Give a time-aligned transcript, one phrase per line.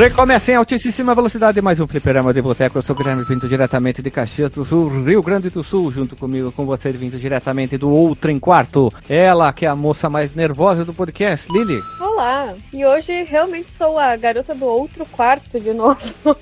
[0.00, 2.78] Recomeça em altíssima velocidade mais um fliperama de boteco.
[2.78, 6.16] Eu sou o Guilherme, vindo diretamente de Caxias do Sul, Rio Grande do Sul, junto
[6.16, 8.90] comigo, com você, vindo diretamente do Outro em Quarto.
[9.06, 11.78] Ela, que é a moça mais nervosa do podcast, Lili.
[12.12, 16.36] Olá, e hoje realmente sou a garota do outro quarto de novo.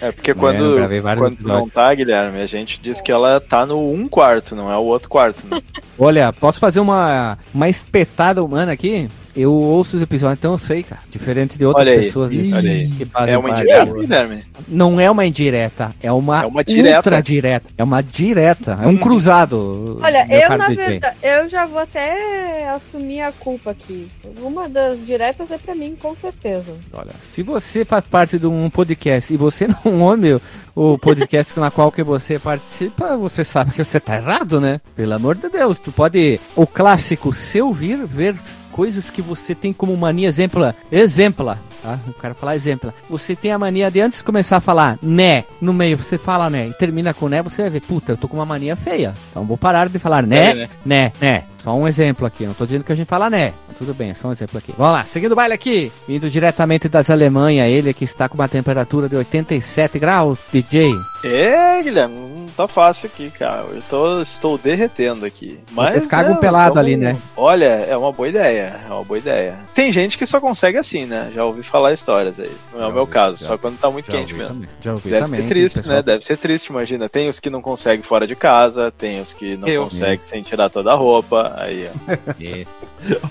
[0.00, 0.76] É porque quando,
[1.12, 4.76] quando não tá, Guilherme, a gente diz que ela tá no um quarto, não é
[4.76, 5.62] o outro quarto, né?
[5.98, 9.08] Olha, posso fazer uma, uma espetada humana aqui?
[9.36, 11.00] Eu ouço os episódios, então eu sei, cara.
[11.10, 12.30] Diferente de outras olha pessoas.
[12.30, 12.90] Aí, olha aí.
[12.90, 14.44] Que é uma indireta, Guilherme?
[14.68, 16.96] Não é uma indireta, é uma, é uma direta.
[16.98, 17.68] ultra direta.
[17.76, 19.98] É uma direta, é um cruzado.
[20.00, 24.08] Olha, eu na verdade, eu já vou até assumir a culpa aqui.
[24.40, 26.72] Uma das diretas é pra mim, com certeza.
[26.92, 30.40] Olha, se você faz parte de um podcast e você não ouve
[30.74, 34.80] o podcast na qual que você participa, você sabe que você tá errado, né?
[34.96, 38.36] Pelo amor de Deus, tu pode o clássico se ouvir, ver
[38.72, 41.96] coisas que você tem como mania exempla, exempla, tá?
[42.08, 42.92] O cara falar exempla.
[43.08, 46.50] Você tem a mania de antes de começar a falar né, no meio você fala
[46.50, 49.14] né e termina com né, você vai ver, puta, eu tô com uma mania feia.
[49.30, 51.44] Então vou parar de falar né, é, né, né, né.
[51.64, 53.54] Só um exemplo aqui, não tô dizendo que a gente fala né.
[53.78, 54.74] Tudo bem, é só um exemplo aqui.
[54.76, 55.90] Vamos lá, seguindo o baile aqui.
[56.06, 60.92] Vindo diretamente das Alemanha, ele que está com uma temperatura de 87 graus, DJ.
[61.24, 63.64] É, Guilherme, tá fácil aqui, cara.
[63.72, 65.58] Eu tô, estou derretendo aqui.
[65.72, 67.16] Mas Vocês cagam é, pelado então, ali, né?
[67.34, 68.78] Olha, é uma boa ideia.
[68.86, 69.56] É uma boa ideia.
[69.74, 71.32] Tem gente que só consegue assim, né?
[71.34, 72.52] Já ouvi falar histórias aí.
[72.74, 74.54] Não é o meu ouvi, caso, já, só quando tá muito quente mesmo.
[74.54, 74.68] Também.
[74.82, 75.96] Já ouvi Deve também, ser triste, pessoal...
[75.96, 76.02] né?
[76.02, 77.08] Deve ser triste, imagina.
[77.08, 79.84] Tem os que não conseguem fora de casa, tem os que não eu.
[79.84, 81.53] conseguem sem tirar toda a roupa.
[81.56, 81.88] Aí,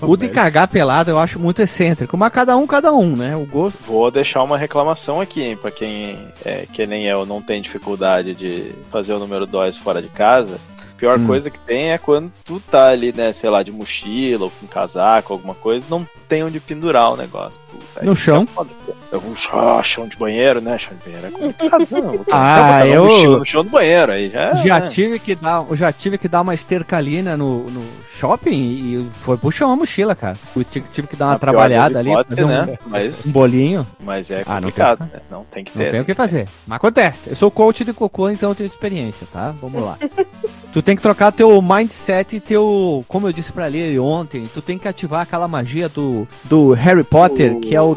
[0.06, 3.36] o de cagar pelado eu acho muito excêntrico, mas cada um, cada um, né?
[3.36, 3.78] O gosto.
[3.84, 8.34] Vou deixar uma reclamação aqui, hein, pra quem é, que nem eu não tem dificuldade
[8.34, 10.58] de fazer o número 2 fora de casa,
[10.96, 11.26] pior hum.
[11.26, 14.66] coisa que tem é quando tu tá ali, né, sei lá, de mochila ou com
[14.66, 17.60] casaco, alguma coisa, não tem onde pendurar o negócio.
[17.70, 18.46] Puta, no chão?
[19.12, 20.78] É um chão de banheiro, né?
[20.78, 22.24] Chão de banheiro é complicado, não.
[22.32, 23.38] ah, eu...
[23.38, 24.54] no chão do banheiro aí já.
[24.54, 24.88] Já, né?
[24.88, 27.84] tive que dar, já tive que dar uma estercalina no, no
[28.18, 30.36] shopping e foi pro chão a mochila, cara.
[30.56, 32.78] Eu tive, tive que dar uma trabalhada ali, fazer um, né?
[32.86, 33.86] Mas, um bolinho.
[34.00, 35.22] Mas é complicado, ah, não, tem, né?
[35.30, 35.84] não tem que ter.
[35.84, 36.48] Não tem o que fazer.
[36.66, 37.30] Mas acontece.
[37.30, 39.54] Eu sou coach de cocô, então eu tenho experiência, tá?
[39.60, 39.98] Vamos lá.
[40.74, 44.60] tu tem que trocar teu mindset e teu, como eu disse pra ele ontem, tu
[44.60, 47.96] tem que ativar aquela magia do, do Harry Potter, que é o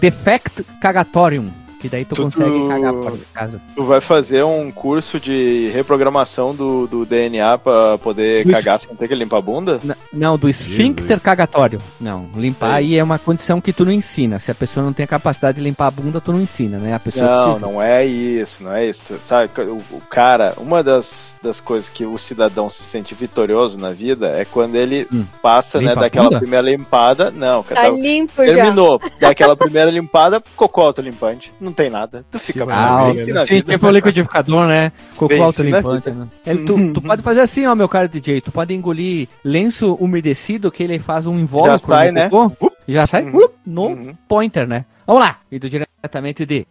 [0.00, 1.59] Defect Cagatorium.
[1.80, 3.62] Que daí tu, tu consegue tu, cagar fora de casa.
[3.74, 8.94] Tu vai fazer um curso de reprogramação do, do DNA pra poder do cagar sem
[8.94, 9.80] ter que limpar a bunda?
[9.82, 11.80] N não, do esfíncter cagatório.
[11.98, 14.38] Não, limpar aí é uma condição que tu não ensina.
[14.38, 16.94] Se a pessoa não tem a capacidade de limpar a bunda, tu não ensina, né?
[16.94, 19.18] A pessoa não, não é isso, não é isso.
[19.24, 23.90] Sabe, o, o, cara, uma das, das coisas que o cidadão se sente vitorioso na
[23.90, 25.24] vida é quando ele hum.
[25.40, 27.30] passa, né, Limpa né, daquela primeira limpada.
[27.30, 29.00] Não, tá, tá limpo terminou.
[29.18, 29.28] Já.
[29.28, 31.52] Daquela primeira limpada, cocô autolimpante.
[31.60, 32.24] Não não tem nada.
[32.30, 33.10] Tu fica ah,
[33.46, 34.92] tipo o liquidificador, né?
[35.16, 36.10] Cocô autolimpante.
[36.10, 36.26] Né?
[36.46, 38.40] Ele, tu, tu pode fazer assim, ó, meu cara DJ.
[38.40, 41.78] Tu pode engolir lenço umedecido que ele faz um invólucro.
[41.78, 42.28] Já sai, né?
[42.28, 43.38] Cocô, já sai uhum.
[43.38, 44.14] uh, no uhum.
[44.28, 44.84] pointer, né?
[45.06, 45.38] Vamos lá.
[45.50, 45.68] E do
[46.00, 46.66] diretamente de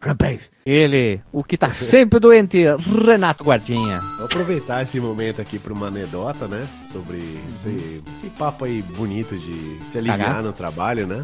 [0.00, 0.40] Rampage.
[0.64, 2.64] Ele, o que tá sempre doente,
[3.04, 3.98] Renato Guardinha.
[4.16, 6.66] Vou aproveitar esse momento aqui para uma anedota, né?
[6.92, 7.18] Sobre
[7.52, 10.42] esse, esse, papo aí bonito de se aliviar Cagar.
[10.42, 11.22] no trabalho, né?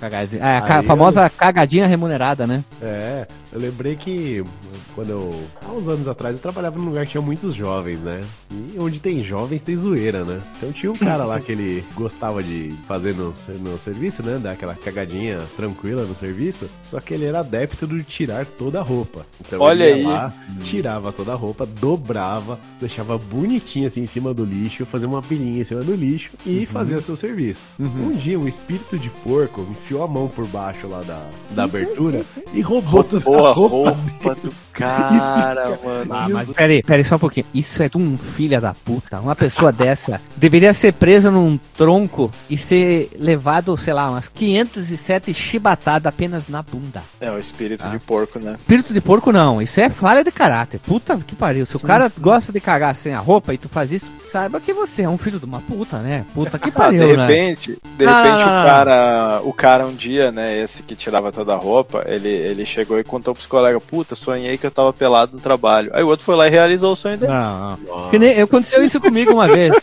[0.00, 0.42] Cagadinha.
[0.42, 1.30] É, a aí famosa eu...
[1.30, 2.64] cagadinha remunerada, né?
[2.82, 4.44] É, eu lembrei que
[4.94, 5.42] quando eu.
[5.64, 8.20] Há uns anos atrás eu trabalhava num lugar que tinha muitos jovens, né?
[8.50, 10.40] E onde tem jovens tem zoeira, né?
[10.56, 14.38] Então tinha um cara lá que ele gostava de fazer no, no serviço, né?
[14.38, 16.68] Dar aquela cagadinha tranquila no serviço.
[16.82, 19.24] Só que ele era adepto de tirar toda a roupa.
[19.40, 20.14] Então Olha ele ia aí.
[20.14, 25.22] lá, tirava toda a roupa, dobrava, deixava bonitinho assim em cima do lixo, fazia uma
[25.22, 26.66] pilhinha em cima do lixo e uhum.
[26.66, 27.64] fazia seu serviço.
[27.78, 28.08] Uhum.
[28.08, 32.24] Um dia um espírito de porco enfiou a mão por baixo lá da, da abertura
[32.52, 36.14] e roubou toda a roupa, roupa do cara, mano.
[36.14, 37.46] Ah, mas peraí, peraí, só um pouquinho.
[37.52, 39.18] Isso é de um filho da puta.
[39.20, 45.34] Uma pessoa dessa deveria ser presa num tronco e ser levado, sei lá, umas 507
[45.34, 47.02] chibatadas apenas na bunda.
[47.20, 47.88] É, o espírito ah.
[47.88, 48.56] de porco, né?
[48.58, 49.60] Espírito de porco não.
[49.60, 50.78] Isso é falha de caráter.
[50.80, 51.66] Puta que pariu.
[51.66, 54.72] Se o cara gosta de cagar sem a roupa e tu faz isso, saiba que
[54.72, 56.24] você é um filho de uma puta, né?
[56.34, 57.76] Puta que pariu, ah, de repente, né?
[57.96, 62.04] de repente o cara, o cara um dia, né, esse que tirava toda a roupa,
[62.06, 65.90] ele, ele chegou e contou pros colegas, puta, sonhei que eu tava pelado no trabalho.
[65.92, 67.32] Aí o outro foi lá e realizou o sonho dele.
[67.32, 68.10] Não, não.
[68.10, 69.74] Que nem, aconteceu isso comigo uma vez.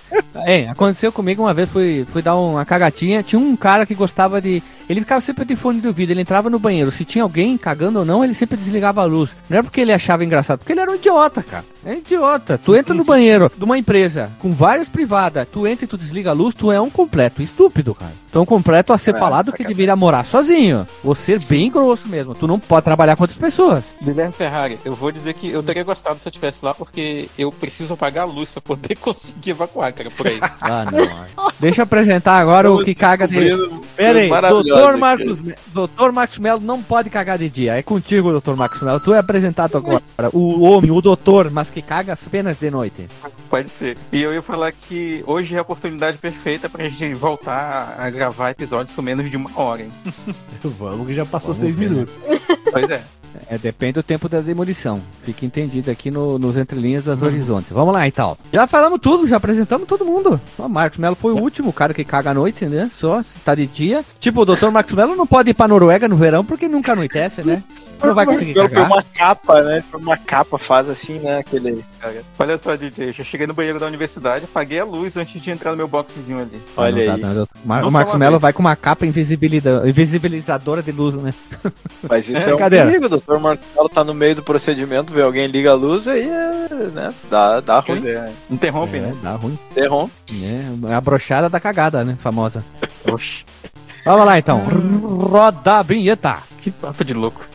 [0.46, 4.42] É, aconteceu comigo uma vez, fui, fui dar uma cagatinha, tinha um cara que gostava
[4.42, 6.92] de ele ficava sempre de fone de ouvido, ele entrava no banheiro.
[6.92, 9.32] Se tinha alguém cagando ou não, ele sempre desligava a luz.
[9.50, 11.66] Não é porque ele achava engraçado, porque ele era um idiota, cara.
[11.86, 12.58] É idiota.
[12.58, 16.32] Tu entra no banheiro de uma empresa com várias privadas, tu entra e tu desliga
[16.32, 18.12] a luz, tu é um completo estúpido, cara.
[18.32, 20.86] Tão completo a ser é, falado que deveria morar sozinho.
[21.04, 22.36] Vou ser bem grosso mesmo.
[22.36, 23.84] Tu não pode trabalhar com outras pessoas.
[24.02, 27.52] Guilherme Ferrari, eu vou dizer que eu teria gostado se eu estivesse lá, porque eu
[27.52, 30.40] preciso apagar a luz pra poder conseguir evacuar, cara, por aí.
[30.62, 31.52] ah, não.
[31.60, 33.36] Deixa eu apresentar agora o que caga de.
[33.96, 35.42] Pera aí, doutor Marcos,
[35.74, 37.76] doutor Marcos Melo não pode cagar de dia.
[37.76, 39.00] É contigo, doutor Marcos Melo.
[39.00, 40.02] Tu é apresentado agora.
[40.34, 43.08] O homem, o doutor, mas que caga apenas de noite.
[43.50, 43.98] Pode ser.
[44.12, 48.52] E eu ia falar que hoje é a oportunidade perfeita pra gente voltar a gravar
[48.52, 49.92] episódios com menos de uma hora, hein?
[50.64, 51.90] Vamos, que já passou Vamos seis ver.
[51.90, 52.18] minutos.
[52.72, 53.02] Pois é.
[53.50, 55.02] É, depende do tempo da demolição.
[55.24, 57.28] Fica entendido aqui no, nos entrelinhas das uhum.
[57.28, 57.72] horizontes.
[57.72, 58.38] Vamos lá, então.
[58.52, 60.40] Já falamos tudo, já apresentamos todo mundo.
[60.58, 62.90] O Marcos Melo foi o último cara que caga à noite, né?
[62.98, 64.04] Só se tá de dia.
[64.20, 67.44] Tipo, o doutor Marcos Melo não pode ir pra Noruega no verão porque nunca anoitece,
[67.44, 67.64] né?
[68.04, 68.86] Não vai conseguir cagar.
[68.86, 69.84] uma capa, né?
[69.94, 71.40] uma capa faz assim, né?
[71.40, 71.84] Aquele.
[72.38, 75.72] Olha só, DJ, já cheguei no banheiro da universidade, apaguei a luz antes de entrar
[75.72, 76.62] no meu boxzinho ali.
[76.76, 77.22] Olha aí.
[77.84, 81.34] o Marcos Mello vai com uma capa invisibilizadora de luz, né?
[82.08, 85.14] Mas isso é, é um perigo, o doutor Marcos Mello tá no meio do procedimento,
[85.14, 87.14] vê alguém liga a luz aí é, né?
[87.30, 88.06] Dá, dá ruim.
[88.08, 88.32] É.
[88.50, 89.16] Interrompe, é, né?
[89.22, 89.58] Dá ruim.
[89.72, 90.14] Interrompe.
[90.44, 92.18] É, a brochada da cagada, né?
[92.20, 92.64] Famosa.
[93.12, 93.46] Oxi.
[94.06, 94.62] Vamos lá então.
[94.62, 96.38] Roda a vinheta.
[96.62, 97.55] Que papo de louco.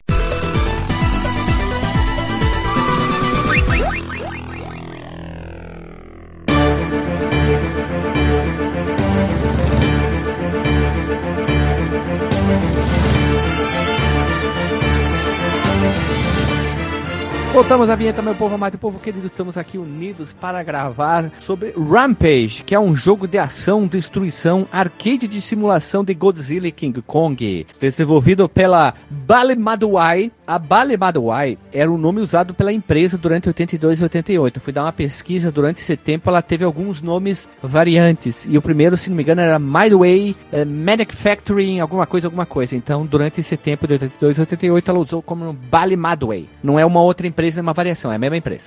[17.53, 19.27] Voltamos à vinheta, meu povo amado e povo querido.
[19.27, 25.27] Estamos aqui unidos para gravar sobre Rampage, que é um jogo de ação, destruição, arcade
[25.27, 27.67] de simulação de Godzilla e King Kong.
[27.77, 30.31] Desenvolvido pela Bale Maduai.
[30.47, 34.59] A Bale Maduai era o nome usado pela empresa durante 82 e 88.
[34.61, 38.47] fui dar uma pesquisa durante esse tempo, ela teve alguns nomes variantes.
[38.49, 42.77] E o primeiro, se não me engano, era Midway uh, Manufacturing, alguma coisa, alguma coisa.
[42.77, 46.47] Então, durante esse tempo de 82 e 88, ela usou como Bale Madway.
[46.63, 48.65] Não é uma outra empresa empresa é uma variação, é a mesma empresa.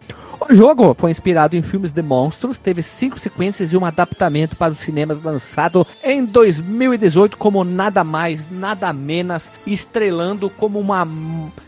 [0.51, 4.73] O jogo foi inspirado em filmes de monstros, teve cinco sequências e um adaptamento para
[4.73, 11.07] os cinemas lançado em 2018 como nada mais, nada menos, estrelando como uma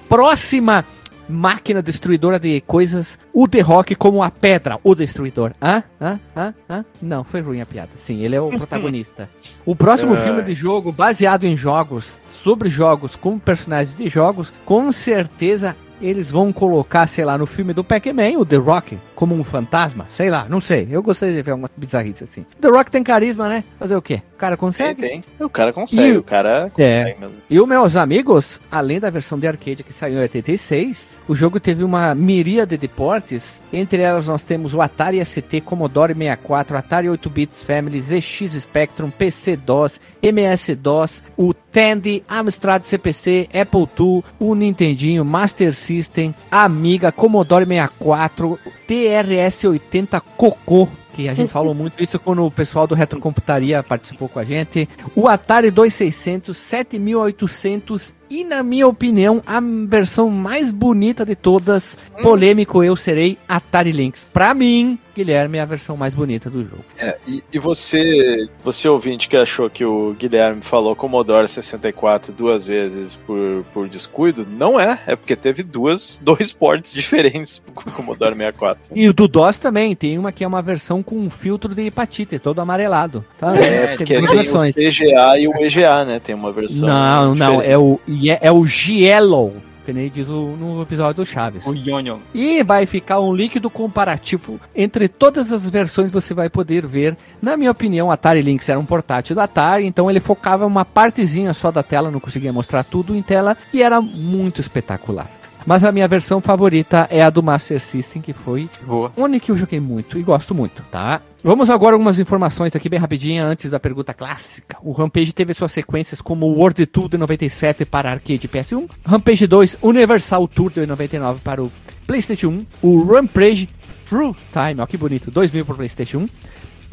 [0.08, 0.84] próxima
[1.28, 5.52] máquina destruidora de coisas, o The Rock como a pedra, o destruidor.
[5.62, 5.82] Hã?
[6.00, 6.20] Hã?
[6.36, 6.54] Hã?
[6.68, 6.84] Hã?
[7.00, 7.90] Não, foi ruim a piada.
[7.98, 9.28] Sim, ele é o protagonista.
[9.64, 10.18] o próximo é.
[10.18, 16.30] filme de jogo, baseado em jogos, sobre jogos, com personagens de jogos, com certeza eles
[16.30, 20.30] vão colocar, sei lá, no filme do Pac-Man, o The Rock, como um fantasma, sei
[20.30, 20.86] lá, não sei.
[20.90, 22.46] Eu gostaria de ver algumas bizarrices assim.
[22.60, 23.64] The Rock tem carisma, né?
[23.78, 24.22] Fazer o quê?
[24.34, 25.00] O cara consegue?
[25.00, 25.46] Tem, tem.
[25.46, 27.16] O cara consegue, e, o cara é.
[27.18, 27.36] Mesmo.
[27.48, 31.58] E os meus amigos, além da versão de arcade que saiu em 86, o jogo
[31.58, 33.60] teve uma miríade de portes.
[33.72, 39.10] Entre elas nós temos o Atari ST, Commodore 64, Atari 8 bits Family, ZX Spectrum,
[39.10, 48.58] PC-DOS, MS-DOS, o Tandy, Amstrad CPC, Apple II, o Nintendinho, Master System, Amiga, Commodore 64,
[48.88, 54.38] TRS-80 Cocô, que a gente falou muito isso quando o pessoal do Retrocomputaria participou com
[54.38, 54.88] a gente.
[55.14, 62.82] O Atari 2600, 7800 e, na minha opinião, a versão mais bonita de todas, polêmico
[62.82, 64.26] eu serei, Atari Lynx.
[64.32, 66.84] Pra mim, Guilherme é a versão mais bonita do jogo.
[66.98, 72.66] É, e, e, você, você ouvinte que achou que o Guilherme falou Commodore 64 duas
[72.66, 78.34] vezes por, por descuido, não é, é porque teve duas, dois ports diferentes pro Commodore
[78.34, 78.92] 64.
[78.94, 81.86] E o do DOS também, tem uma que é uma versão com um filtro de
[81.86, 83.24] hepatite, todo amarelado.
[83.38, 83.56] Tá?
[83.56, 84.74] É, é que tem versões.
[84.76, 86.20] o EGA e o EGA, né?
[86.20, 86.86] Tem uma versão.
[86.86, 87.98] Não, não, é o,
[88.40, 89.54] é o Gielo
[89.86, 91.64] que nem diz o, no episódio do Chaves.
[91.64, 92.18] O Yonyon.
[92.34, 97.16] E vai ficar um líquido comparativo entre todas as versões você vai poder ver.
[97.40, 100.84] Na minha opinião, o Atari Lynx era um portátil do Atari, então ele focava uma
[100.84, 105.30] partezinha só da tela, não conseguia mostrar tudo em tela e era muito espetacular.
[105.64, 109.12] Mas a minha versão favorita é a do Master System, que foi Boa.
[109.16, 111.20] única que eu joguei muito e gosto muito, tá?
[111.46, 114.78] Vamos agora algumas informações aqui bem rapidinha antes da pergunta clássica.
[114.82, 119.78] O Rampage teve suas sequências como World Tour de 97 para arcade PS1, Rampage 2
[119.80, 121.70] Universal Tour de 99 para o
[122.04, 123.68] PlayStation 1, o Rampage
[124.10, 126.28] True Time, ó que bonito, 2000 para o PlayStation 1,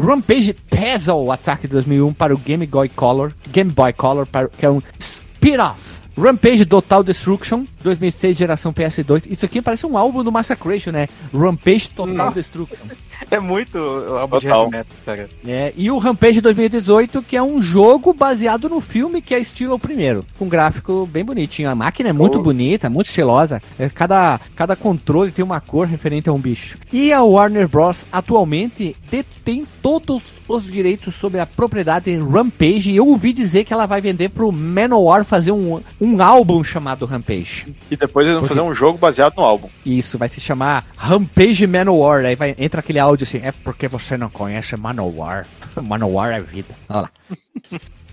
[0.06, 4.68] Rampage Puzzle Attack de 2001 para o Game Boy Color, Game Boy Color para, que
[4.68, 9.32] é um spin-off Rampage Total Destruction, 2006, geração PS2.
[9.32, 11.08] Isso aqui parece um álbum do Massacration, né?
[11.34, 12.32] Rampage Total hum.
[12.32, 12.86] Destruction.
[13.32, 14.70] É muito álbum Total.
[14.70, 15.30] de heavy cara.
[15.46, 19.76] É, e o Rampage 2018, que é um jogo baseado no filme que é estilo
[19.76, 20.26] o primeiro.
[20.38, 21.70] Com um gráfico bem bonitinho.
[21.70, 22.44] A máquina é muito oh.
[22.44, 23.62] bonita, muito estilosa.
[23.78, 26.78] É, cada, cada controle tem uma cor referente a um bicho.
[26.92, 28.06] E a Warner Bros.
[28.12, 32.92] atualmente detém todos os direitos sobre a propriedade Rampage.
[32.92, 37.06] E eu ouvi dizer que ela vai vender pro Manowar fazer um, um álbum chamado
[37.06, 37.74] Rampage.
[37.90, 38.56] E depois eles vão Porque...
[38.56, 39.70] fazer um jogo baseado no álbum.
[39.86, 42.26] Isso, vai se chamar Rampage Manowar.
[42.26, 45.48] Aí vai, entra aquele áudio assim, é porque você não conhece Manowar.
[45.82, 46.76] Manowar é vida.
[46.90, 47.12] Olha lá.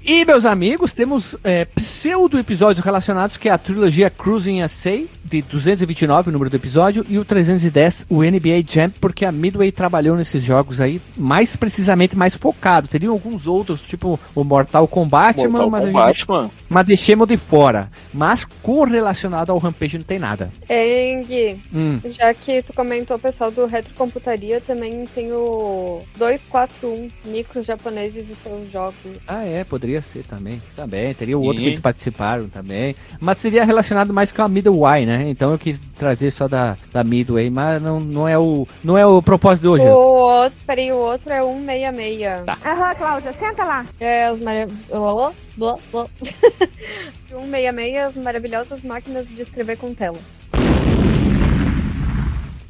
[0.02, 6.30] E, meus amigos, temos é, pseudo-episódios relacionados, que é a trilogia Cruising SA, de 229,
[6.30, 10.42] o número do episódio, e o 310, o NBA Jam, porque a Midway trabalhou nesses
[10.42, 12.88] jogos aí, mais precisamente, mais focado.
[12.88, 16.50] Teriam alguns outros, tipo o Mortal Kombat, Mortal mas, Kombat, mano.
[16.69, 17.90] mas deixemos de fora.
[18.12, 20.50] Mas correlacionado ao Rampage não tem nada.
[20.69, 22.00] Eng, hum.
[22.07, 28.35] já que tu comentou o pessoal do Retrocomputaria, também tem o 241 micros japoneses e
[28.35, 28.95] seus jogos.
[29.28, 30.62] Ah, é, poderia poderia ser também.
[30.76, 31.12] Também.
[31.14, 32.94] Teria o outro que eles participaram também.
[33.18, 35.28] Mas seria relacionado mais com a Midway, né?
[35.28, 39.04] Então eu quis trazer só da, da Midway, mas não, não, é o, não é
[39.04, 39.85] o propósito de hoje.
[39.85, 42.44] O outro, peraí, o outro é 166.
[42.47, 42.59] Tá.
[42.64, 43.85] Aham, Cláudia, senta lá.
[43.99, 44.30] É.
[44.35, 46.06] Blá, blá, blá.
[47.28, 50.18] 166, as maravilhosas máquinas de escrever com tela.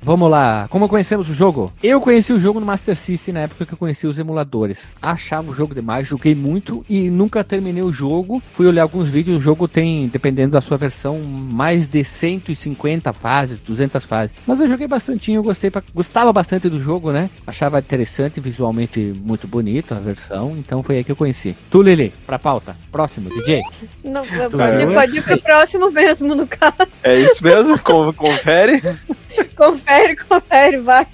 [0.03, 1.71] Vamos lá, como conhecemos o jogo?
[1.83, 4.97] Eu conheci o jogo no Master System na época que eu conheci os emuladores.
[5.01, 8.43] Achava o jogo demais, joguei muito e nunca terminei o jogo.
[8.55, 13.59] Fui olhar alguns vídeos, o jogo tem, dependendo da sua versão, mais de 150 fases,
[13.59, 14.35] 200 fases.
[14.47, 17.29] Mas eu joguei bastante, eu gostei, pra, gostava bastante do jogo, né?
[17.47, 21.55] Achava interessante, visualmente muito bonito a versão, então foi aí que eu conheci.
[21.71, 22.75] Tu, Lili, pra pauta.
[22.91, 23.61] Próximo, DJ.
[24.03, 26.89] Não, pode, pode ir pro próximo mesmo, no caso.
[27.03, 27.79] É isso mesmo?
[27.81, 28.81] Confere.
[29.57, 29.90] confere,
[30.29, 31.07] confere, vai.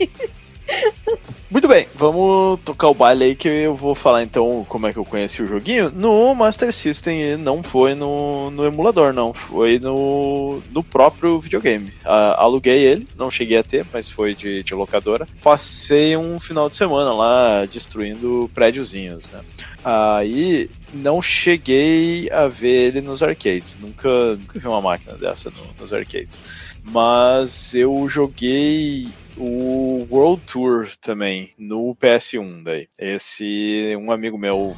[1.48, 4.98] Muito bem, vamos tocar o baile aí que eu vou falar então como é que
[4.98, 5.90] eu conheci o joguinho.
[5.90, 9.32] No Master System não foi no, no emulador, não.
[9.32, 11.90] Foi no, no próprio videogame.
[12.04, 15.28] Uh, aluguei ele, não cheguei a ter, mas foi de, de locadora.
[15.40, 19.40] Passei um final de semana lá destruindo prédiozinhos, né?
[19.84, 23.78] Aí não cheguei a ver ele nos arcades.
[23.78, 26.40] Nunca, nunca vi uma máquina dessa no, nos arcades.
[26.82, 32.88] Mas eu joguei o World Tour também no PS1 daí.
[32.98, 34.74] Esse um amigo meu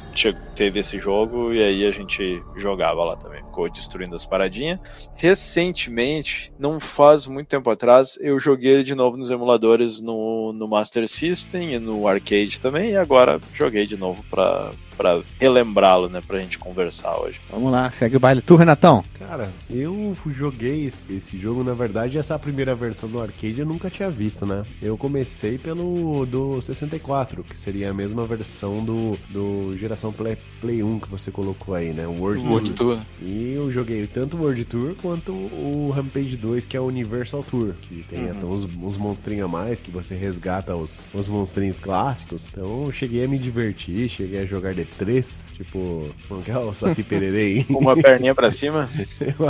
[0.55, 4.79] teve esse jogo e aí a gente jogava lá também, ficou destruindo as paradinhas.
[5.15, 11.07] Recentemente, não faz muito tempo atrás, eu joguei de novo nos emuladores no, no Master
[11.07, 16.39] System e no arcade também e agora joguei de novo para para relembrá-lo, né, pra
[16.39, 17.39] gente conversar hoje.
[17.49, 18.41] Vamos lá, segue o baile.
[18.41, 19.01] Tu, Renatão?
[19.17, 24.11] Cara, eu joguei esse, jogo, na verdade, essa primeira versão do arcade eu nunca tinha
[24.11, 24.65] visto, né?
[24.81, 30.83] Eu comecei pelo do 64, que seria a mesma versão do, do geração Play, Play
[30.83, 32.05] 1 que você colocou aí, né?
[32.05, 32.95] O World, World Tour.
[32.95, 33.05] Tour.
[33.21, 37.43] E eu joguei tanto o World Tour quanto o Rampage 2, que é o Universal
[37.43, 38.31] Tour, que tem uhum.
[38.31, 42.49] até uns, uns monstrinhos a mais, que você resgata os, os monstrinhos clássicos.
[42.49, 46.57] Então eu cheguei a me divertir, cheguei a jogar de três, tipo, como que é
[46.57, 47.65] o Saci Pererei?
[47.69, 48.89] uma perninha pra cima.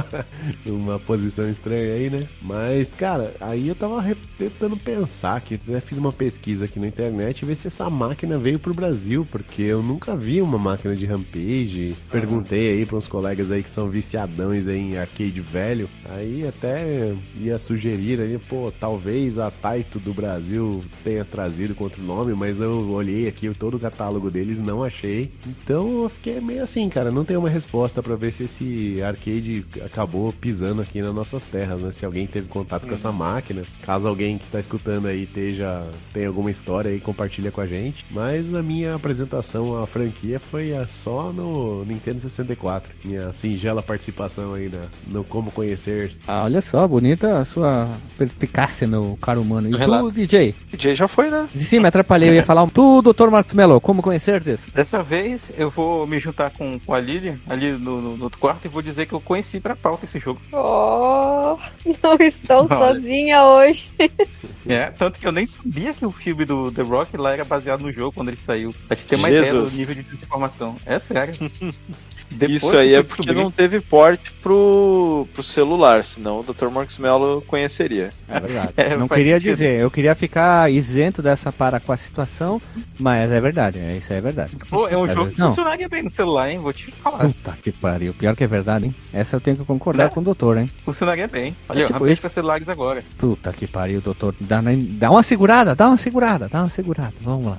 [0.66, 2.28] uma, posição estranha aí, né?
[2.42, 4.04] Mas, cara, aí eu tava
[4.38, 8.60] tentando pensar, que até fiz uma pesquisa aqui na internet, ver se essa máquina veio
[8.60, 11.96] pro Brasil, porque eu nunca vi uma máquina de Rampage.
[12.12, 17.14] Perguntei aí para uns colegas aí que são viciadões aí em arcade velho, aí até
[17.36, 22.60] ia sugerir aí, pô, talvez a Taito do Brasil tenha trazido com outro nome, mas
[22.60, 25.29] eu olhei aqui todo o catálogo deles, não achei.
[25.46, 27.12] Então eu fiquei meio assim, cara.
[27.12, 31.82] Não tem uma resposta para ver se esse arcade acabou pisando aqui nas nossas terras,
[31.82, 31.92] né?
[31.92, 33.64] Se alguém teve contato com essa máquina.
[33.84, 38.06] Caso alguém que tá escutando aí esteja, tem alguma história aí, compartilha com a gente.
[38.12, 42.92] Mas a minha apresentação à franquia foi só no Nintendo 64.
[43.04, 46.12] Minha singela participação aí na, no Como Conhecer.
[46.28, 49.70] Ah, olha só, bonita a sua perspicácia, meu caro humano.
[49.70, 50.56] E tu, DJ?
[50.72, 51.48] DJ já foi, né?
[51.56, 52.30] Sim, me atrapalhei.
[52.30, 53.30] Eu ia falar tu, Dr.
[53.30, 54.44] Marcos Melo, como conhecer?
[54.74, 58.24] Dessa vez vez eu vou me juntar com, com a Lili ali no, no, no,
[58.24, 60.42] outro quarto e vou dizer que eu conheci pra pauta esse jogo.
[60.52, 61.58] Oh,
[62.02, 62.94] não estou Olha.
[62.94, 63.92] sozinha hoje.
[64.66, 67.82] É, tanto que eu nem sabia que o filme do The Rock lá era baseado
[67.82, 68.74] no jogo quando ele saiu.
[68.90, 69.50] A gente tem uma Jesus.
[69.50, 70.78] ideia do nível de desinformação.
[70.86, 71.34] É sério.
[72.32, 73.44] Depois Isso aí é porque descobri...
[73.44, 76.68] não teve porte pro, pro celular, senão o Dr.
[76.68, 78.14] Marcos Mello conheceria.
[78.28, 78.70] É verdade.
[78.80, 79.52] É, não queria sentido.
[79.52, 82.62] dizer, eu queria ficar isento dessa para com a situação,
[82.98, 84.56] mas é verdade, é, isso é verdade.
[84.70, 86.60] Pô, é um Às jogo que funcionaria bem no celular, hein?
[86.60, 87.18] Vou te falar.
[87.18, 88.96] Puta que pariu, pior que é verdade, hein?
[89.12, 90.72] Essa eu tenho que concordar com o doutor, hein?
[90.86, 91.56] Funcionaria bem.
[91.68, 92.22] Olha, é tipo esse...
[92.22, 93.04] para celulares agora.
[93.18, 94.36] Puta que pariu, doutor.
[94.40, 94.62] Dá,
[94.98, 97.14] dá uma segurada, dá uma segurada, dá uma segurada.
[97.22, 97.58] Vamos lá.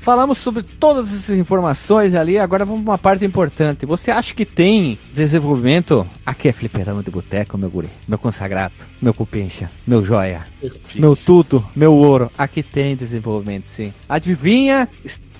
[0.00, 3.84] Falamos sobre todas essas informações ali, agora vamos para uma parte importante.
[3.84, 6.08] Você acha que tem desenvolvimento?
[6.24, 10.46] Aqui é fliperama de boteco, meu guri, meu consagrado, meu cupincha, meu joia,
[10.94, 12.30] meu tudo, meu ouro.
[12.38, 13.92] Aqui tem desenvolvimento, sim.
[14.08, 14.88] Adivinha?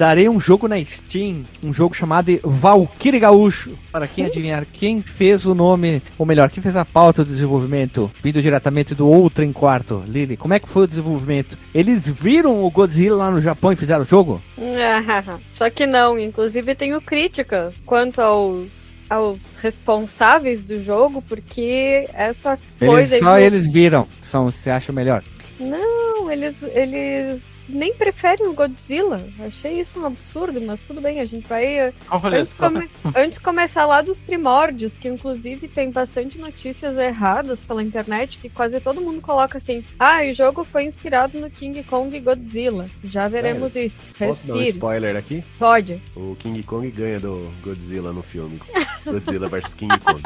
[0.00, 3.78] Darei um jogo na Steam, um jogo chamado Valkyrie Gaúcho.
[3.92, 8.10] Para quem adivinhar quem fez o nome, ou melhor, quem fez a pauta do desenvolvimento,
[8.22, 10.02] vindo diretamente do outro em quarto.
[10.06, 11.58] Lili, como é que foi o desenvolvimento?
[11.74, 14.40] Eles viram o Godzilla lá no Japão e fizeram o jogo?
[15.52, 23.16] Só que não, inclusive tenho críticas quanto aos aos responsáveis do jogo, porque essa coisa.
[23.16, 24.06] Eles, só eles viram.
[24.22, 25.22] São, você acha melhor?
[25.58, 29.28] Não, eles, eles nem preferem o Godzilla.
[29.38, 31.94] Achei isso um absurdo, mas tudo bem, a gente vai.
[32.10, 37.82] antes, come, antes de começar lá dos primórdios, que inclusive tem bastante notícias erradas pela
[37.82, 42.14] internet, que quase todo mundo coloca assim: ah, o jogo foi inspirado no King Kong
[42.16, 42.90] e Godzilla.
[43.04, 44.06] Já veremos é, isso.
[44.18, 44.26] Respire.
[44.26, 45.44] Posso dar um spoiler aqui?
[45.58, 46.02] Pode.
[46.16, 48.60] O King Kong ganha do Godzilla no filme.
[49.04, 50.22] Godzilla vs King Kong.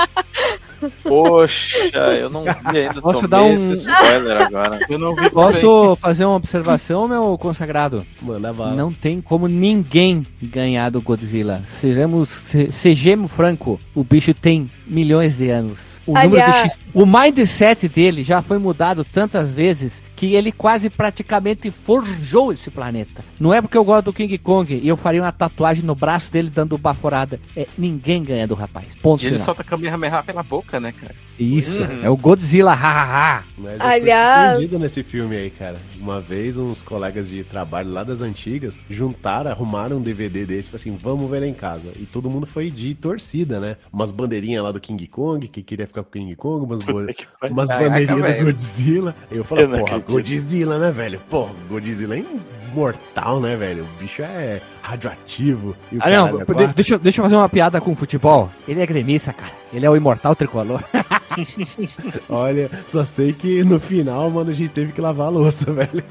[1.02, 3.00] Poxa, eu não vi ainda.
[3.00, 4.78] Posso dar um spoiler agora.
[4.88, 5.66] Eu não vi Posso
[5.96, 8.06] fazer uma observação, meu consagrado?
[8.20, 8.74] Manda bala.
[8.74, 11.62] Não tem como ninguém ganhar do Godzilla.
[11.66, 15.93] Sejamos, se, sejamos franco, o bicho tem milhões de anos.
[16.06, 16.78] O, Aliás...
[16.92, 23.24] o mindset dele já foi mudado tantas vezes que ele quase praticamente forjou esse planeta.
[23.38, 26.30] Não é porque eu gosto do King Kong e eu faria uma tatuagem no braço
[26.30, 27.40] dele dando baforada.
[27.56, 28.94] É, ninguém ganha do rapaz.
[28.96, 31.14] Ponto e ele solta Kamehameha pela boca, né, cara?
[31.38, 32.04] Isso, uhum.
[32.04, 33.44] é o Godzilla, hahaha.
[33.58, 35.78] Mas Aliás, eu nesse filme aí, cara.
[35.98, 40.76] Uma vez uns colegas de trabalho lá das antigas juntaram, arrumaram um DVD desse, e
[40.76, 41.92] assim, vamos ver lá em casa.
[41.96, 43.76] E todo mundo foi de torcida, né?
[43.92, 47.02] Umas bandeirinhas lá do King Kong, que queria ficar com o King Kong, umas, bo...
[47.50, 49.14] umas bandeirinhas do Godzilla.
[49.30, 51.20] Eu falei, porra, Godzilla, né, velho?
[51.30, 52.24] Porra, Godzilla é
[52.72, 53.84] imortal, né, velho?
[53.84, 55.76] O bicho é radioativo.
[56.00, 58.50] ah, não, é deixa, deixa eu fazer uma piada com o futebol.
[58.66, 59.52] Ele é gremista, cara.
[59.72, 60.82] Ele é o imortal tricolor.
[62.28, 66.02] Olha, só sei que no final, mano, a gente teve que lavar a louça, velho.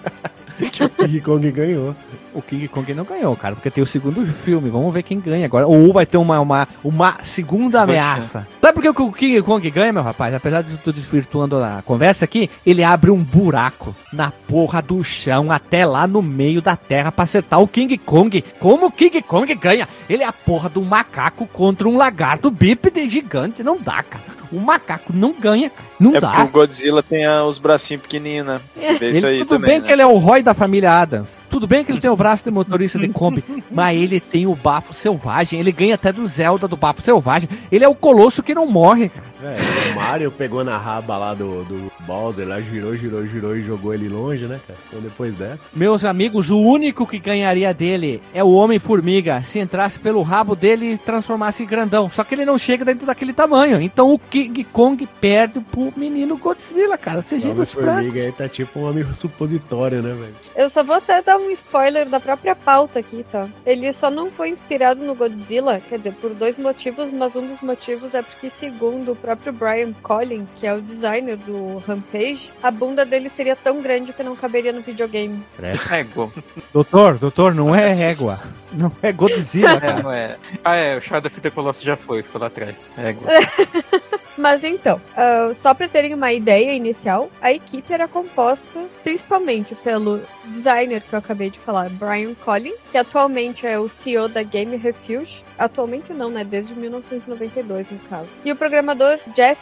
[0.60, 1.96] o King Kong ganhou.
[2.34, 4.70] O King Kong não ganhou, cara, porque tem o segundo filme.
[4.70, 5.68] Vamos ver quem ganha agora.
[5.68, 8.48] Ou vai ter uma, uma, uma segunda ameaça.
[8.64, 10.34] Sabe por que o King Kong ganha, meu rapaz?
[10.34, 15.52] Apesar de tudo desvirtuando a conversa aqui, ele abre um buraco na porra do chão
[15.52, 18.42] até lá no meio da terra pra acertar o King Kong.
[18.62, 19.86] Como o King Kong ganha?
[20.08, 23.62] Ele é a porra do macaco contra um lagarto bípede gigante.
[23.62, 24.24] Não dá, cara.
[24.50, 25.90] O macaco não ganha, cara.
[26.00, 26.30] Não é dá.
[26.30, 28.62] porque o Godzilla tem a, os bracinhos pequenininhos, né?
[28.80, 28.92] É.
[29.10, 29.88] Isso aí tudo também, bem né?
[29.88, 31.38] que ele é o Roy da família Adams.
[31.50, 33.44] Tudo bem que ele tem o braço de motorista de Kombi.
[33.72, 35.60] mas ele tem o bafo selvagem.
[35.60, 37.50] Ele ganha até do Zelda do bafo selvagem.
[37.72, 39.34] Ele é o colosso que não morre, cara.
[39.44, 43.62] É, o Mario pegou na raba lá do, do Bowser, lá girou, girou, girou e
[43.62, 44.80] jogou ele longe, né, cara?
[44.88, 45.68] Então depois dessa.
[45.74, 49.42] Meus amigos, o único que ganharia dele é o Homem-Formiga.
[49.42, 52.10] Se entrasse pelo rabo dele e transformasse em grandão.
[52.10, 53.82] Só que ele não chega dentro daquele tamanho.
[53.82, 57.22] Então o King Kong perde pro menino Godzilla, cara.
[57.22, 60.36] Seja Homem-Formiga aí tá tipo um homem supositório, né, velho?
[60.56, 63.48] Eu só vou até dar um spoiler da própria pauta aqui, tá?
[63.66, 67.62] Ele só não foi inspirado no Godzilla, quer dizer, por dois motivos, mas um dos
[67.62, 72.52] motivos é porque, segundo o próprio próprio Brian Collin, que é o designer do Rampage,
[72.62, 75.44] a bunda dele seria tão grande que não caberia no videogame.
[75.60, 76.32] Régua.
[76.72, 78.40] doutor, doutor, não é régua.
[78.72, 80.00] Não é Godzilla, cara.
[80.00, 80.38] É, não é.
[80.64, 82.94] Ah, é, o Shadow of the Colossus já foi, ficou lá atrás.
[82.96, 83.28] Régua.
[84.38, 90.22] Mas então, uh, só para terem uma ideia inicial, a equipe era composta principalmente pelo
[90.46, 94.76] designer que eu acabei de falar, Brian Collin, que atualmente é o CEO da Game
[94.78, 95.44] Refuge.
[95.58, 96.44] Atualmente não, né?
[96.44, 98.40] Desde 1992, no caso.
[98.44, 99.62] E o programador Jeff,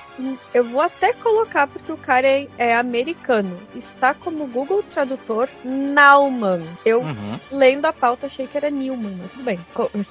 [0.54, 3.58] eu vou até colocar porque o cara é, é americano.
[3.76, 6.64] Está como Google Tradutor Nauman.
[6.86, 7.40] Eu, uhum.
[7.52, 9.60] lendo a pauta, achei que era Newman, mas tudo bem.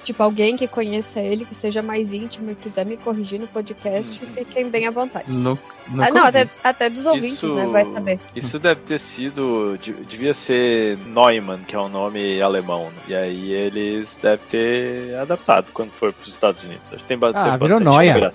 [0.03, 4.23] Tipo, alguém que conheça ele, que seja mais íntimo e quiser me corrigir no podcast,
[4.23, 4.33] uhum.
[4.51, 5.31] Fiquem bem à vontade.
[5.31, 5.57] No,
[5.99, 7.65] ah, não, até, até dos ouvintes, isso, né?
[7.65, 8.19] Vai saber.
[8.35, 9.77] Isso deve ter sido.
[10.07, 12.85] Devia ser Neumann, que é um nome alemão.
[12.85, 12.91] Né?
[13.07, 16.89] E aí eles devem ter adaptado quando for para os Estados Unidos.
[16.93, 18.31] Acho que tem, ah, tem bastante Noia.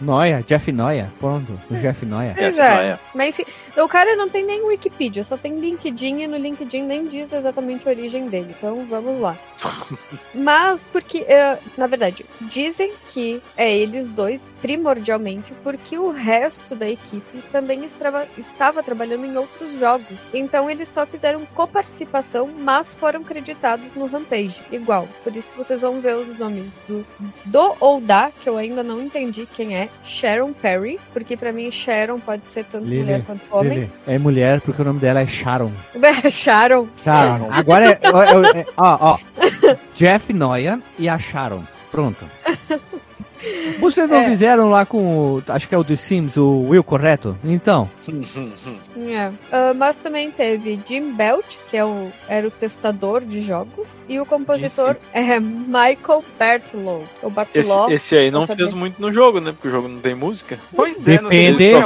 [0.00, 1.12] Noia, Jeff Noia.
[1.18, 2.34] Pronto, o Jeff Noia.
[2.36, 2.98] Pois é.
[3.14, 3.44] Mas enfim,
[3.76, 7.86] o cara não tem nem Wikipedia, só tem LinkedIn e no LinkedIn nem diz exatamente
[7.88, 8.54] a origem dele.
[8.56, 9.36] Então vamos lá.
[10.34, 16.88] Mas porque, eh, na verdade, dizem que é eles dois primordialmente, porque o resto da
[16.88, 20.26] equipe também estava, estava trabalhando em outros jogos.
[20.32, 25.08] Então eles só fizeram coparticipação, mas foram creditados no Rampage, igual.
[25.22, 27.06] Por isso que vocês vão ver os nomes do,
[27.44, 31.70] do ou da, que eu ainda não entendi quem é, Sharon Perry, porque para mim
[31.70, 33.78] Sharon pode ser tanto Lili, mulher quanto homem.
[33.78, 33.92] Lili.
[34.06, 35.72] É mulher porque o nome dela é Sharon.
[36.24, 36.86] É Sharon.
[37.02, 37.48] Sharon.
[37.50, 39.18] Agora é, é, é, ó, ó.
[39.94, 41.64] Jeff Noia e a Sharon.
[41.90, 42.24] Pronto.
[43.78, 44.28] Vocês não é.
[44.28, 47.36] fizeram lá com, acho que é o The Sims, o Will, correto?
[47.44, 47.90] Então.
[48.96, 49.28] é.
[49.28, 54.18] Uh, mas também teve Jim Belt, que é o, era o testador de jogos, e
[54.20, 57.04] o compositor é Michael Bartlow.
[57.22, 59.52] O Bartlow esse, esse aí não fez muito no jogo, né?
[59.52, 60.58] Porque o jogo não tem música.
[60.74, 61.82] Pois é, depende, não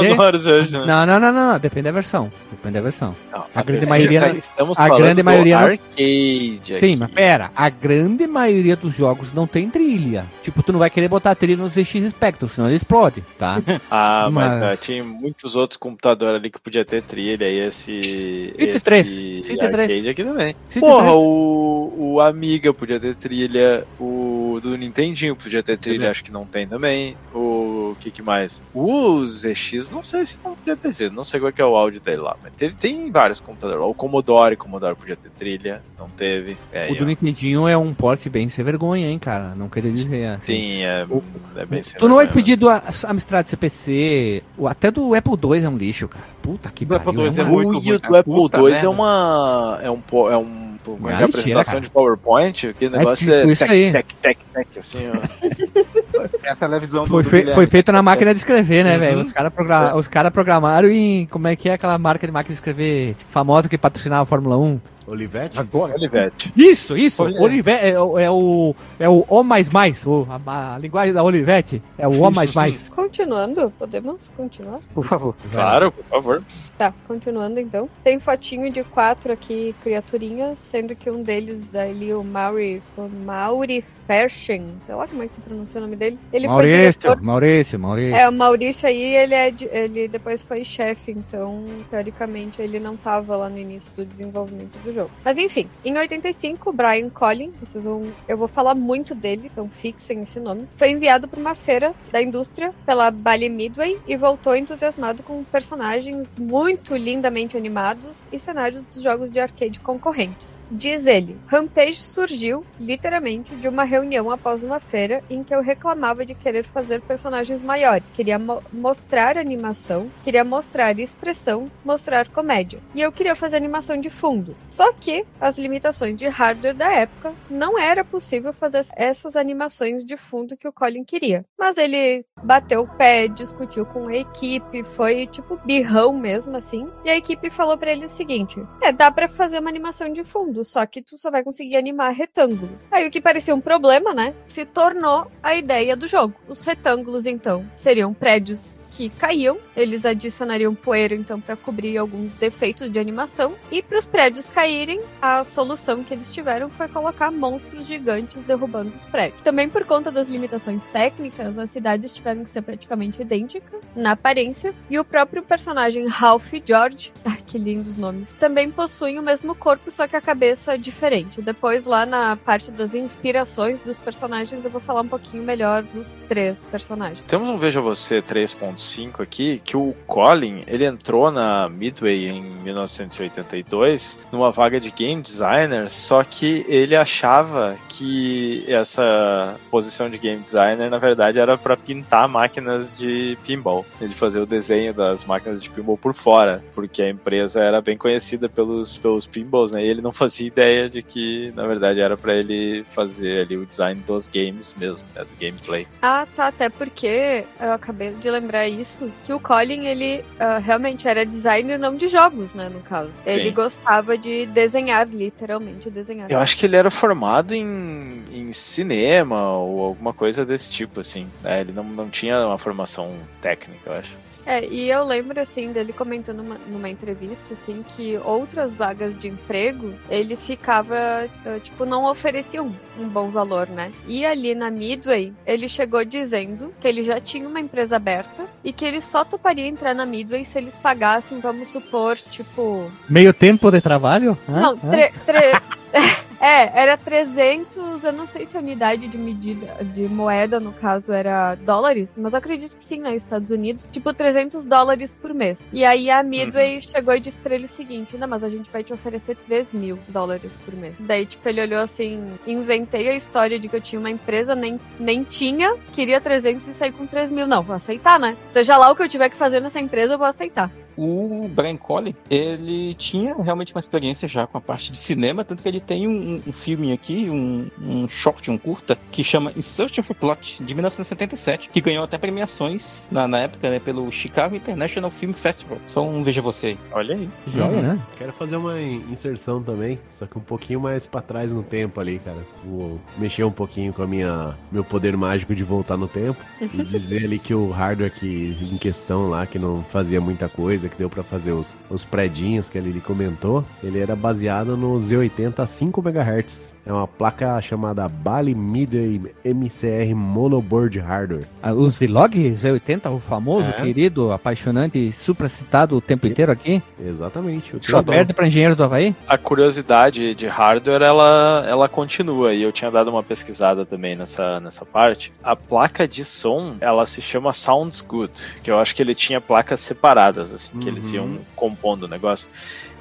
[0.00, 0.84] tem depende, hoje, né?
[0.86, 2.30] não, não, não, não, não, depende da versão.
[2.50, 3.14] Depende da versão.
[3.32, 4.36] Não, a, a grande maioria.
[4.36, 5.58] Estamos a grande maioria.
[5.58, 6.80] Arcade.
[6.80, 10.26] Sim, mas pera, a grande maioria dos jogos não tem trilha.
[10.42, 13.60] Tipo, tu não vai querer botar trilha no ZX Spectrum, senão ele explode, tá?
[13.90, 18.54] ah, mas, mas tinha muitos outros computadores ali que podia ter trilha e esse.
[18.56, 19.06] 33.
[19.06, 20.06] Esse 33.
[20.06, 20.56] aqui também.
[20.70, 20.80] 33.
[20.80, 26.32] Porra, o, o Amiga podia ter trilha, o do Nintendinho podia ter trilha, acho que
[26.32, 27.16] não tem também.
[27.34, 28.62] O que, que mais?
[28.74, 31.76] O ZX, não sei se não podia ter trilha, não sei qual é, é o
[31.76, 33.82] áudio dele lá, mas teve, tem vários computadores.
[33.82, 36.56] O Commodore, Commodore podia ter trilha, não teve.
[36.72, 37.06] É, o do ó.
[37.06, 39.54] Nintendinho é um porte bem sem vergonha, hein, cara?
[39.54, 40.26] Não queria dizer.
[40.26, 40.46] Assim.
[40.46, 41.22] Sim, é, o,
[41.56, 45.76] é bem Tu não vai pedir do Amstrad CPC, até do Apple II é um
[45.76, 46.24] lixo, cara.
[46.42, 47.06] Puta que pariu.
[47.06, 48.00] O Apple II é, é muito ruim.
[48.08, 49.78] O Apple II é uma.
[49.82, 50.02] É um.
[50.30, 54.38] É um Tipo, é apresentação de PowerPoint, que negócio é, tipo é tec, tec, tec,
[54.54, 56.26] tec, assim, ó.
[56.42, 59.00] É a televisão foi, do fe foi feito na máquina de escrever, né, uhum.
[59.00, 59.20] velho?
[59.20, 61.26] Os caras progra cara programaram em.
[61.26, 64.56] Como é que é aquela marca de máquina de escrever famosa que patrocinava a Fórmula
[64.56, 64.80] 1?
[65.06, 65.58] Olivete?
[65.58, 65.94] Agora.
[65.94, 66.52] Olivete.
[66.56, 67.22] Isso, isso.
[67.22, 71.82] Olivete é, é, o é o O mais mais, o, a, a linguagem da Olivete
[71.96, 72.88] é o O mais mais.
[72.88, 74.80] Continuando, podemos continuar?
[74.94, 75.34] Por favor.
[75.50, 76.44] Claro, por favor.
[76.76, 77.88] Tá, continuando então.
[78.02, 83.84] Tem fotinho de quatro aqui criaturinhas, sendo que um deles dali o Mauri, o Mauri
[84.06, 86.18] Ferschen, sei lá como é que se pronuncia o nome dele.
[86.32, 87.22] Ele Maurício, foi diretor...
[87.22, 88.16] Maurício, Maurício.
[88.16, 93.36] É, o Maurício aí, ele é ele depois foi chefe, então teoricamente ele não tava
[93.36, 95.10] lá no início do desenvolvimento do jogo.
[95.24, 100.22] Mas enfim, em 85, Brian Collin, vocês vão, eu vou falar muito dele, então fixem
[100.22, 105.22] esse nome, foi enviado para uma feira da indústria pela Bally Midway e voltou entusiasmado
[105.22, 110.62] com personagens muito lindamente animados e cenários dos jogos de arcade concorrentes.
[110.70, 116.24] Diz ele, Rampage surgiu, literalmente, de uma reunião após uma feira em que eu reclamava
[116.24, 122.80] de querer fazer personagens maiores, queria mo mostrar animação, queria mostrar expressão, mostrar comédia.
[122.94, 124.56] E eu queria fazer animação de fundo.
[124.68, 130.04] Só só que as limitações de hardware da época não era possível fazer essas animações
[130.04, 131.44] de fundo que o Colin queria.
[131.58, 136.88] Mas ele bateu o pé, discutiu com a equipe, foi tipo birrão mesmo assim.
[137.04, 140.22] E a equipe falou para ele o seguinte: "É, dá para fazer uma animação de
[140.22, 142.86] fundo, só que tu só vai conseguir animar retângulos".
[142.88, 146.34] Aí o que parecia um problema, né, se tornou a ideia do jogo.
[146.46, 152.90] Os retângulos então seriam prédios que caíam, eles adicionariam poeira então para cobrir alguns defeitos
[152.90, 154.75] de animação e para os prédios caírem,
[155.20, 159.40] a solução que eles tiveram foi colocar monstros gigantes derrubando os prédios.
[159.42, 164.74] Também por conta das limitações técnicas, as cidades tiveram que ser praticamente idênticas na aparência
[164.90, 169.90] e o próprio personagem Ralph George, ah, que lindos nomes, também possuem o mesmo corpo,
[169.90, 171.40] só que a cabeça é diferente.
[171.40, 176.18] Depois lá na parte das inspirações dos personagens eu vou falar um pouquinho melhor dos
[176.28, 177.24] três personagens.
[177.26, 182.42] Temos um Veja Você 3.5 5 aqui que o Colin ele entrou na Midway em
[182.42, 190.42] 1982 numa vaga de game designer, só que ele achava que essa posição de game
[190.42, 195.62] designer na verdade era para pintar máquinas de pinball, ele fazer o desenho das máquinas
[195.62, 199.84] de pinball por fora, porque a empresa era bem conhecida pelos pelos pinballs, né?
[199.84, 203.66] E ele não fazia ideia de que na verdade era para ele fazer ali o
[203.66, 205.24] design dos games mesmo, né?
[205.24, 205.86] do gameplay.
[206.02, 211.06] Ah, tá, até porque eu acabei de lembrar isso, que o Colin, ele uh, realmente
[211.08, 213.10] era designer não de jogos, né, no caso.
[213.10, 213.20] Sim.
[213.26, 216.30] Ele gostava de desenhar, literalmente desenhar.
[216.30, 221.28] Eu acho que ele era formado em, em cinema ou alguma coisa desse tipo, assim.
[221.44, 224.16] É, ele não, não tinha uma formação técnica, eu acho.
[224.46, 229.26] É, e eu lembro, assim, dele comentando numa, numa entrevista, assim, que outras vagas de
[229.26, 232.72] emprego, ele ficava, eh, tipo, não oferecia um,
[233.08, 233.90] bom valor, né?
[234.06, 238.72] E ali na Midway, ele chegou dizendo que ele já tinha uma empresa aberta e
[238.72, 242.90] que ele só toparia entrar na Midway se eles pagassem, vamos supor, tipo...
[243.08, 244.38] Meio tempo de trabalho?
[244.46, 245.12] Não, tre...
[245.24, 245.52] tre...
[246.38, 251.10] É, era 300, eu não sei se a unidade de medida de moeda, no caso,
[251.10, 255.66] era dólares, mas eu acredito que sim, nos Estados Unidos, tipo 300 dólares por mês.
[255.72, 256.80] E aí a Midway uhum.
[256.82, 259.72] chegou e disse pra ele o seguinte: não, mas a gente vai te oferecer 3
[259.72, 260.96] mil dólares por mês.
[261.00, 264.78] Daí, tipo, ele olhou assim, inventei a história de que eu tinha uma empresa, nem,
[265.00, 267.46] nem tinha, queria 300 e sair com 3 mil.
[267.46, 268.36] Não, vou aceitar, né?
[268.50, 271.76] Seja lá o que eu tiver que fazer nessa empresa, eu vou aceitar o Brian
[271.76, 275.80] Colley, ele tinha realmente uma experiência já com a parte de cinema, tanto que ele
[275.80, 280.12] tem um, um filme aqui, um, um, short, um curta, que chama In Search of
[280.12, 285.10] a Plot, de 1977, que ganhou até premiações na, na época, né, pelo Chicago International
[285.10, 285.78] Film Festival.
[285.86, 286.78] Só um veja você aí.
[286.92, 287.28] Olha aí.
[287.46, 287.82] Joga, uhum.
[287.82, 288.00] né?
[288.16, 292.18] Quero fazer uma inserção também, só que um pouquinho mais para trás no tempo ali,
[292.18, 292.38] cara.
[292.64, 296.82] Vou mexer um pouquinho com a minha meu poder mágico de voltar no tempo e
[296.82, 300.96] dizer ali que o hardware que em questão lá, que não fazia muita coisa, que
[300.96, 305.66] deu para fazer os, os predinhos que ele comentou, ele era baseado no Z80 a
[305.66, 306.75] 5 MHz.
[306.86, 311.44] É uma placa chamada Bali Midway MCR Monoboard Hardware.
[311.60, 313.72] Ah, o Zilog Z80, o famoso, é.
[313.72, 316.80] querido, apaixonante, supracitado o tempo inteiro aqui?
[317.04, 317.74] Exatamente.
[317.80, 319.16] Só perde para engenheiro do Havaí?
[319.26, 324.60] A curiosidade de hardware, ela, ela continua, e eu tinha dado uma pesquisada também nessa,
[324.60, 325.32] nessa parte.
[325.42, 329.40] A placa de som, ela se chama Sounds Good, que eu acho que ele tinha
[329.40, 331.38] placas separadas, assim, que eles iam uhum.
[331.56, 332.48] compondo o negócio.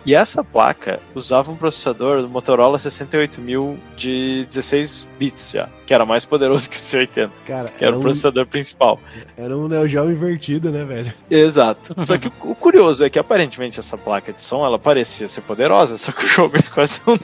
[0.05, 6.05] E essa placa usava um processador do Motorola 68000 de 16 bits já, que era
[6.05, 7.29] mais poderoso que o C80.
[7.47, 8.47] Cara, que era, o processador um...
[8.47, 8.99] principal.
[9.35, 11.13] Era um Neo Geo invertido, né, velho?
[11.29, 11.95] Exato.
[12.05, 15.97] Só que o, curioso é que aparentemente essa placa de som, ela parecia ser poderosa,
[15.97, 17.17] só que o jogo quase não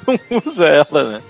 [0.46, 1.22] usa ela, né?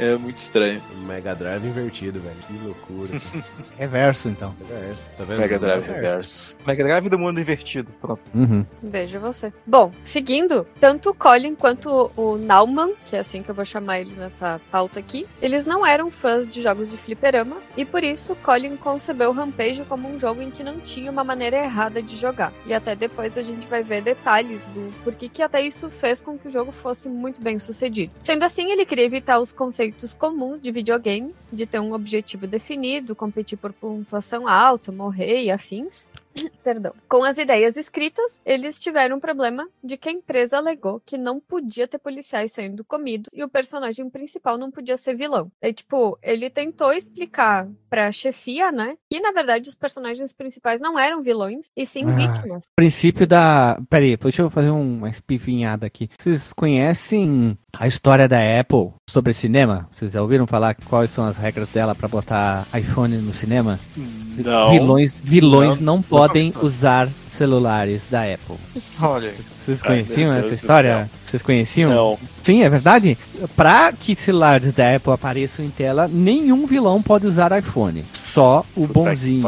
[0.00, 0.80] É muito estranho.
[1.06, 2.36] Mega Drive invertido, velho.
[2.46, 3.20] Que loucura.
[3.76, 4.56] reverso, então.
[4.58, 5.40] Reverso, tá vendo?
[5.40, 6.56] Mega Drive reverso.
[6.66, 7.92] Mega Drive do mundo invertido.
[8.00, 8.22] Pronto.
[8.34, 8.64] Uhum.
[8.82, 9.52] Veja você.
[9.66, 14.00] Bom, seguindo, tanto o Colin quanto o Nauman, que é assim que eu vou chamar
[14.00, 18.34] ele nessa pauta aqui, eles não eram fãs de jogos de fliperama, e por isso
[18.36, 22.16] Colin concebeu o Rampage como um jogo em que não tinha uma maneira errada de
[22.16, 22.54] jogar.
[22.64, 26.38] E até depois a gente vai ver detalhes do porquê que até isso fez com
[26.38, 28.12] que o jogo fosse muito bem sucedido.
[28.20, 32.46] Sendo assim, ele queria evitar os conceitos conceitos comuns de videogame, de ter um objetivo
[32.46, 36.08] definido, competir por pontuação alta, morrer e afins.
[36.62, 36.92] Perdão.
[37.08, 41.40] Com as ideias escritas, eles tiveram um problema de que a empresa alegou que não
[41.40, 45.50] podia ter policiais sendo comidos e o personagem principal não podia ser vilão.
[45.60, 48.96] É tipo, ele tentou explicar pra chefia, né?
[49.10, 52.66] Que na verdade os personagens principais não eram vilões e sim ah, vítimas.
[52.76, 53.80] Princípio da.
[53.88, 56.08] Peraí, deixa eu fazer uma espivinhada aqui.
[56.18, 59.88] Vocês conhecem a história da Apple sobre cinema?
[59.90, 63.78] Vocês já ouviram falar quais são as regras dela para botar iPhone no cinema?
[63.96, 64.70] Não.
[64.70, 66.19] Vilões, vilões não, não podem
[66.62, 67.08] usar
[67.40, 68.56] celulares da Apple.
[69.00, 69.32] Olha.
[69.60, 71.10] Vocês conheciam essa história?
[71.24, 71.90] Vocês conheciam?
[71.90, 72.18] Não.
[72.42, 73.16] Sim, é verdade.
[73.56, 78.04] Para que celulares da Apple apareçam em tela, nenhum vilão pode usar iPhone.
[78.12, 79.46] Só o Puta bonzinho.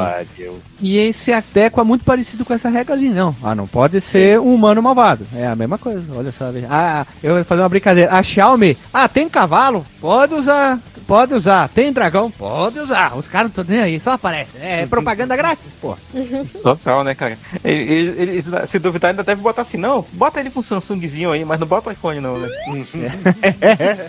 [0.80, 3.36] E esse adequa muito parecido com essa regra ali, não.
[3.42, 4.46] Ah, não pode ser Sim.
[4.46, 5.26] um humano malvado.
[5.34, 6.02] É a mesma coisa.
[6.14, 6.46] Olha só.
[6.70, 8.12] Ah, eu vou fazer uma brincadeira.
[8.12, 9.84] A Xiaomi, ah, tem cavalo?
[10.00, 10.80] Pode usar.
[11.12, 11.68] Pode usar.
[11.68, 12.30] Tem dragão?
[12.30, 13.18] Pode usar.
[13.18, 14.52] Os caras não estão nem aí, só aparece.
[14.58, 15.94] É propaganda grátis, pô.
[16.62, 17.38] Total, né, cara?
[17.62, 21.44] Eles, eles, se duvidar, ainda deve botar assim, não, bota ele com um Samsungzinho aí,
[21.44, 22.48] mas não bota o iPhone, não, né?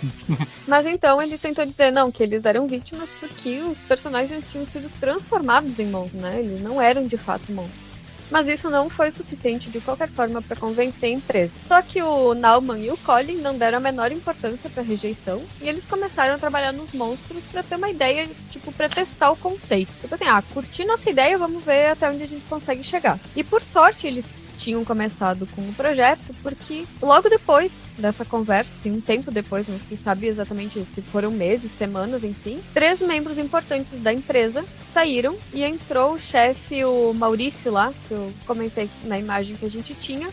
[0.66, 4.90] mas então ele tentou dizer, não, que eles eram vítimas porque os personagens tinham sido
[5.02, 6.40] transformados em monstros, né?
[6.40, 7.93] Eles não eram de fato monstros
[8.30, 11.54] mas isso não foi suficiente de qualquer forma para convencer a empresa.
[11.62, 15.42] Só que o Nauman e o Colin não deram a menor importância para a rejeição
[15.62, 19.38] e eles começaram a trabalhar nos monstros para ter uma ideia, tipo, para testar o
[19.38, 19.94] conceito.
[20.02, 23.20] Tipo assim, ah, curti nossa ideia, vamos ver até onde a gente consegue chegar.
[23.36, 28.92] E por sorte, eles tinham começado com o projeto, porque logo depois dessa conversa, assim,
[28.92, 34.00] um tempo depois, não se sabe exatamente se foram meses, semanas, enfim, três membros importantes
[34.00, 39.56] da empresa saíram e entrou o chefe, o Maurício lá, que eu comentei na imagem
[39.56, 40.30] que a gente tinha,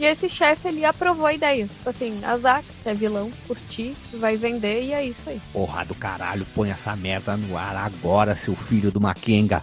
[0.00, 1.66] E esse chefe ele aprovou a ideia.
[1.66, 5.38] Tipo assim, azar, se é vilão, curti, vai vender e é isso aí.
[5.52, 9.62] Porra do caralho, põe essa merda no ar agora, seu filho do Makenga.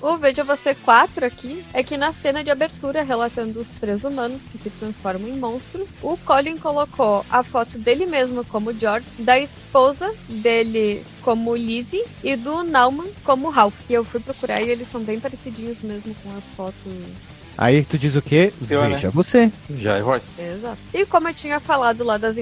[0.00, 4.46] o Veja Você 4 aqui é que na cena de abertura, relatando os três humanos
[4.46, 9.38] que se transformam em monstros, o Colin colocou a foto dele mesmo como George, da
[9.38, 13.74] esposa dele como Lizzie e do Nauman como Ralph.
[13.90, 16.88] E eu fui procurar e eles são bem parecidinhos mesmo com a foto
[17.56, 18.52] Aí tu diz o quê?
[18.68, 18.90] Eu, né?
[18.90, 19.12] Veja né?
[19.14, 19.52] você.
[19.76, 20.32] Já é voz.
[20.38, 20.78] Exato.
[20.92, 22.36] E como eu tinha falado lá das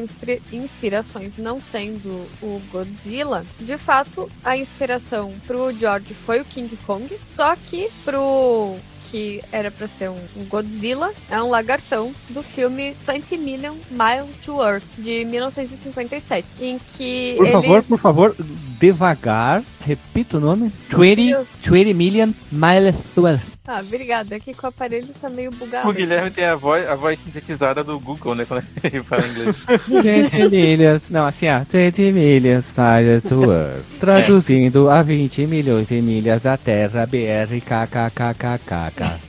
[0.53, 7.09] inspirações não sendo o Godzilla, de fato a inspiração pro George foi o King Kong,
[7.29, 8.77] só que pro
[9.11, 14.33] que era para ser um, um, Godzilla, é um lagartão do filme 20 Million Mile
[14.43, 17.53] to Earth, de 1957, em que Por ele...
[17.53, 18.37] favor, por favor,
[18.83, 20.73] devagar, repita o nome.
[20.91, 23.53] 20, 20 Million Mile to Earth.
[23.65, 24.35] Ah, obrigada.
[24.35, 25.89] Aqui com o aparelho tá meio bugado.
[25.89, 28.45] O Guilherme tem a voz, a voz sintetizada do Google, né?
[28.45, 29.65] Quando ele fala inglês.
[29.87, 31.03] 20 milhas.
[31.09, 31.61] Não, assim, ó.
[31.65, 33.85] 20 milhas faz to Earth.
[34.01, 39.21] Traduzindo a 20 milhões de milhas da Terra, BR, KKKKK.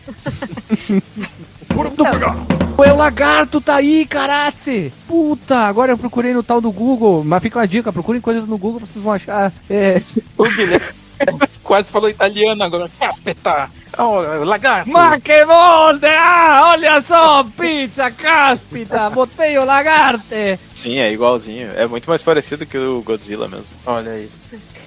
[1.74, 2.54] Então.
[2.76, 4.92] O lagarto tá aí, carace!
[5.08, 8.58] Puta, agora eu procurei no tal do Google, mas fica uma dica, procurem coisas no
[8.58, 9.54] Google, vocês vão achar.
[9.70, 10.02] É...
[10.38, 10.94] O Guilherme
[11.64, 12.90] quase falou italiano agora.
[13.00, 13.70] Caspita!
[13.98, 14.90] Oh, lagarto!
[14.90, 16.08] Ma che volta!
[16.10, 19.10] Ah, olha só, pizza, caspita!
[19.10, 20.36] Botei o lagarto!
[20.76, 21.72] Sim, é igualzinho.
[21.76, 23.76] É muito mais parecido que o Godzilla mesmo.
[23.86, 24.30] Olha aí.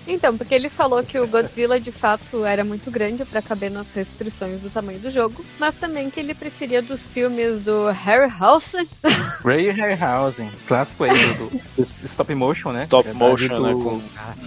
[0.07, 3.93] Então, porque ele falou que o Godzilla de fato era muito grande para caber nas
[3.93, 8.87] restrições do tamanho do jogo, mas também que ele preferia dos filmes do Harryhausen.
[9.45, 12.83] Ray Harryhausen, clássico aí do, do, stop motion, né?
[12.85, 13.73] Stop motion, do, né?
[13.73, 14.03] Com...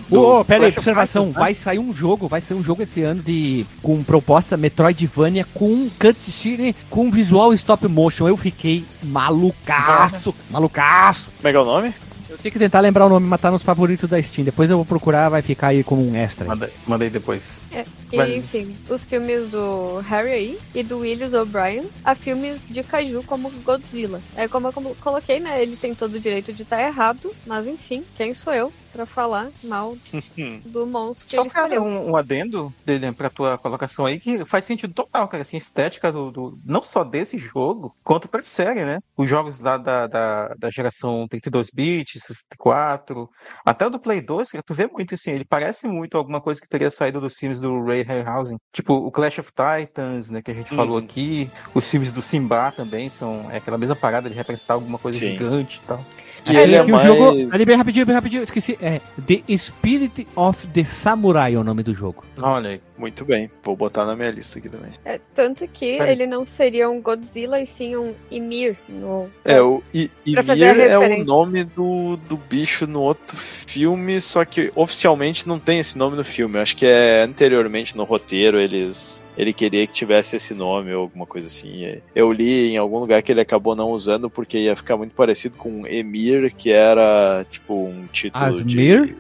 [0.09, 1.33] Do oh, pera aí, observação, né?
[1.33, 5.89] vai sair um jogo, vai sair um jogo esse ano de com proposta Metroidvania com
[5.99, 8.27] cutscene com visual stop motion.
[8.27, 11.31] Eu fiquei malucaço, malucaço.
[11.37, 11.93] Como é que é o nome?
[12.41, 14.45] Tenho que tentar lembrar o nome, mas tá nos favoritos da Steam.
[14.45, 16.47] Depois eu vou procurar, vai ficar aí como um extra.
[16.47, 17.61] Mandei, mandei depois.
[17.71, 22.81] É, e, enfim, os filmes do Harry aí e do Willis O'Brien, a filmes de
[22.81, 24.21] Kaiju como Godzilla.
[24.35, 25.61] É como eu coloquei, né?
[25.61, 29.05] Ele tem todo o direito de estar tá errado, mas enfim, quem sou eu para
[29.05, 29.97] falar mal
[30.65, 31.83] do monstro que Só ele escolheu.
[31.83, 32.73] um, um adendo,
[33.15, 37.03] pra tua colocação aí, que faz sentido total, cara, assim, estética do, do não só
[37.03, 38.99] desse jogo, quanto pra série, né?
[39.17, 43.29] Os jogos da, da, da, da geração 32 bits, 64,
[43.65, 46.67] até o do Play 2, tu vê muito assim, ele parece muito alguma coisa que
[46.67, 50.53] teria saído dos filmes do Ray Harryhausen, tipo o Clash of Titans, né, que a
[50.53, 50.77] gente uhum.
[50.77, 54.97] falou aqui, os filmes do Simba também são é aquela mesma parada de representar alguma
[54.97, 55.31] coisa Sim.
[55.31, 56.03] gigante e tal.
[56.49, 57.03] E ele é mais...
[57.03, 57.53] o jogo.
[57.53, 58.77] Ali, bem rapidinho, bem rapidinho, esqueci.
[58.81, 62.23] É The Spirit of the Samurai é o nome do jogo.
[62.37, 62.81] Olha aí.
[62.99, 64.91] Muito bem, vou botar na minha lista aqui também.
[65.05, 68.75] É, tanto que ele não seria um Godzilla e sim um Ymir.
[68.89, 69.29] No...
[69.45, 74.69] É, o I Ymir é o nome do, do bicho no outro filme, só que
[74.75, 76.57] oficialmente não tem esse nome no filme.
[76.57, 81.03] Eu acho que é anteriormente no roteiro eles ele queria que tivesse esse nome ou
[81.03, 82.01] alguma coisa assim.
[82.13, 85.57] Eu li em algum lugar que ele acabou não usando porque ia ficar muito parecido
[85.57, 89.15] com Emir, que era tipo um título de,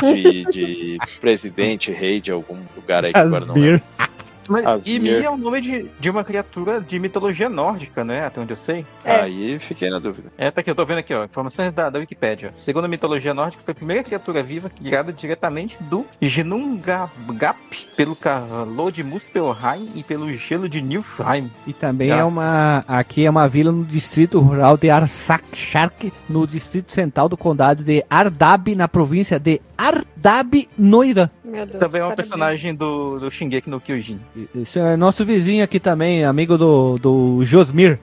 [0.00, 3.82] de, de, presidente, rei de algum lugar aí que agora não lembro.
[4.48, 8.26] Mas Ymir é o nome de, de uma criatura de mitologia nórdica, né?
[8.26, 8.86] Até onde eu sei.
[9.04, 9.20] É.
[9.20, 10.32] Aí fiquei na dúvida.
[10.36, 11.24] É, tá aqui, eu tô vendo aqui, ó.
[11.24, 12.52] Informações da, da Wikipedia.
[12.56, 17.58] Segundo a mitologia nórdica, foi a primeira criatura viva criada diretamente do Ginnungagap,
[17.96, 21.50] pelo calor de Muspelheim e pelo gelo de Nilfheim.
[21.66, 22.84] E também é uma.
[22.86, 28.04] Aqui é uma vila no distrito rural de Arsakshak, no distrito central do condado de
[28.08, 31.28] Ardab, na província de Ardab, no Irã.
[31.56, 34.20] Meu Deus, também é um personagem do, do Shingeki no Kyojin.
[34.54, 37.98] Isso é nosso vizinho aqui também, amigo do, do Josmir.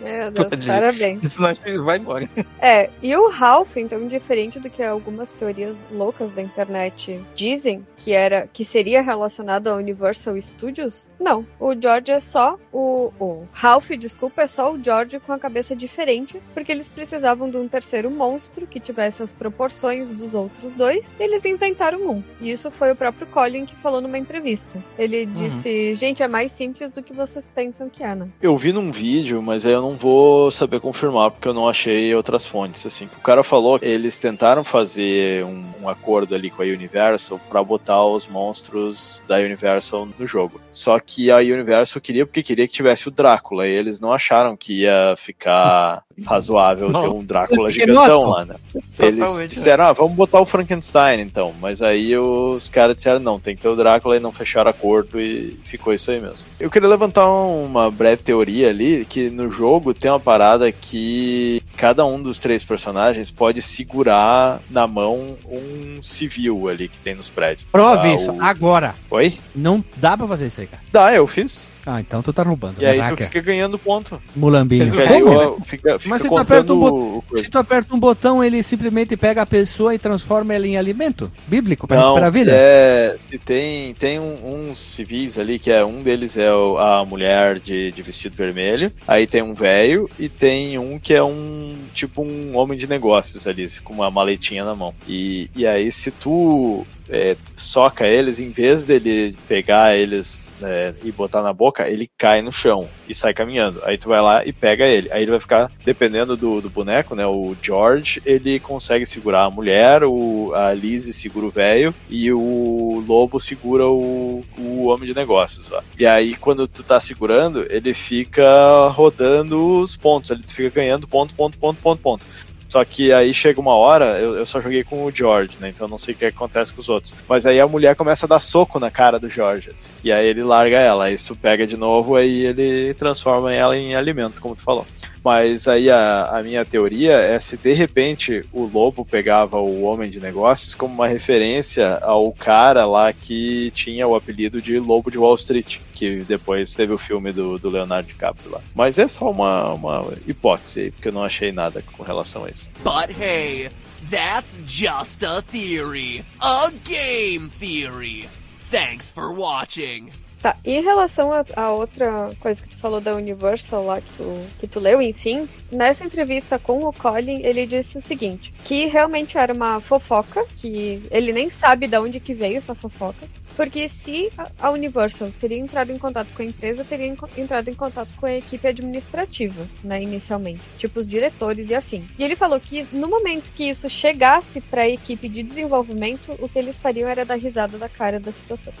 [0.00, 1.24] Meu Deus, parabéns.
[1.24, 2.28] Isso não vai embora.
[2.62, 8.12] É, e o Ralph, então, diferente do que algumas teorias loucas da internet dizem, que
[8.12, 11.46] era que seria relacionado ao Universal Studios, não.
[11.58, 15.74] O George é só o, o Ralph, desculpa, é só o George com a cabeça
[15.74, 21.14] diferente, porque eles precisavam de um terceiro monstro que tivesse as proporções dos outros dois,
[21.18, 22.22] e eles inventaram um.
[22.40, 24.82] E isso foi o próprio Colin que falou numa entrevista.
[24.98, 25.32] Ele uhum.
[25.32, 28.92] disse: "Gente, é mais simples do que vocês pensam que é, né?" Eu vi num
[28.92, 32.86] vídeo, mas aí eu não não vou saber confirmar porque eu não achei outras fontes.
[32.86, 37.40] Assim, que o cara falou, eles tentaram fazer um, um acordo ali com a Universal
[37.48, 40.60] para botar os monstros da Universal no jogo.
[40.70, 44.56] Só que a Universal queria porque queria que tivesse o Drácula e eles não acharam
[44.56, 47.08] que ia ficar razoável Nossa.
[47.08, 48.56] ter um Drácula gigantão lá, né?
[48.98, 49.46] Eles né?
[49.46, 51.52] disseram, ah, vamos botar o Frankenstein então.
[51.60, 55.20] Mas aí os caras disseram, não, tem que ter o Drácula e não fecharam acordo
[55.20, 56.48] e ficou isso aí mesmo.
[56.58, 62.04] Eu queria levantar uma breve teoria ali, que no jogo tem uma parada que cada
[62.04, 67.66] um dos três personagens pode segurar na mão um civil ali que tem nos prédios.
[67.70, 68.42] Prove ah, isso, o...
[68.42, 68.94] agora.
[69.10, 69.38] Oi?
[69.54, 70.82] Não dá pra fazer isso aí, cara.
[70.92, 71.70] Dá, eu fiz.
[71.86, 72.80] Ah, então tu tá roubando.
[72.80, 74.20] E aí tu fica ganhando ponto.
[74.34, 74.90] Mulambinho.
[74.90, 75.60] Fica, Como?
[75.64, 79.16] Fica, fica Mas se tu, aperta um botão, se tu aperta um botão, ele simplesmente
[79.16, 81.30] pega a pessoa e transforma ela em alimento?
[81.46, 82.52] Bíblico, pra, Não, pra vida?
[82.54, 87.58] É, se tem, tem um, uns civis ali, que é um deles é a mulher
[87.58, 92.22] de, de vestido vermelho, aí tem um velho e tem um que é um tipo
[92.22, 94.94] um homem de negócios ali, com uma maletinha na mão.
[95.08, 101.10] E, e aí se tu é, soca eles, em vez dele pegar eles é, e
[101.10, 103.80] botar na boca, ele cai no chão e sai caminhando.
[103.84, 105.10] Aí tu vai lá e pega ele.
[105.12, 107.26] Aí ele vai ficar, dependendo do, do boneco, né?
[107.26, 113.02] O George, ele consegue segurar a mulher, o, a Lizzie segura o velho e o
[113.06, 115.70] lobo segura o, o homem de negócios.
[115.72, 115.82] Ó.
[115.98, 121.34] E aí, quando tu tá segurando, ele fica rodando os pontos, ele fica ganhando ponto,
[121.34, 122.26] ponto, ponto, ponto, ponto.
[122.70, 125.70] Só que aí chega uma hora, eu, eu só joguei com o George, né?
[125.70, 127.14] Então eu não sei o que acontece com os outros.
[127.28, 129.70] Mas aí a mulher começa a dar soco na cara do George.
[129.70, 131.10] Assim, e aí ele larga ela.
[131.10, 134.86] Isso pega de novo, aí ele transforma ela em alimento, como tu falou.
[135.24, 140.08] Mas aí a, a, minha teoria é se de repente o lobo pegava o homem
[140.08, 145.18] de negócios como uma referência ao cara lá que tinha o apelido de Lobo de
[145.18, 148.60] Wall Street, que depois teve o filme do, do Leonardo DiCaprio lá.
[148.74, 152.50] Mas é só uma, uma hipótese aí, porque eu não achei nada com relação a
[152.50, 152.70] isso.
[152.82, 153.70] But hey,
[154.10, 156.24] that's just a theory.
[156.40, 158.28] A game theory.
[158.70, 160.10] Thanks for watching.
[160.40, 164.10] Tá, e em relação a, a, outra coisa que tu falou da Universal lá que
[164.14, 168.86] tu, que tu leu, enfim, nessa entrevista com o Colin, ele disse o seguinte, que
[168.86, 173.86] realmente era uma fofoca, que ele nem sabe de onde que veio essa fofoca, porque
[173.86, 178.24] se a Universal teria entrado em contato com a empresa, teria entrado em contato com
[178.24, 182.08] a equipe administrativa, né, inicialmente, tipo os diretores e afim.
[182.18, 186.48] E ele falou que no momento que isso chegasse para a equipe de desenvolvimento, o
[186.48, 188.72] que eles fariam era dar risada da cara da situação.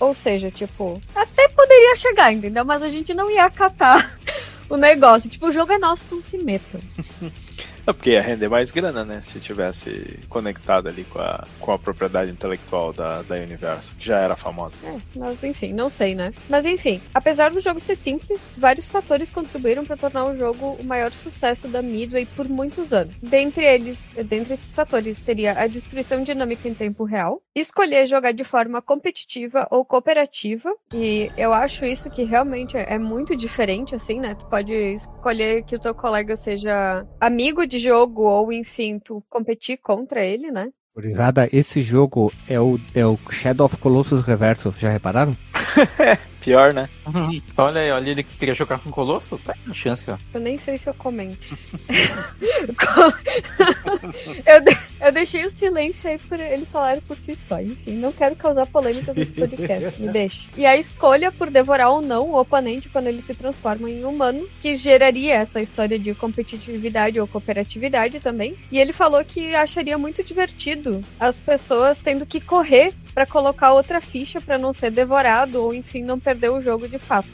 [0.00, 2.64] Ou seja, tipo, até poderia chegar, entendeu?
[2.64, 4.18] Mas a gente não ia acatar
[4.68, 5.28] o negócio.
[5.30, 6.80] Tipo, o jogo é nosso, então se metam.
[7.88, 9.20] É porque ia render mais grana, né?
[9.22, 14.18] Se tivesse conectado ali com a, com a propriedade intelectual da, da Universo, que já
[14.18, 14.76] era famosa.
[14.84, 16.32] É, mas enfim, não sei, né?
[16.48, 20.84] Mas enfim, apesar do jogo ser simples, vários fatores contribuíram para tornar o jogo o
[20.84, 23.14] maior sucesso da Midway por muitos anos.
[23.22, 28.44] Dentre eles, dentre esses fatores, seria a destruição dinâmica em tempo real, escolher jogar de
[28.44, 34.34] forma competitiva ou cooperativa, e eu acho isso que realmente é muito diferente, assim, né?
[34.34, 39.78] Tu pode escolher que o teu colega seja amigo de jogo ou, enfim, tu competir
[39.78, 40.68] contra ele, né?
[40.94, 45.36] Obrigada, esse jogo é o, é o Shadow of Colossus Reverso, já repararam?
[46.42, 46.88] Pior, né?
[47.14, 47.40] Uhum.
[47.56, 50.18] Olha aí, olha, ele queria jogar com o Colosso, tá uma chance, ó.
[50.34, 51.56] Eu nem sei se eu comento.
[54.46, 57.60] eu, de, eu deixei o silêncio aí por ele falar por si só.
[57.60, 60.48] Enfim, não quero causar polêmica nesse podcast, me deixe.
[60.56, 64.48] E a escolha por devorar ou não o oponente quando ele se transforma em humano,
[64.60, 68.56] que geraria essa história de competitividade ou cooperatividade também.
[68.70, 74.00] E ele falou que acharia muito divertido as pessoas tendo que correr para colocar outra
[74.00, 77.28] ficha para não ser devorado ou enfim não perder o jogo de fato.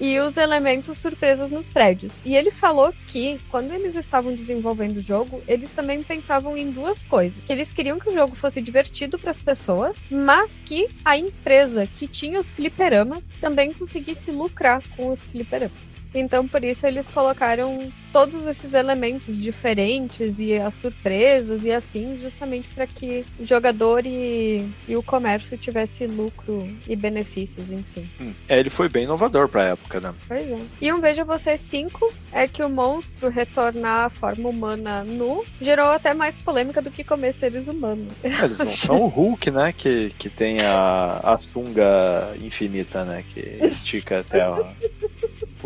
[0.00, 2.20] E os elementos surpresas nos prédios.
[2.24, 7.04] E ele falou que, quando eles estavam desenvolvendo o jogo, eles também pensavam em duas
[7.04, 11.16] coisas: que eles queriam que o jogo fosse divertido para as pessoas, mas que a
[11.16, 15.93] empresa que tinha os fliperamas também conseguisse lucrar com os fliperamas.
[16.14, 22.68] Então, por isso, eles colocaram todos esses elementos diferentes e as surpresas e afins, justamente
[22.68, 28.08] para que o jogador e, e, o comércio tivesse lucro e benefícios, enfim.
[28.20, 28.32] Hum.
[28.48, 30.14] É, ele foi bem inovador para a época, né?
[30.28, 30.58] Pois é.
[30.80, 35.88] E um Veja Você 5 é que o monstro retornar à forma humana nu gerou
[35.88, 38.12] até mais polêmica do que comer seres humanos.
[38.22, 39.72] É, eles não são o Hulk, né?
[39.72, 43.24] Que, que tem a, a sunga infinita, né?
[43.28, 44.54] Que estica até a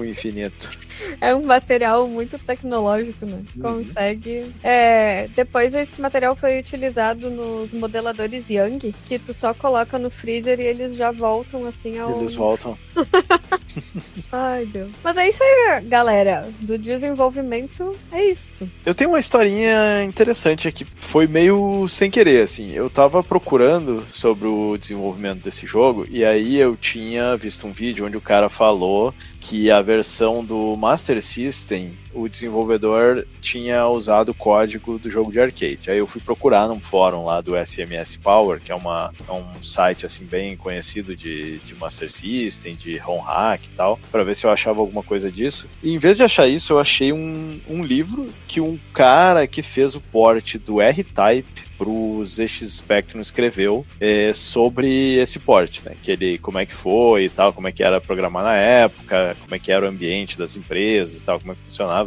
[0.01, 0.38] o infinito.
[1.21, 3.43] É um material muito tecnológico, né?
[3.57, 3.63] Uhum.
[3.63, 4.53] Consegue.
[4.63, 10.61] É, depois esse material foi utilizado nos modeladores Young, que tu só coloca no freezer
[10.61, 12.19] e eles já voltam assim ao.
[12.19, 12.77] Eles voltam.
[14.33, 14.91] Ai, Deus.
[15.03, 16.49] Mas é isso aí, galera.
[16.61, 18.69] Do desenvolvimento é isto.
[18.85, 20.87] Eu tenho uma historinha interessante aqui.
[20.99, 22.73] Foi meio sem querer, assim.
[22.73, 28.07] Eu tava procurando sobre o desenvolvimento desse jogo e aí eu tinha visto um vídeo
[28.07, 34.35] onde o cara falou que a versão do Master System, o desenvolvedor tinha usado o
[34.35, 35.91] código do jogo de arcade.
[35.91, 39.63] Aí eu fui procurar num fórum lá do SMS Power, que é, uma, é um
[39.63, 44.37] site assim bem conhecido de, de Master System, de ROM hack e tal, para ver
[44.37, 45.69] se eu achava alguma coisa disso.
[45.83, 49.63] E em vez de achar isso, eu achei um, um livro que um cara que
[49.63, 55.95] fez o port do R-Type pro ZX Spectrum escreveu é, sobre esse port, né?
[56.03, 59.37] Que ele, como é que foi e tal, como é que era programar na época,
[59.41, 61.98] como é que era o ambiente das empresas e tal, como é que funcionava.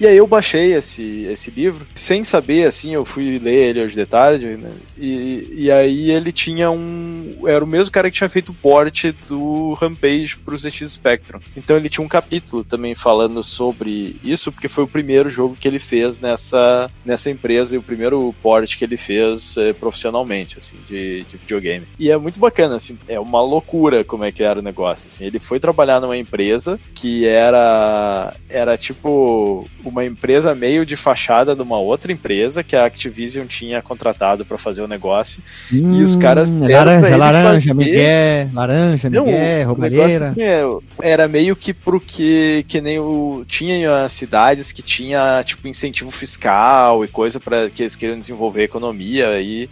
[0.00, 3.96] E aí eu baixei esse, esse livro, sem saber, assim, eu fui ler ele hoje
[3.96, 4.70] de tarde, né?
[4.96, 7.34] E, e aí ele tinha um.
[7.44, 11.40] Era o mesmo cara que tinha feito o port do Rampage pro ZX Spectrum.
[11.56, 15.66] Então ele tinha um capítulo também falando sobre isso, porque foi o primeiro jogo que
[15.66, 20.76] ele fez nessa, nessa empresa e o primeiro port que ele fez é, profissionalmente, assim,
[20.86, 21.88] de, de videogame.
[21.98, 25.08] E é muito bacana, assim, é uma loucura como é que era o negócio.
[25.08, 25.24] Assim.
[25.24, 29.37] Ele foi trabalhar numa empresa que era, era tipo
[29.84, 34.58] uma empresa meio de fachada de uma outra empresa que a Activision tinha contratado para
[34.58, 35.42] fazer o negócio.
[35.72, 37.74] Hum, e os hum, caras laranja, laranja, fazer...
[37.74, 40.34] Miguel, laranja, Miguel, roubalheira.
[40.36, 46.10] Era, era meio que pro que que nem o tinha cidades que tinha tipo incentivo
[46.10, 49.68] fiscal e coisa para que eles queriam desenvolver a economia e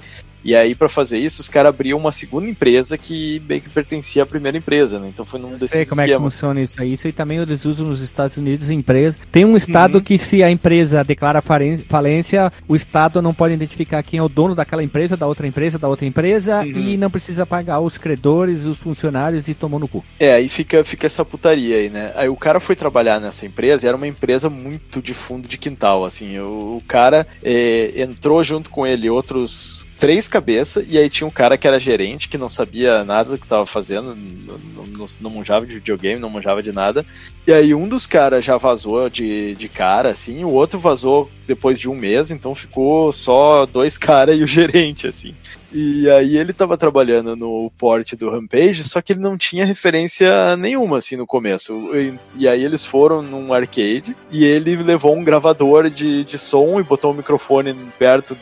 [0.46, 4.22] e aí, para fazer isso, os caras abriam uma segunda empresa que bem que pertencia
[4.22, 5.08] à primeira empresa, né?
[5.08, 6.24] Então foi num desses sei como esquema.
[6.24, 6.92] é que funciona isso aí.
[6.92, 9.18] Isso aí também eles usam nos Estados Unidos, empresa.
[9.32, 10.04] Tem um estado uhum.
[10.04, 14.54] que se a empresa declara falência, o estado não pode identificar quem é o dono
[14.54, 16.66] daquela empresa, da outra empresa, da outra empresa, uhum.
[16.66, 20.04] e não precisa pagar os credores, os funcionários e tomou no cu.
[20.20, 22.12] É, aí fica, fica essa putaria aí, né?
[22.14, 25.58] Aí o cara foi trabalhar nessa empresa e era uma empresa muito de fundo de
[25.58, 26.38] quintal, assim.
[26.38, 31.30] O, o cara é, entrou junto com ele outros três cabeças, e aí tinha um
[31.30, 35.30] cara que era gerente, que não sabia nada do que estava fazendo, não, não, não
[35.30, 37.04] manjava de videogame, não manjava de nada.
[37.46, 41.78] E aí um dos caras já vazou de, de cara, assim, o outro vazou depois
[41.78, 45.34] de um mês, então ficou só dois caras e o gerente, assim.
[45.72, 50.56] E aí ele tava trabalhando no port do Rampage, só que ele não tinha referência
[50.56, 51.72] nenhuma, assim, no começo.
[51.94, 56.80] E, e aí eles foram num arcade, e ele levou um gravador de, de som
[56.80, 58.36] e botou um microfone perto,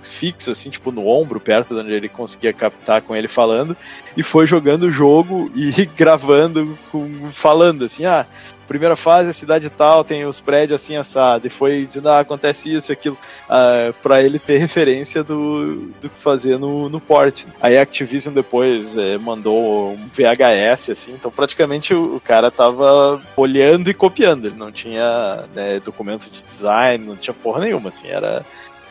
[0.00, 3.76] fixo, assim, tipo no ombro, perto de onde ele conseguia captar com ele falando,
[4.16, 8.26] e foi jogando o jogo e gravando, com, falando assim, ah,
[8.66, 12.72] primeira fase, a cidade tal, tem os prédios assim assado, e foi de ah, acontece
[12.72, 13.16] isso e aquilo,
[13.48, 17.44] uh, para ele ter referência do, do que fazer no, no port.
[17.60, 23.22] Aí a Activision depois é, mandou um VHS, assim, então praticamente o, o, cara tava
[23.36, 28.08] olhando e copiando, ele não tinha né, documento de design, não tinha porra nenhuma, assim,
[28.08, 28.44] era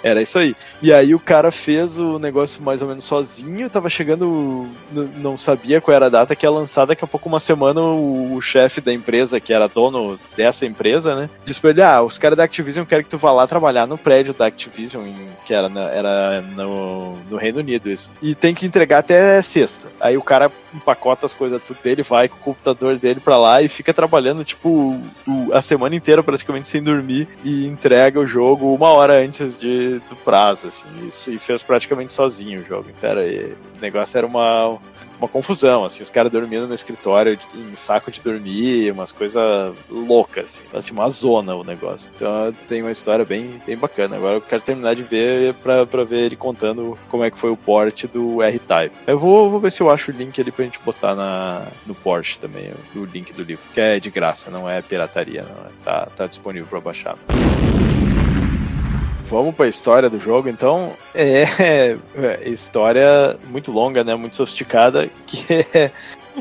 [0.06, 0.56] era isso aí.
[0.84, 4.70] E aí o cara fez o negócio mais ou menos sozinho, tava chegando,
[5.18, 8.36] não sabia qual era a data que ia lançar, daqui a pouco uma semana o,
[8.36, 12.20] o chefe da empresa, que era dono dessa empresa, né, disse pra ele, ah, os
[12.20, 15.56] caras da Activision querem que tu vá lá trabalhar no prédio da Activision, em, que
[15.56, 18.12] era, na, era no, no Reino Unido isso.
[18.22, 19.88] E tem que entregar até sexta.
[20.00, 23.62] Aí o cara empacota as coisas tudo dele, vai com o computador dele pra lá
[23.62, 25.00] e fica trabalhando, tipo,
[25.52, 30.16] a semana inteira praticamente sem dormir e entrega o jogo uma hora antes de do
[30.16, 32.90] prazo, assim, isso, e fez praticamente sozinho o jogo.
[32.96, 34.78] Então era, o negócio era uma,
[35.20, 40.62] uma confusão, assim, os caras dormindo no escritório em saco de dormir, umas coisas loucas,
[40.72, 42.10] assim, assim, uma zona o negócio.
[42.16, 44.16] Então tem uma história bem, bem bacana.
[44.16, 47.50] Agora eu quero terminar de ver pra, pra ver ele contando como é que foi
[47.50, 48.96] o port do R-Type.
[49.08, 51.96] Eu vou, vou ver se eu acho o link ali pra gente botar na, no
[51.96, 55.70] Porsche também, o link do livro, que é de graça, não é pirataria, não é,
[55.84, 57.18] tá, tá disponível pra baixar.
[59.28, 60.94] Vamos para a história do jogo, então.
[61.14, 61.44] É,
[62.16, 64.14] é história muito longa, né?
[64.16, 65.92] Muito sofisticada, que é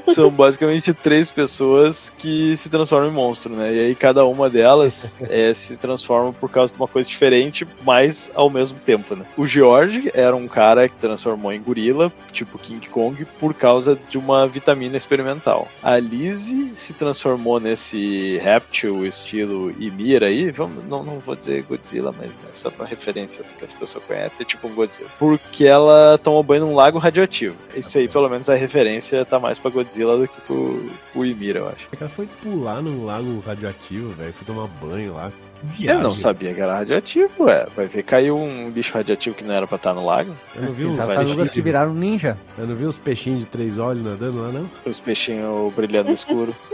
[0.09, 3.75] são basicamente três pessoas que se transformam em monstro, né?
[3.75, 8.31] E aí cada uma delas é, se transforma por causa de uma coisa diferente, mas
[8.35, 9.25] ao mesmo tempo, né?
[9.37, 14.19] O George era um cara que transformou em gorila, tipo King Kong, por causa de
[14.19, 15.69] uma vitamina experimental.
[15.83, 22.15] A Lizzie se transformou nesse réptil estilo Ymir aí, vamos, não, não vou dizer Godzilla,
[22.17, 25.09] mas né, só pra referência que as pessoas conhecem, é tipo um Godzilla.
[25.19, 27.57] Porque ela tomou banho num lago radioativo.
[27.75, 31.25] Isso aí, pelo menos, a referência tá mais pra Godzilla Godzilla do que pro, pro
[31.25, 31.89] Ymir, eu acho.
[31.91, 34.33] Cara foi pular num lago radioativo, velho.
[34.33, 35.31] Foi tomar banho lá.
[35.65, 36.03] Viagem.
[36.03, 37.67] Eu não sabia que era radioativo, ué.
[37.75, 40.35] Vai ver, caiu um bicho radioativo que não era pra estar no lago.
[40.55, 42.37] Eu não vi uns tartarugas que viraram ninja.
[42.57, 44.71] Eu não vi os peixinhos de três olhos nadando lá, não?
[44.85, 46.55] Os peixinhos brilhando no escuro.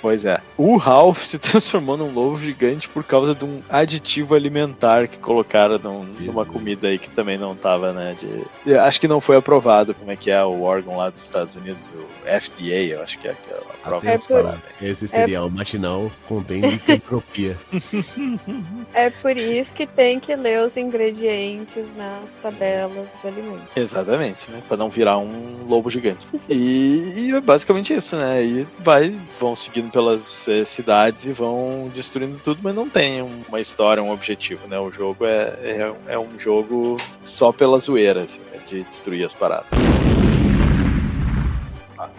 [0.00, 0.40] Pois é.
[0.58, 5.78] O Ralph se transformou num lobo gigante por causa de um aditivo alimentar que colocaram
[5.78, 8.14] num, numa comida aí que também não tava, né?
[8.20, 8.76] De...
[8.76, 11.92] Acho que não foi aprovado, como é que é o órgão lá dos Estados Unidos,
[11.92, 13.34] o FDA, eu acho que é a
[13.82, 14.54] prova é por...
[14.82, 15.50] Esse cereal é...
[15.50, 17.58] matinal contém entropia.
[18.92, 23.64] é por isso que tem que ler os ingredientes nas tabelas dos alimentos.
[23.76, 24.62] Exatamente, né?
[24.66, 26.26] Pra não virar um lobo gigante.
[26.48, 28.44] e, e é basicamente isso, né?
[28.44, 33.60] E vai, vão seguindo pelas eh, cidades e vão destruindo tudo, mas não tem uma
[33.60, 34.78] história, um objetivo, né?
[34.78, 38.60] O jogo é, é, é um jogo só pela zoeira, assim, né?
[38.66, 39.66] de destruir as paradas.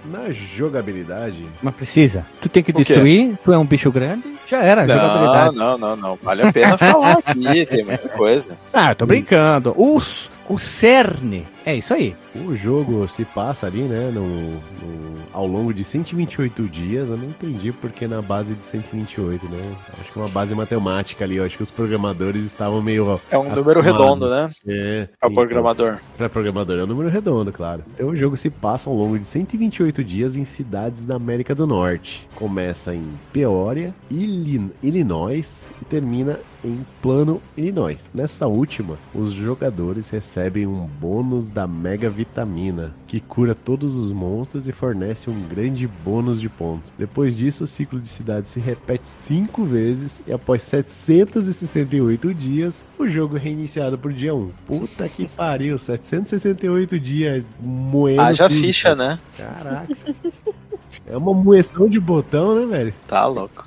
[0.05, 1.45] Na jogabilidade.
[1.61, 2.25] Mas precisa.
[2.41, 5.55] Tu tem que destruir, tu é um bicho grande, já era, não, jogabilidade.
[5.55, 6.19] Não, não, não.
[6.21, 8.57] Vale a pena falar aqui, tem muita coisa.
[8.73, 9.73] Ah, eu tô brincando.
[9.77, 12.15] Os, o cerne é isso aí.
[12.35, 17.09] O jogo se passa ali, né, no, no, ao longo de 128 dias.
[17.09, 19.75] Eu não entendi porque na base de 128, né?
[19.99, 21.37] Acho que uma base matemática ali.
[21.37, 23.19] Eu acho que os programadores estavam meio.
[23.31, 24.49] É um número redondo, né?
[24.67, 25.09] É.
[25.21, 25.97] É o programador.
[26.15, 27.83] Para programador é um número redondo, claro.
[27.93, 31.65] Então o jogo se passa ao longo de 128 dias em cidades da América do
[31.65, 32.27] Norte.
[32.35, 38.09] Começa em Peoria, Illinois e termina em Plano, Illinois.
[38.13, 44.67] Nessa última, os jogadores recebem um bônus da Mega Vitamina, que cura todos os monstros
[44.67, 46.93] e fornece um grande bônus de pontos.
[46.99, 53.07] Depois disso, o ciclo de cidade se repete 5 vezes e após 768 dias, o
[53.07, 54.51] jogo é reiniciado pro dia 1.
[54.67, 58.21] Puta que pariu, 768 dias moendo.
[58.21, 59.17] Ah, já ficha, né?
[59.37, 59.95] Caraca.
[61.07, 62.93] É uma moeção de botão, né, velho?
[63.07, 63.65] Tá louco.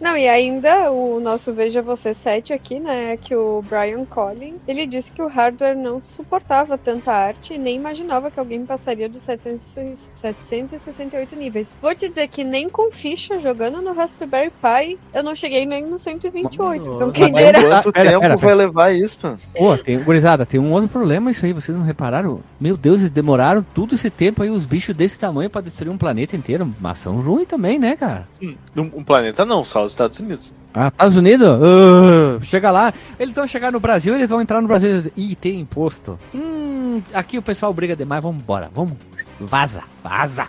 [0.00, 4.86] Não, e ainda o nosso Veja Você 7 aqui, né, que o Brian Collin, ele
[4.86, 9.22] disse que o hardware não suportava tanta arte e nem imaginava que alguém passaria dos
[9.22, 11.68] 700, 768 níveis.
[11.80, 15.84] Vou te dizer que nem com ficha jogando no Raspberry Pi, eu não cheguei nem
[15.84, 16.94] no 128.
[16.94, 17.82] então quem dirá...
[17.82, 19.36] Quanto tempo pera, vai levar isso?
[19.56, 22.40] Pô, tem, gurizada, tem um outro problema isso aí, vocês não repararam?
[22.60, 25.98] Meu Deus, eles demoraram todo esse tempo aí, os bichos desse tamanho para destruir um
[25.98, 26.70] planeta inteiro.
[26.80, 28.28] Mas são ruins também, né, cara?
[28.42, 30.54] Um, um planeta não, só os Estados Unidos.
[30.74, 31.48] Ah, Estados Unidos?
[31.48, 32.92] Uh, chega lá.
[33.18, 36.18] Eles vão chegar no Brasil, eles vão entrar no Brasil e tem imposto.
[36.34, 38.70] Hum, aqui o pessoal briga demais, vamos embora.
[38.74, 38.92] Vamos.
[39.38, 40.48] Vaza, vaza.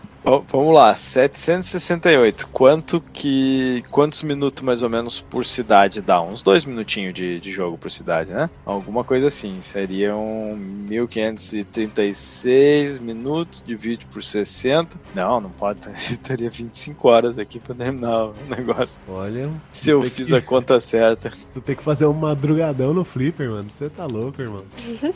[0.49, 2.49] Vamos lá, 768.
[2.49, 3.81] Quanto que.
[3.89, 6.21] Quantos minutos mais ou menos por cidade dá?
[6.21, 8.49] Uns dois minutinhos de, de jogo por cidade, né?
[8.65, 9.61] Alguma coisa assim.
[9.61, 10.57] Seriam
[10.89, 14.97] 1536 minutos, divide por 60.
[15.15, 15.79] Não, não pode.
[16.21, 19.01] Teria 25 horas aqui pra terminar o negócio.
[19.07, 19.49] Olha.
[19.71, 20.35] Se eu fiz que...
[20.35, 21.31] a conta certa.
[21.53, 23.69] Tu tem que fazer um madrugadão no flipper, mano.
[23.69, 24.65] Você tá louco, irmão.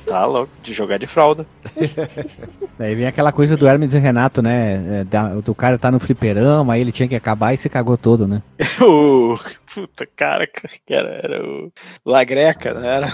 [0.05, 0.53] Tá louco.
[0.63, 1.45] De jogar de fralda.
[2.79, 5.00] Daí vem aquela coisa do Hermes e Renato, né?
[5.00, 7.97] É, da, do cara tá no fliperama, aí ele tinha que acabar e se cagou
[7.97, 8.41] todo, né?
[8.81, 9.37] o.
[9.73, 11.71] Puta, cara, que era, era o.
[12.05, 12.95] Lagreca, né?
[12.95, 13.13] Era...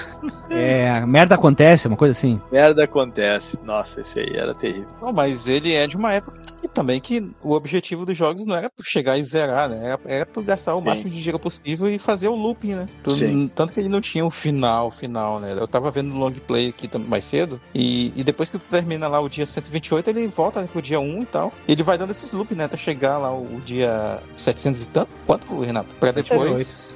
[0.49, 2.41] É, merda acontece, uma coisa assim.
[2.51, 3.60] Merda acontece.
[3.64, 4.88] Nossa, esse aí era terrível.
[5.01, 8.55] Não, mas ele é de uma época que também que o objetivo dos jogos não
[8.55, 9.80] era chegar e zerar, né?
[9.86, 10.86] Era, era tu gastar o Sim.
[10.86, 12.89] máximo de dinheiro possível e fazer o looping, né?
[13.03, 13.51] Tu, Sim.
[13.53, 15.55] Tanto que ele não tinha o final, final, né?
[15.58, 19.08] Eu tava vendo o long play aqui mais cedo e, e depois que tu termina
[19.08, 21.53] lá o dia 128, ele volta né, pro dia 1 e tal.
[21.68, 22.64] E ele vai dando esses loops, né?
[22.64, 25.10] Até chegar lá o dia 700 e tanto.
[25.26, 25.93] Quanto, Renato?
[25.95, 26.47] Pra depois.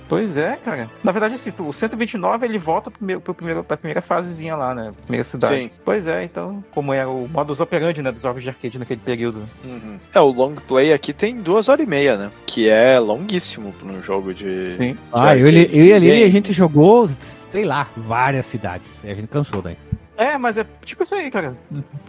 [0.07, 0.89] Pois é, cara.
[1.03, 4.75] Na verdade, assim, o 129 ele volta pro primeiro, pro primeiro, pra primeira fasezinha lá,
[4.75, 4.91] né?
[5.03, 5.63] Primeira cidade.
[5.63, 5.69] Sim.
[5.83, 8.11] Pois é, então, como é o modus operandi, né?
[8.11, 9.47] Dos jogos de arcade naquele período.
[9.63, 9.97] Uhum.
[10.13, 12.31] É, o long play aqui tem duas horas e meia, né?
[12.45, 14.69] Que é longuíssimo pra um jogo de.
[14.69, 14.93] Sim.
[14.93, 17.09] De ah, eu, eu e ali a gente jogou,
[17.51, 18.87] sei lá, várias cidades.
[19.03, 19.77] A gente cansou daí.
[20.21, 21.57] É, mas é tipo isso aí, cara.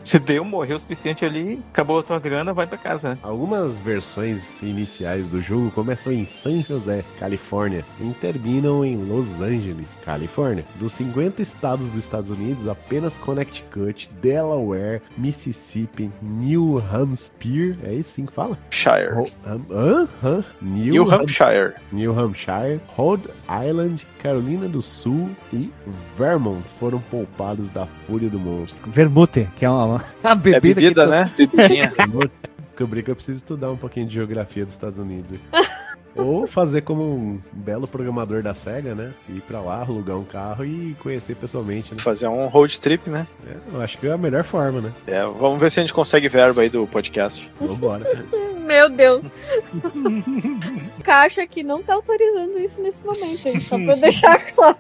[0.05, 3.19] Você deu, morreu o suficiente ali, acabou a tua grana, vai pra casa.
[3.23, 9.89] Algumas versões iniciais do jogo começam em San José, Califórnia, e terminam em Los Angeles,
[10.05, 10.63] Califórnia.
[10.75, 18.27] Dos 50 estados dos Estados Unidos, apenas Connecticut, Delaware, Mississippi, New Hampshire, é isso sim
[18.27, 18.59] que fala?
[18.71, 19.33] Shire.
[19.47, 20.45] Hã?
[20.61, 21.77] New, New Hampshire.
[21.91, 25.73] New Hampshire, Rhode Island, Carolina do Sul e
[26.19, 28.91] Vermont foram poupados da fúria do monstro.
[28.91, 30.57] Vermute, que é uma, uma bebida.
[30.57, 31.31] É bebida, né?
[32.69, 35.39] Descobri que eu preciso estudar um pouquinho de geografia dos Estados Unidos.
[36.15, 39.13] Ou fazer como um belo programador da SEGA, né?
[39.29, 42.01] Ir pra lá, alugar um carro e conhecer pessoalmente, né?
[42.01, 43.27] Fazer um road trip, né?
[43.47, 44.93] É, eu acho que é a melhor forma, né?
[45.07, 47.51] É, vamos ver se a gente consegue verba aí do podcast.
[47.59, 48.05] Vambora.
[48.67, 49.23] Meu Deus.
[51.03, 53.61] Caixa que não tá autorizando isso nesse momento, hein?
[53.61, 54.77] Só pra deixar claro.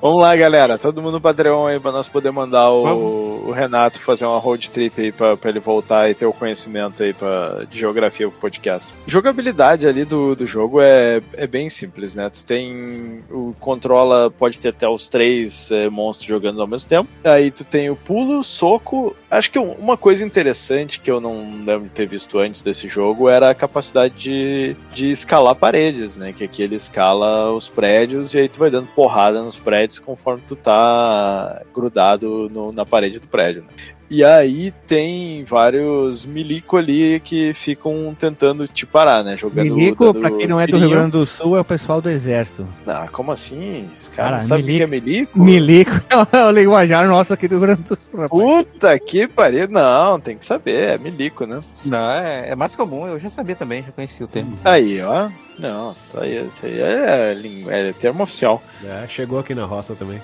[0.00, 0.78] Vamos lá, galera.
[0.78, 4.70] Todo mundo no Patreon aí pra nós poder mandar o, o Renato fazer uma road
[4.70, 8.38] trip aí pra, pra ele voltar e ter o conhecimento aí pra, de geografia pro
[8.38, 8.94] podcast.
[9.08, 12.30] Jogabilidade ali do, do jogo é, é bem simples, né?
[12.30, 13.24] Tu tem.
[13.28, 17.08] O controla, pode ter até os três é, monstros jogando ao mesmo tempo.
[17.24, 19.16] Aí tu tem o pulo, soco.
[19.28, 23.28] Acho que uma coisa interessante que eu não lembro de ter visto antes desse jogo
[23.28, 26.32] era a capacidade de, de escalar paredes, né?
[26.32, 30.42] Que aqui ele escala os prédios e aí tu vai dando porrada nos prédios conforme
[30.46, 33.62] tu tá grudado no, na parede do prédio.
[33.62, 33.68] Né?
[34.10, 39.36] E aí tem vários milico ali que ficam tentando te parar, né?
[39.36, 39.74] Jogando.
[39.74, 42.66] Milico, pra quem não é do Rio Grande do Sul, é o pessoal do exército.
[42.86, 43.86] Ah, como assim?
[43.98, 45.38] Os caras não sabem o que é milico?
[45.38, 45.92] Milico
[46.32, 48.20] é o linguajar nosso aqui do Rio Grande do Sul.
[48.20, 48.30] Rapaz.
[48.30, 49.68] Puta que pariu.
[49.68, 51.60] Não, tem que saber, é milico, né?
[51.84, 54.58] Não, é, é mais comum, eu já sabia também, já conheci o termo.
[54.64, 55.28] Aí, ó.
[55.58, 57.34] Não, tá aí, isso aí é,
[57.68, 58.62] é, é termo oficial.
[58.84, 60.20] É, chegou aqui na roça também.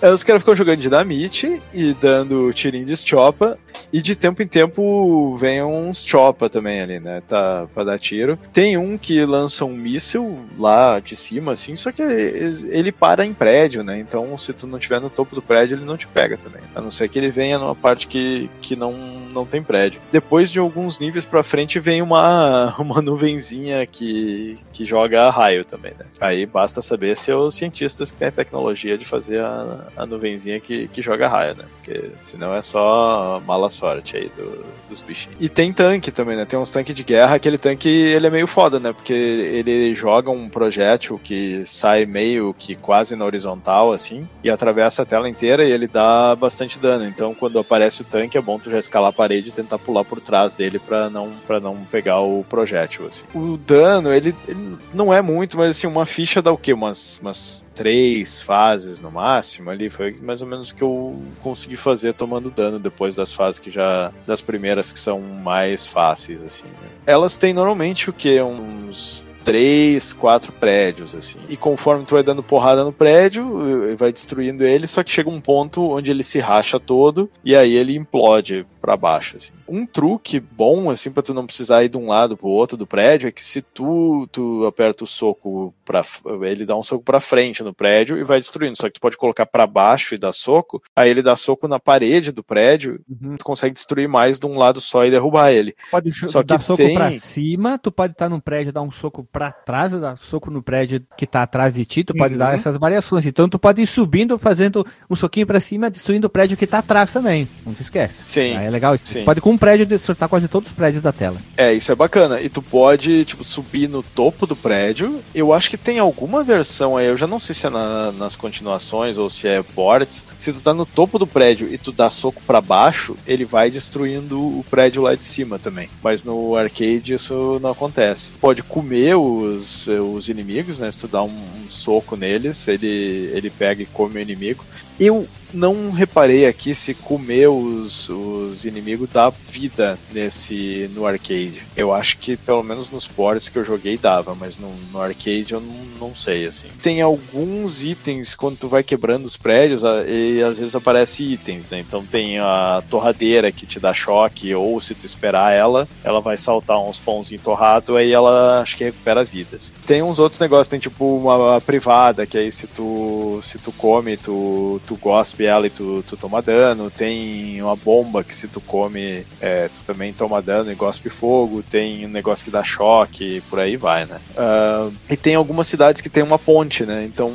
[0.00, 3.58] é, os caras ficam jogando dinamite e dando tirinho de chopa.
[3.92, 7.22] E de tempo em tempo vem uns chopa também ali, né?
[7.26, 8.38] Tá pra dar tiro.
[8.52, 13.32] Tem um que lança um míssil lá de cima, assim, só que ele para em
[13.32, 13.98] prédio, né?
[13.98, 16.62] Então se tu não estiver no topo do prédio, ele não te pega também.
[16.74, 18.92] A não ser que ele venha numa parte que, que não,
[19.32, 20.00] não tem prédio.
[20.10, 25.92] Depois de alguns níveis pra frente vem uma, uma nuvenzinha que, que joga raio também,
[25.98, 26.06] né?
[26.20, 30.06] Aí basta saber se é os cientistas que têm a tecnologia de fazer a, a
[30.06, 31.64] nuvenzinha que, que joga raio, né?
[31.76, 35.36] Porque senão é só mala sorte aí do, dos bichinhos.
[35.40, 36.44] E tem tanque também, né?
[36.44, 38.92] Tem uns tanques de guerra, aquele tanque ele é meio foda, né?
[38.92, 45.02] Porque ele joga um projétil que sai meio que quase na horizontal, assim, e atravessa
[45.02, 47.06] a tela inteira e ele dá bastante dano.
[47.06, 50.20] Então quando aparece o tanque é bom tu já escalar parede e tentar pular por
[50.20, 53.24] trás dele para não, pra não pegar o projétil, assim.
[53.34, 56.72] O dano, ele, ele, não é muito, mas assim, uma ficha dá o quê?
[56.72, 59.90] Umas, umas três fases no máximo ali.
[59.90, 63.72] Foi mais ou menos o que eu consegui fazer tomando dano depois das fases que
[63.72, 64.12] já.
[64.24, 66.66] das primeiras que são mais fáceis, assim.
[66.66, 66.88] Né?
[67.04, 68.40] Elas têm normalmente o quê?
[68.40, 71.38] Uns três, quatro prédios, assim.
[71.48, 75.40] E conforme tu vai dando porrada no prédio, vai destruindo ele, só que chega um
[75.40, 79.52] ponto onde ele se racha todo e aí ele implode para baixo, assim.
[79.66, 82.86] Um truque bom, assim, para tu não precisar ir de um lado pro outro do
[82.86, 86.04] prédio, é que se tu, tu aperta o soco para
[86.42, 88.76] ele dá um soco para frente no prédio e vai destruindo.
[88.76, 91.80] Só que tu pode colocar para baixo e dar soco, aí ele dá soco na
[91.80, 93.36] parede do prédio, uhum.
[93.36, 95.74] tu consegue destruir mais de um lado só e derrubar ele.
[95.90, 96.94] Pode só dar soco tem...
[96.94, 100.50] para cima, tu pode estar tá no prédio dar um soco para trás, dar soco
[100.50, 102.40] no prédio que tá atrás de ti, tu pode uhum.
[102.40, 103.24] dar essas variações.
[103.24, 106.78] Então tu pode ir subindo, fazendo um soquinho para cima, destruindo o prédio que tá
[106.78, 107.48] atrás também.
[107.64, 108.24] Não se esquece.
[108.26, 108.56] Sim.
[108.56, 108.96] Aí é legal.
[109.04, 109.24] Sim.
[109.24, 111.38] Pode com um prédio destruir quase todos os prédios da tela.
[111.56, 112.40] É, isso é bacana.
[112.40, 115.22] E tu pode, tipo, subir no topo do prédio.
[115.32, 118.34] Eu acho que tem alguma versão aí, eu já não sei se é na, nas
[118.34, 120.26] continuações ou se é ports.
[120.36, 123.70] Se tu tá no topo do prédio e tu dá soco para baixo, ele vai
[123.70, 125.88] destruindo o prédio lá de cima também.
[126.02, 128.32] Mas no arcade isso não acontece.
[128.40, 130.90] Pode comer os, os inimigos, né?
[130.90, 134.64] Se tu dá um, um soco neles, ele, ele pega e come o inimigo.
[134.98, 141.62] Eu não reparei aqui se comer os, os inimigos dá vida nesse no arcade.
[141.76, 145.52] Eu acho que pelo menos nos ports que eu joguei dava, mas no, no arcade
[145.52, 146.68] eu não, não sei assim.
[146.82, 151.80] Tem alguns itens quando tu vai quebrando os prédios e às vezes aparece itens, né?
[151.80, 156.36] Então tem a torradeira que te dá choque ou se tu esperar ela, ela vai
[156.36, 159.72] saltar uns pãozinhos torrados aí ela acho que recupera vidas.
[159.86, 164.16] Tem uns outros negócios, tem tipo uma privada que aí se tu se tu come,
[164.16, 166.90] tu tu gosta cuspe ela e tu, tu toma dano.
[166.90, 171.62] Tem uma bomba que se tu come, é, tu também toma dano e gospe fogo.
[171.62, 174.18] Tem um negócio que dá choque, por aí vai, né?
[174.36, 177.04] Uh, e tem algumas cidades que tem uma ponte, né?
[177.04, 177.32] Então,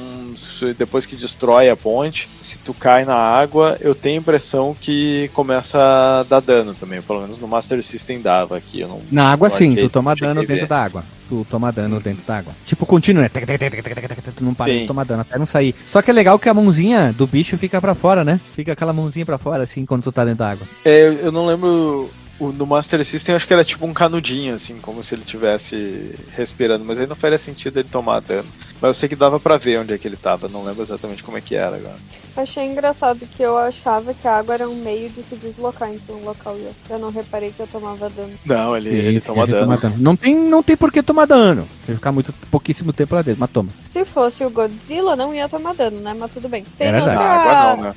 [0.78, 5.30] depois que destrói a ponte, se tu cai na água, eu tenho a impressão que
[5.34, 7.01] começa a dar dano também.
[7.01, 8.82] Pelo menos no Master System dava aqui.
[8.82, 11.04] Eu não, na água sim, tu toma dano dentro da água.
[11.34, 12.54] Tu toma dano dentro da água.
[12.64, 13.28] Tipo, contínuo, né?
[13.28, 14.82] Tu não para sim.
[14.82, 15.74] de tomar dano até não sair.
[15.90, 18.40] Só que é legal que a mãozinha do bicho fica pra fora, né?
[18.54, 20.68] Fica aquela mãozinha pra fora, assim, quando tu tá dentro da água.
[20.86, 24.78] É, eu não lembro o, no Master System acho que era tipo um canudinho, assim,
[24.80, 28.48] como se ele tivesse respirando, mas aí não faria sentido ele tomar dano.
[28.84, 31.24] Mas eu sei que dava para ver onde é que ele tava, não lembro exatamente
[31.24, 31.96] como é que era agora.
[32.36, 36.12] Achei engraçado que eu achava que a água era um meio de se deslocar entre
[36.12, 36.82] um local e outro.
[36.90, 38.34] Eu não reparei que eu tomava dano.
[38.44, 39.78] Não, ele, ele toma dano.
[39.78, 39.96] dano.
[39.98, 41.66] Não tem, não tem por que tomar dano.
[41.80, 43.70] Você ficar muito pouquíssimo tempo lá dentro, mas toma.
[43.88, 46.14] Se fosse o Godzilla, não ia tomar dano, né?
[46.20, 46.66] Mas tudo bem.
[46.78, 47.20] Tem é outra...
[47.20, 47.96] água não, né?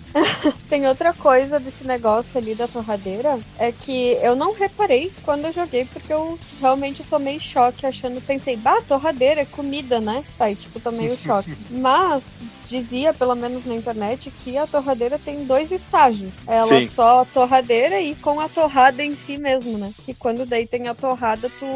[0.71, 5.53] tem outra coisa desse negócio ali da torradeira, é que eu não reparei quando eu
[5.53, 10.23] joguei, porque eu realmente tomei choque achando, pensei, bah, torradeira é comida, né?
[10.39, 11.57] Aí, tipo, tomei o choque.
[11.71, 12.25] Mas
[12.69, 16.35] dizia, pelo menos na internet, que a torradeira tem dois estágios.
[16.47, 16.87] Ela Sim.
[16.87, 19.93] só torradeira e com a torrada em si mesmo, né?
[20.07, 21.67] E quando daí tem a torrada, tu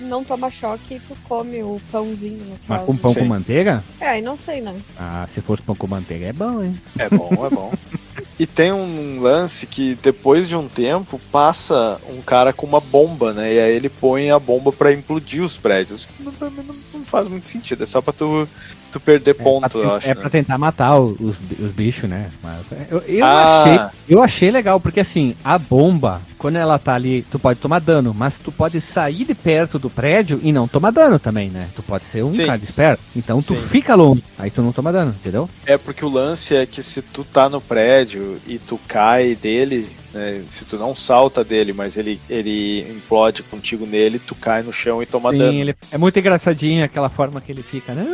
[0.00, 2.54] não toma choque e tu come o pãozinho.
[2.68, 3.20] Mas com pão Sim.
[3.20, 3.84] com manteiga?
[4.00, 4.76] É, aí não sei, né?
[4.98, 6.80] Ah, se fosse pão com manteiga é bom, hein?
[6.98, 7.72] É bom, é bom.
[8.38, 13.32] E tem um lance que depois de um tempo passa um cara com uma bomba,
[13.32, 13.54] né?
[13.54, 16.08] E aí ele põe a bomba para implodir os prédios.
[16.18, 18.48] Não, não, não, faz muito sentido, é só pra tu,
[18.94, 20.06] tu perder é ponto, eu acho.
[20.06, 20.14] É né?
[20.14, 22.30] pra tentar matar os, os bichos, né?
[22.40, 23.62] Mas eu, eu ah.
[23.62, 27.80] achei, eu achei legal, porque assim, a bomba, quando ela tá ali, tu pode tomar
[27.80, 31.68] dano, mas tu pode sair de perto do prédio e não tomar dano também, né?
[31.74, 32.46] Tu pode ser um Sim.
[32.46, 33.02] cara esperto.
[33.16, 33.62] Então tu Sim.
[33.68, 35.50] fica longe, aí tu não toma dano, entendeu?
[35.66, 39.88] É porque o lance é que se tu tá no prédio e tu cai dele,
[40.14, 44.72] né, se tu não salta dele, mas ele, ele implode contigo nele, tu cai no
[44.72, 45.58] chão e toma Sim, dano.
[45.58, 48.06] Ele, é muito engraçadinho aquela forma que ele fica, né?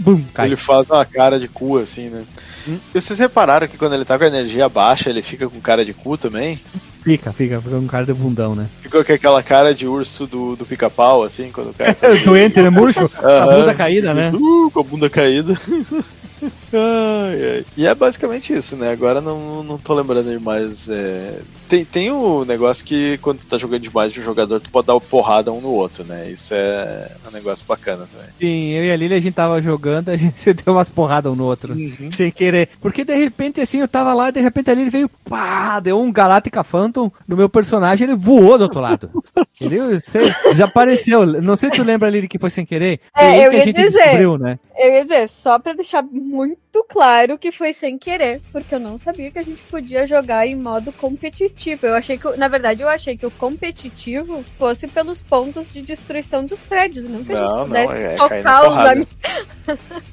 [0.00, 0.46] Bum, cai.
[0.46, 2.24] Ele faz uma cara de cu, assim, né?
[2.68, 2.78] Hum.
[2.94, 5.84] E vocês repararam que quando ele tá com a energia baixa, ele fica com cara
[5.84, 6.60] de cu também?
[7.02, 8.68] Fica, fica, fica com cara de bundão, né?
[8.82, 11.96] Ficou com aquela cara de urso do, do pica-pau, assim, quando o cara.
[12.24, 12.70] Doente, né?
[12.70, 13.08] Murcho?
[13.08, 14.30] Com a bunda caída, né?
[14.34, 15.54] Uh, com a bunda caída.
[16.42, 17.66] ai, ai.
[17.76, 18.90] E é basicamente isso, né?
[18.90, 20.88] Agora não, não tô lembrando de mais.
[20.88, 21.40] É...
[21.68, 24.86] Tem, tem o negócio que quando tu tá jogando demais de um jogador, tu pode
[24.86, 26.30] dar uma porrada um no outro, né?
[26.30, 28.28] Isso é um negócio bacana também.
[28.40, 31.36] Sim, eu e a Lili a gente tava jogando, a gente deu umas porradas um
[31.36, 31.72] no outro.
[31.72, 32.10] Uhum.
[32.12, 32.68] Sem querer.
[32.80, 36.00] Porque de repente, assim, eu tava lá e de repente ali ele veio, pá, deu
[36.00, 39.10] um Galáctica Phantom no meu personagem, ele voou do outro lado.
[39.60, 40.00] Entendeu?
[40.00, 40.18] Você
[40.50, 41.26] desapareceu.
[41.40, 43.00] Não sei se tu lembra, Lili, que foi sem querer.
[43.16, 44.38] É, eu ia dizer.
[44.38, 44.58] Né?
[44.76, 48.96] Eu ia dizer, só pra deixar muito claro que foi sem querer, porque eu não
[48.96, 51.86] sabia que a gente podia jogar em modo competitivo.
[51.86, 56.46] Eu achei que, na verdade, eu achei que o competitivo fosse pelos pontos de destruição
[56.46, 59.16] dos prédios, não que não, a gente pudesse não, é, socar os amigos.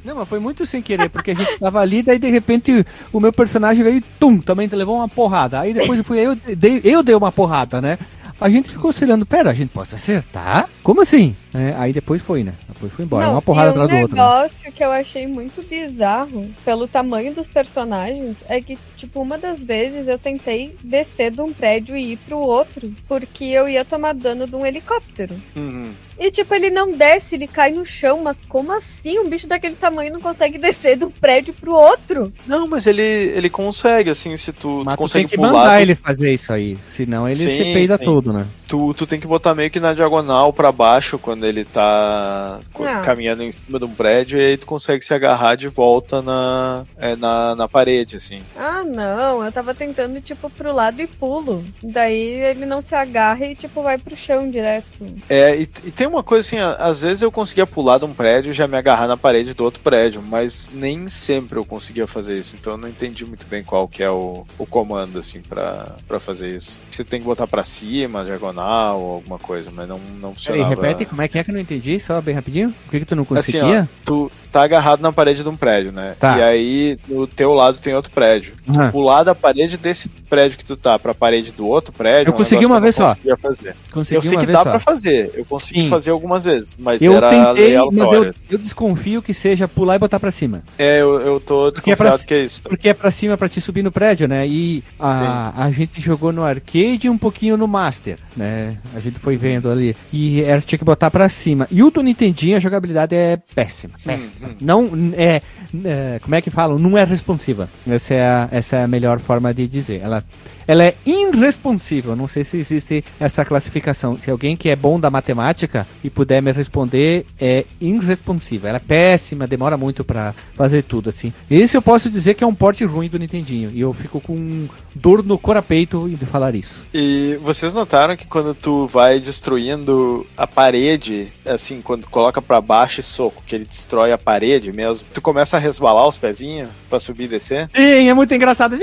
[0.04, 3.20] Não, mas foi muito sem querer, porque a gente tava ali, daí de repente o
[3.20, 5.60] meu personagem veio, tum, também levou uma porrada.
[5.60, 7.98] Aí depois eu fui eu dei, eu dei uma porrada, né?
[8.40, 10.70] A gente ficou olhando, pera, a gente pode acertar?
[10.84, 11.36] Como assim?
[11.54, 12.54] É, aí depois foi, né?
[12.68, 14.16] Depois foi embora, Não, uma porrada atrás um do outro.
[14.16, 19.38] Um negócio que eu achei muito bizarro, pelo tamanho dos personagens, é que, tipo, uma
[19.38, 23.84] das vezes eu tentei descer de um prédio e ir pro outro, porque eu ia
[23.84, 25.36] tomar dano de um helicóptero.
[25.56, 25.94] Uhum.
[26.20, 28.22] E, tipo, ele não desce, ele cai no chão.
[28.24, 29.20] Mas como assim?
[29.20, 32.34] Um bicho daquele tamanho não consegue descer de um prédio pro outro?
[32.46, 35.78] Não, mas ele, ele consegue, assim, se tu, mas tu consegue tem que pular, mandar
[35.78, 35.82] tu...
[35.82, 36.78] ele fazer isso aí.
[36.92, 38.06] Senão ele sim, se peida sim.
[38.28, 38.46] Todo, né?
[38.68, 43.02] Tu, tu tem que botar meio que na diagonal para baixo quando ele tá ah.
[43.02, 46.86] caminhando em cima de um prédio e aí tu consegue se agarrar de volta na,
[46.98, 48.42] é, na, na parede, assim.
[48.58, 49.44] Ah, não.
[49.44, 51.64] Eu tava tentando, tipo, pro lado e pulo.
[51.82, 55.06] Daí ele não se agarra e, tipo, vai pro chão direto.
[55.30, 58.50] É, e, e tem uma coisa assim, às vezes eu conseguia pular de um prédio
[58.52, 62.38] e já me agarrar na parede do outro prédio, mas nem sempre eu conseguia fazer
[62.38, 62.58] isso.
[62.60, 66.54] Então eu não entendi muito bem qual que é o, o comando, assim, para fazer
[66.54, 66.78] isso.
[66.90, 70.76] Você tem que botar para cima, diagonal ou alguma coisa, mas não, não funcionava.
[70.76, 72.74] Peraí, repete como é que é que eu não entendi, só bem rapidinho.
[72.86, 73.64] Por que, que tu não conseguia?
[73.64, 76.16] Assim, ó, tu tá agarrado na parede de um prédio, né?
[76.20, 76.38] Tá.
[76.38, 78.54] E aí do teu lado tem outro prédio.
[78.66, 78.92] Tu uhum.
[78.92, 82.30] pular da parede desse prédio que tu tá pra parede do outro prédio.
[82.30, 83.16] Eu é consegui uma vez só.
[83.40, 83.76] Fazer.
[83.92, 84.72] Consegui eu sei que dá só.
[84.72, 85.32] pra fazer.
[85.36, 85.90] Eu consegui Sim.
[85.90, 90.00] fazer algumas vezes, mas eu era tentei, mas eu, eu, desconfio que seja pular e
[90.00, 90.64] botar pra cima.
[90.78, 92.62] É, eu, eu tô desconfiado porque é pra, que é isso.
[92.64, 94.48] Porque é pra cima pra te subir no prédio, né?
[94.48, 98.47] E a, a gente jogou no arcade e um pouquinho no Master, né?
[98.94, 99.96] A gente foi vendo ali.
[100.12, 101.68] E era, tinha que botar pra cima.
[101.72, 103.94] E o do Nintendinho, a jogabilidade é péssima.
[104.04, 104.48] Péssima.
[104.48, 104.56] Hum, hum.
[104.62, 105.42] Não é,
[105.86, 106.80] é, Como é que falam?
[106.80, 107.70] Não é responsiva.
[107.88, 110.02] Essa é a, essa é a melhor forma de dizer.
[110.02, 110.24] Ela
[110.68, 112.16] ela é irresponsível.
[112.16, 114.18] Não sei se existe essa classificação.
[114.22, 118.68] Se alguém que é bom da matemática e puder me responder, é irresponsiva.
[118.68, 121.34] Ela é péssima, demora muito para fazer tudo assim.
[121.50, 123.72] Esse eu posso dizer que é um porte ruim do Nintendinho.
[123.72, 126.84] E eu fico com dor no corapeito de falar isso.
[126.94, 133.00] E vocês notaram que quando tu vai destruindo a parede, assim, quando coloca para baixo
[133.00, 137.00] e soco, que ele destrói a parede mesmo, tu começa a resvalar os pezinhos para
[137.00, 137.70] subir e descer?
[137.74, 138.76] Sim, é muito engraçado.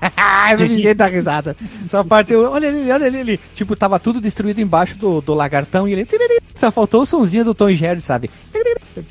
[0.58, 1.56] Ninguém dá risada.
[1.90, 3.40] Só parte, olha ele, olha ele, ele.
[3.54, 6.06] Tipo, tava tudo destruído embaixo do, do lagartão e ele.
[6.54, 8.30] Só faltou o somzinho do Tom e Jerry, sabe?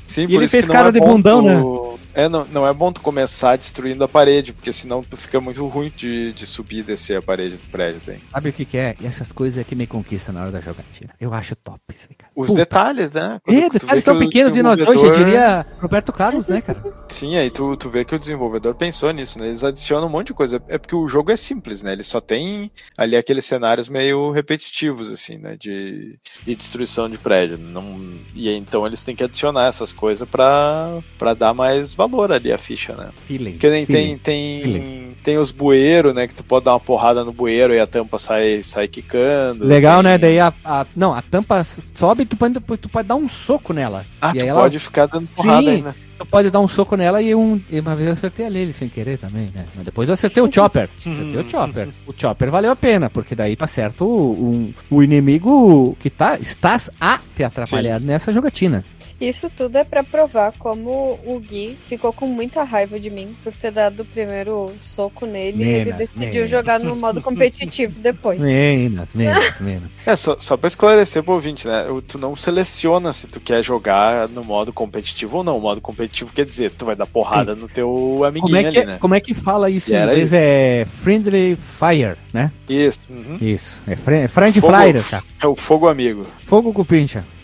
[0.06, 1.46] Sim, e ele fez cara é de bundão, tu...
[1.46, 1.94] né?
[2.14, 5.66] É, não, não é bom tu começar destruindo a parede, porque senão tu fica muito
[5.66, 8.00] ruim de, de subir e descer a parede do prédio.
[8.06, 8.18] Tem.
[8.32, 8.94] Sabe o que, que é?
[9.00, 11.12] E essas coisas é que me conquistam na hora da jogatina.
[11.20, 12.30] Eu acho top isso aí, cara.
[12.36, 12.60] Os Puta.
[12.60, 13.38] detalhes, né?
[13.44, 16.82] Quando, é, detalhes tão pequenos de nós dois, eu diria Roberto Carlos, né, cara?
[17.14, 19.46] Sim, aí tu, tu vê que o desenvolvedor pensou nisso, né?
[19.46, 20.60] Eles adicionam um monte de coisa.
[20.66, 21.92] É porque o jogo é simples, né?
[21.92, 25.56] Ele só tem ali aqueles cenários meio repetitivos, assim, né?
[25.56, 27.56] De, de destruição de prédio.
[27.56, 32.32] Não, e aí, então eles têm que adicionar essas coisas pra, pra dar mais valor
[32.32, 33.10] ali à ficha, né?
[33.28, 33.52] Feeling.
[33.52, 36.26] Porque nem tem, tem, tem os bueiros, né?
[36.26, 39.64] Que tu pode dar uma porrada no bueiro e a tampa sai, sai quicando.
[39.64, 40.10] Legal, tem...
[40.10, 40.18] né?
[40.18, 43.72] Daí a, a, Não, a tampa sobe e tu pode, tu pode dar um soco
[43.72, 44.04] nela.
[44.20, 44.84] Ah, e tu pode ela...
[44.84, 45.68] ficar dando porrada Sim.
[45.68, 45.94] aí, né?
[46.30, 48.88] Pode dar um soco nela e, um, e uma vez eu acertei a Lily sem
[48.88, 49.66] querer também, né?
[49.74, 50.88] Mas depois eu acertei o Chopper.
[50.96, 51.88] acertei o Chopper.
[52.06, 56.38] O Chopper valeu a pena, porque daí tu acerta o, um, o inimigo que tá,
[56.38, 58.06] estás a te atrapalhar Sim.
[58.06, 58.84] nessa jogatina.
[59.20, 63.52] Isso tudo é para provar como o Gui ficou com muita raiva de mim por
[63.52, 66.50] ter dado o primeiro soco nele menos, e ele decidiu menos.
[66.50, 68.38] jogar no modo competitivo depois.
[68.40, 69.90] Menos, menos, menos.
[70.06, 71.86] É, só, só pra esclarecer pro ouvinte, né?
[72.06, 75.56] Tu não seleciona se tu quer jogar no modo competitivo ou não.
[75.56, 77.60] O modo competitivo quer dizer, tu vai dar porrada Sim.
[77.60, 78.98] no teu amiguinho como é que, ali, né?
[79.00, 80.26] Como é que fala isso em inglês?
[80.26, 80.34] Isso.
[80.36, 82.52] É Friendly Fire, né?
[82.68, 83.00] Isso.
[83.10, 83.36] Uhum.
[83.40, 83.80] Isso.
[83.86, 85.22] É Friendly Fire, tá?
[85.40, 86.26] É o fogo amigo.
[86.44, 86.84] Fogo com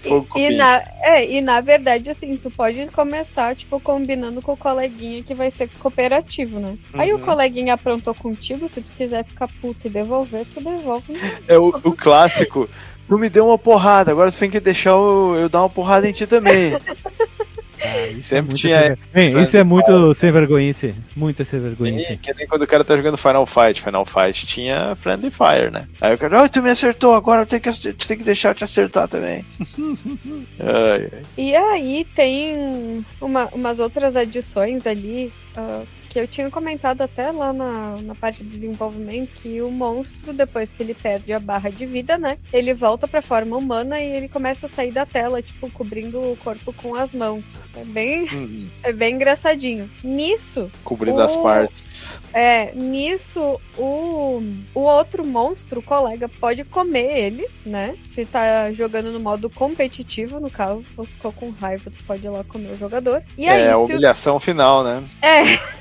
[0.05, 4.57] E, e, na, é, e na verdade, assim, tu pode começar, tipo, combinando com o
[4.57, 6.79] coleguinha que vai ser cooperativo, né?
[6.95, 7.01] Uhum.
[7.01, 7.23] Aí o uhum.
[7.23, 11.15] coleguinha aprontou contigo, se tu quiser ficar puto e devolver, tu devolve.
[11.47, 12.69] É o, o clássico.
[13.09, 16.09] Tu me deu uma porrada, agora tu tem que deixar eu, eu dar uma porrada
[16.09, 16.73] em ti também.
[17.83, 18.99] Ah, Sempre é tinha.
[19.13, 19.41] Sem...
[19.41, 20.73] isso é muito sem vergonha,
[21.17, 22.17] muita sem vergonha.
[22.17, 23.83] Que nem quando o cara tá jogando Final Fight.
[23.83, 25.89] Final Fight tinha Friendly Fire, né?
[26.01, 28.55] Aí o cara, oh, tu me acertou, agora eu tenho que, tenho que deixar eu
[28.55, 29.45] te acertar também.
[30.61, 31.23] ai, ai.
[31.37, 35.33] E aí tem uma, umas outras adições ali.
[35.57, 40.33] Uh, que eu tinha comentado até lá na, na parte de desenvolvimento que o monstro,
[40.33, 42.37] depois que ele perde a barra de vida, né?
[42.53, 46.37] Ele volta pra forma humana e ele começa a sair da tela, tipo, cobrindo o
[46.37, 47.63] corpo com as mãos.
[47.77, 48.69] É bem, uhum.
[48.83, 49.89] é bem engraçadinho.
[50.03, 50.69] Nisso.
[50.83, 51.23] Cobrindo o...
[51.23, 52.19] as partes.
[52.35, 54.43] É, nisso o,
[54.75, 57.97] o outro monstro, o colega, pode comer ele, né?
[58.11, 62.31] Se tá jogando no modo competitivo, no caso, se ficou com raiva, tu pode ir
[62.31, 63.23] lá comer o jogador.
[63.39, 64.41] E aí, é a humilhação o...
[64.41, 65.05] final, né?
[65.23, 65.71] É.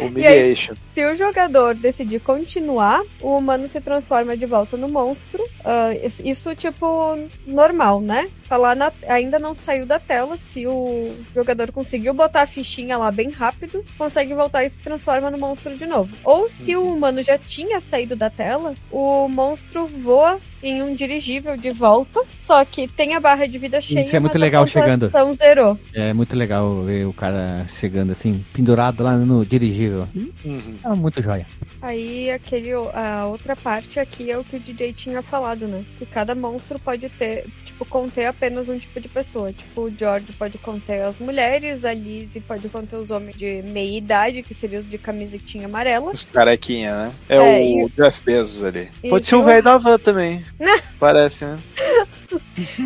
[0.00, 0.72] Humiliation.
[0.72, 5.42] Aí, se o jogador decidir continuar, o humano se transforma de volta no monstro.
[5.42, 8.30] Uh, isso, tipo, normal, né?
[8.48, 10.36] Tá na, ainda não saiu da tela.
[10.36, 15.30] Se o jogador conseguiu botar a fichinha lá bem rápido, consegue voltar e se transforma
[15.30, 16.14] no monstro de novo.
[16.22, 21.56] Ou se o humano já tinha saído da tela, o monstro voa em um dirigível
[21.56, 24.04] de volta, só que tem a barra de vida cheia.
[24.04, 25.10] Isso é muito legal chegando.
[25.34, 25.78] Zerou.
[25.92, 29.83] É muito legal ver o cara chegando assim, pendurado lá no dirigível.
[29.88, 30.78] Uhum.
[30.84, 31.46] É muito joia.
[31.82, 35.84] Aí aquele a outra parte aqui é o que o DJ tinha falado, né?
[35.98, 39.52] Que cada monstro pode ter, tipo, conter apenas um tipo de pessoa.
[39.52, 43.98] Tipo, o George pode conter as mulheres, a Lizzie pode conter os homens de meia
[43.98, 46.10] idade, que seriam os de camisetinha amarela.
[46.12, 47.12] Os carequinha, né?
[47.28, 47.92] É, é o e...
[47.96, 48.88] Jeff Bezos ali.
[49.08, 50.44] Pode ser o velho da van também.
[50.98, 51.58] Parece, né?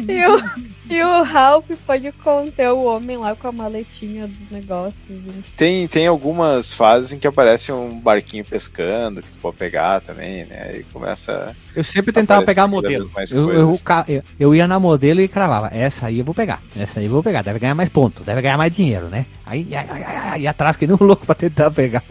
[0.09, 0.43] e, o,
[0.91, 5.23] e o Ralph pode conter o homem lá com a maletinha dos negócios.
[5.57, 10.47] Tem, tem algumas fases em que aparece um barquinho pescando que tu pode pegar também,
[10.47, 10.79] né?
[10.79, 11.55] E começa.
[11.75, 13.11] Eu sempre tentava pegar modelo.
[13.33, 13.79] Eu, eu,
[14.09, 15.69] eu, eu, ia na modelo e cravava.
[15.73, 16.63] Essa aí eu vou pegar.
[16.77, 17.43] Essa aí eu vou pegar.
[17.43, 18.23] Deve ganhar mais ponto.
[18.23, 19.27] Deve ganhar mais dinheiro, né?
[19.49, 22.05] Aí, aí, aí, aí atrás, que nem um louco pra tentar pegar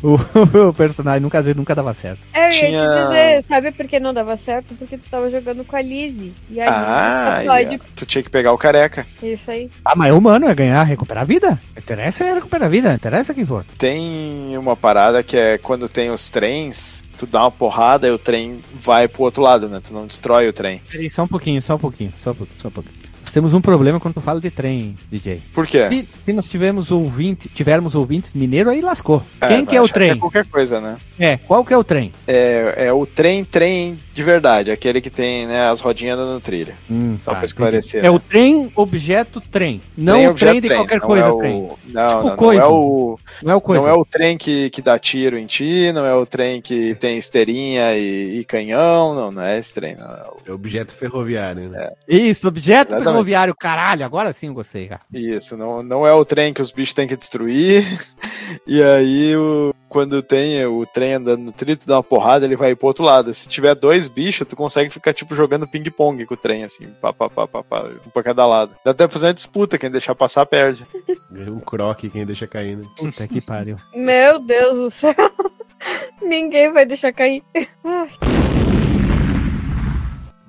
[0.00, 0.14] o,
[0.68, 1.20] o personagem.
[1.20, 2.20] Nunca, nunca dava certo.
[2.32, 2.78] Eu ia Tinha...
[2.78, 4.76] te dizer, sabe por que não dava certo?
[4.76, 6.32] Porque tu tava jogando com a Lizzie.
[6.48, 7.80] E a ah, pode...
[7.96, 9.04] tu tinha que pegar o careca.
[9.20, 9.68] Isso aí.
[9.84, 11.60] Ah, mas é humano, é ganhar, recuperar a vida.
[11.76, 13.64] Interessa é recuperar a vida, interessa quem for.
[13.76, 18.18] Tem uma parada que é quando tem os trens, tu dá uma porrada e o
[18.18, 19.80] trem vai pro outro lado, né?
[19.82, 20.80] Tu não destrói o trem.
[20.88, 23.03] Peraí, só um pouquinho, só um pouquinho, só um pouquinho, só um pouquinho
[23.34, 25.42] temos um problema quando tu fala de trem, DJ.
[25.52, 25.88] Por quê?
[25.88, 29.24] Se, se nós tivermos ouvinte, tivermos ouvintes mineiro, aí lascou.
[29.40, 30.10] É, Quem que é o trem?
[30.10, 30.98] É qualquer coisa, né?
[31.18, 32.12] É, qual que é o trem?
[32.28, 36.76] É, é o trem, trem de verdade, aquele que tem né, as rodinhas dando trilha.
[36.88, 38.02] Hum, Só tá, pra esclarecer.
[38.02, 38.06] Né?
[38.06, 39.82] É o trem, objeto, trem.
[39.96, 40.78] Não trem, o trem de trem.
[40.78, 41.38] qualquer não coisa, é o...
[41.38, 41.68] trem.
[41.88, 42.60] Não, tipo não, coisa.
[42.60, 43.18] não, é o...
[43.42, 43.82] Não é o coisa.
[43.82, 46.94] Não é o trem que, que dá tiro em ti, não é o trem que
[46.94, 49.96] tem esteirinha e, e canhão, não, não é esse trem.
[49.96, 50.06] Não.
[50.06, 50.36] É, o...
[50.46, 51.90] é objeto ferroviário, né?
[52.08, 52.16] É.
[52.16, 53.04] Isso, objeto Exatamente.
[53.04, 53.23] ferroviário,
[53.54, 55.02] caralho agora sim eu gostei, cara.
[55.12, 57.84] Isso, não, não é o trem que os bichos têm que destruir.
[58.66, 62.56] e aí, o, quando tem o trem andando no trilho, tu dá uma porrada, ele
[62.56, 63.32] vai pro outro lado.
[63.32, 67.12] Se tiver dois bichos, tu consegue ficar, tipo, jogando ping-pong com o trem, assim, pá,
[67.12, 68.72] pá, pá, pá, pá, um pra cada lado.
[68.84, 70.84] Dá até pra fazer uma disputa, quem deixar passar, perde.
[71.34, 72.84] Um croque, quem deixa cair, né?
[72.96, 73.76] Puta que pariu.
[73.92, 75.14] Meu Deus do céu.
[76.22, 77.42] Ninguém vai deixar cair.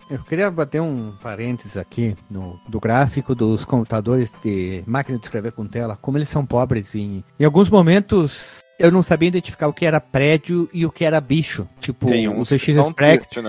[0.10, 5.52] Eu queria bater um parênteses aqui no, do gráfico dos computadores de máquina de escrever
[5.52, 9.74] com tela, como eles são pobres em, em alguns momentos eu não sabia identificar o
[9.74, 11.68] que era prédio e o que era bicho.
[11.86, 13.44] Tipo, o ZX Spectrum.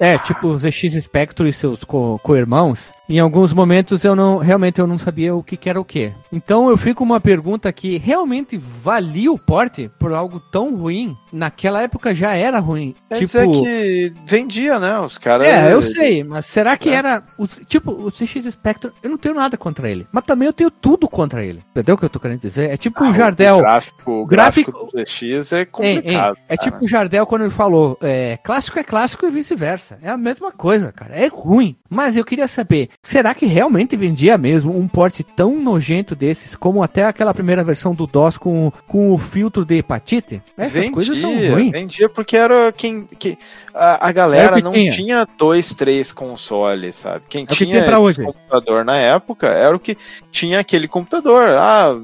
[0.00, 2.90] É, tipo o ZX Spectrum e seus co-irmãos.
[2.90, 5.84] Co em alguns momentos eu não realmente eu não sabia o que, que era o
[5.84, 6.10] que.
[6.32, 11.14] Então eu fico uma pergunta que realmente valia o porte por algo tão ruim?
[11.30, 12.94] Naquela época já era ruim.
[13.10, 14.98] Quer tipo dizer que vendia, né?
[15.00, 15.46] Os caras.
[15.46, 16.94] É, eu sei, mas será que é.
[16.94, 18.90] era o, tipo o ZX Spectrum?
[19.02, 21.62] Eu não tenho nada contra ele, mas também eu tenho tudo contra ele.
[21.70, 22.70] Entendeu o que eu tô querendo dizer?
[22.70, 23.58] É tipo ah, o Jardel.
[23.58, 26.38] O gráfico, o gráfico, gráfico do ZX é complicado.
[26.48, 29.98] É, é, é tipo o Jardel quando ele falou, é, clássico é clássico e vice-versa.
[30.02, 31.14] É a mesma coisa, cara.
[31.14, 31.76] É ruim.
[31.88, 36.82] Mas eu queria saber, será que realmente vendia mesmo um porte tão nojento desses, como
[36.82, 40.40] até aquela primeira versão do DOS com, com o filtro de hepatite?
[40.56, 41.72] Essas vendia, coisas são ruins.
[41.72, 43.06] Vendia porque era quem.
[43.18, 43.36] quem
[43.74, 44.92] a, a galera não tinha.
[44.92, 47.22] tinha dois, três consoles, sabe?
[47.28, 49.96] Quem é tinha que esse computador na época era o que
[50.30, 51.44] tinha aquele computador.
[51.48, 51.98] Ah,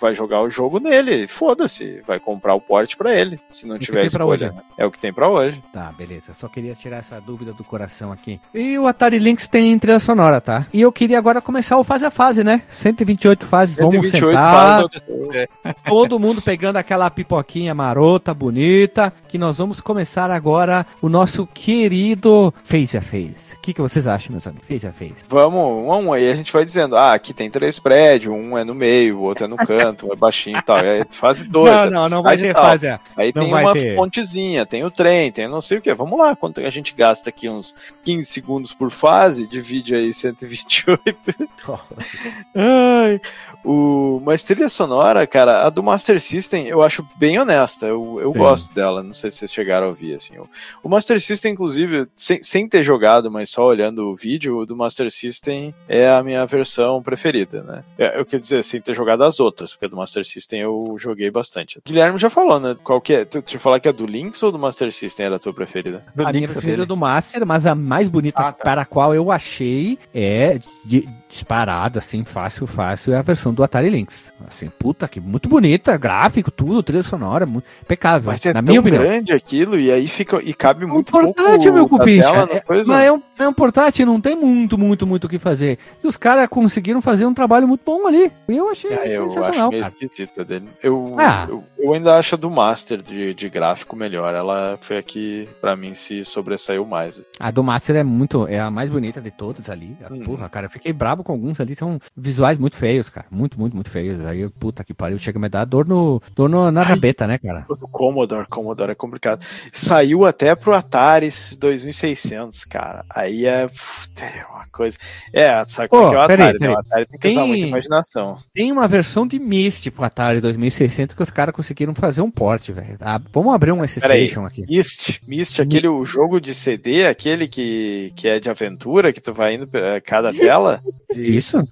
[0.00, 3.78] vai jogar o jogo nele, foda-se, vai comprar o porte para ele, se não é
[3.78, 4.52] tiver escolha.
[4.52, 4.62] Né?
[4.78, 5.62] É o que tem para hoje.
[5.72, 6.32] Tá, beleza.
[6.38, 8.40] Só queria tirar essa dúvida do coração aqui.
[8.52, 10.66] E o Atari Lynx tem trilha sonora, tá?
[10.72, 12.62] E eu queria agora começar o fase a fase, né?
[12.68, 15.74] 128 fases, 128 vamos sentar.
[15.86, 22.52] Todo mundo pegando aquela pipoquinha marota, bonita, que nós vamos começar agora o nosso querido
[22.64, 23.54] Face a Face.
[23.54, 24.66] O que, que vocês acham, meus amigos?
[24.68, 25.24] Face a Face.
[25.28, 28.58] Vamos, um a um aí a gente vai dizendo, ah, aqui tem três prédios, um
[28.58, 30.78] é no meio, o outro é no canto, um é baixinho e tal.
[30.78, 31.70] É fase 2.
[31.70, 32.88] Não, não, não vai ter fase.
[33.16, 33.96] Aí não tem uma ter.
[33.96, 35.92] pontezinha, tem o trem, tem não sei o que.
[35.92, 37.74] Vamos lá, quanto a gente gasta aqui uns
[38.04, 40.98] 15 segundos por fase, divide aí 128.
[42.54, 43.20] Ai,
[43.62, 47.86] o, mas trilha sonora, cara, a do Master System eu acho bem honesta.
[47.86, 49.02] Eu, eu gosto dela.
[49.02, 50.14] Não sei se vocês chegaram a ouvir.
[50.14, 50.38] Assim.
[50.38, 50.48] O,
[50.82, 54.76] o Master System, inclusive, sem, sem ter jogado, mas só olhando o vídeo, o do
[54.76, 57.84] Master System é a minha versão preferida, né?
[57.98, 61.30] É, eu quero dizer, sem ter jogado as outras, porque do Master System eu joguei
[61.30, 61.78] bastante.
[61.78, 62.76] O Guilherme já falou, né?
[62.82, 63.24] Qual que é?
[63.24, 66.04] Tu, tu falar que é do Lynx ou do Master System era a tua preferida?
[66.14, 68.64] Do a minha preferida é do Master, mas a mais bonita ah, tá.
[68.64, 73.64] para a qual eu achei é de, disparado, assim, fácil, fácil, é a versão do
[73.64, 74.32] Atari Lynx.
[74.46, 78.30] Assim, puta, que muito bonita, gráfico, tudo, trilha sonora, muito impecável.
[78.30, 79.02] Mas é na tão minha opinião.
[79.02, 82.48] grande aquilo e aí fica e cabe muito é um portátil, meu cupincha.
[82.50, 85.76] É, mas é um, é um portátil, não tem muito, muito, muito o que fazer.
[86.02, 88.30] E os caras conseguiram fazer um trabalho muito bom ali.
[88.46, 89.70] Eu achei é, eu sensacional.
[89.70, 90.68] Acho esquisita dele.
[90.80, 91.46] Eu, ah.
[91.48, 94.32] eu, eu, ainda acho a do Master de, de gráfico melhor.
[94.34, 97.22] Ela foi a que, pra mim, se sobressaiu mais.
[97.40, 99.96] A do Master é muito, é a mais bonita de todas ali.
[100.08, 100.22] Hum.
[100.22, 103.26] Porra, cara, eu fiquei brabo com alguns ali, são visuais muito feios, cara.
[103.30, 104.24] Muito, muito, muito feios.
[104.24, 107.26] Aí, puta que pariu, chega a me dar dor, no, dor no, na Ai, rabeta,
[107.26, 107.66] né, cara?
[107.90, 109.44] Commodore, Commodore é complicado.
[109.72, 113.04] Saiu até pro Atari 2600, cara.
[113.08, 114.96] Aí é, puta, é uma coisa.
[115.32, 116.58] É, sabe como é que é o Atari, peraí.
[116.60, 116.70] né?
[116.70, 118.38] O Atari tem que tem, usar muita imaginação.
[118.54, 122.72] Tem uma versão de Myst pro Atari 2600 que os caras conseguiram fazer um porte,
[122.72, 122.96] velho.
[123.00, 124.64] Ah, vamos abrir um S-Station aqui.
[124.68, 129.32] Myst, Myst, aquele o jogo de CD, aquele que, que é de aventura, que tu
[129.32, 130.80] vai indo pra cada tela.
[131.14, 131.62] Isso.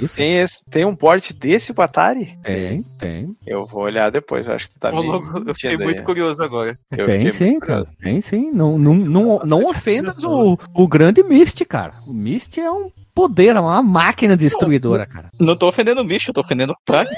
[0.00, 0.16] Isso.
[0.16, 2.36] Tem, esse, tem um porte desse pro Atari?
[2.42, 3.36] Tem, tem.
[3.46, 6.78] Eu vou olhar depois, acho que tá meio Eu fiquei muito curioso agora.
[6.96, 7.86] Eu tem sim, cara.
[8.00, 8.50] Tem sim.
[8.50, 11.94] Não, não, não, não ofendas o, o grande Mist, cara.
[12.06, 12.90] O Mist é um
[13.20, 15.30] poder, é uma máquina destruidora, cara.
[15.38, 17.10] Não tô ofendendo o bicho, tô ofendendo o Atari.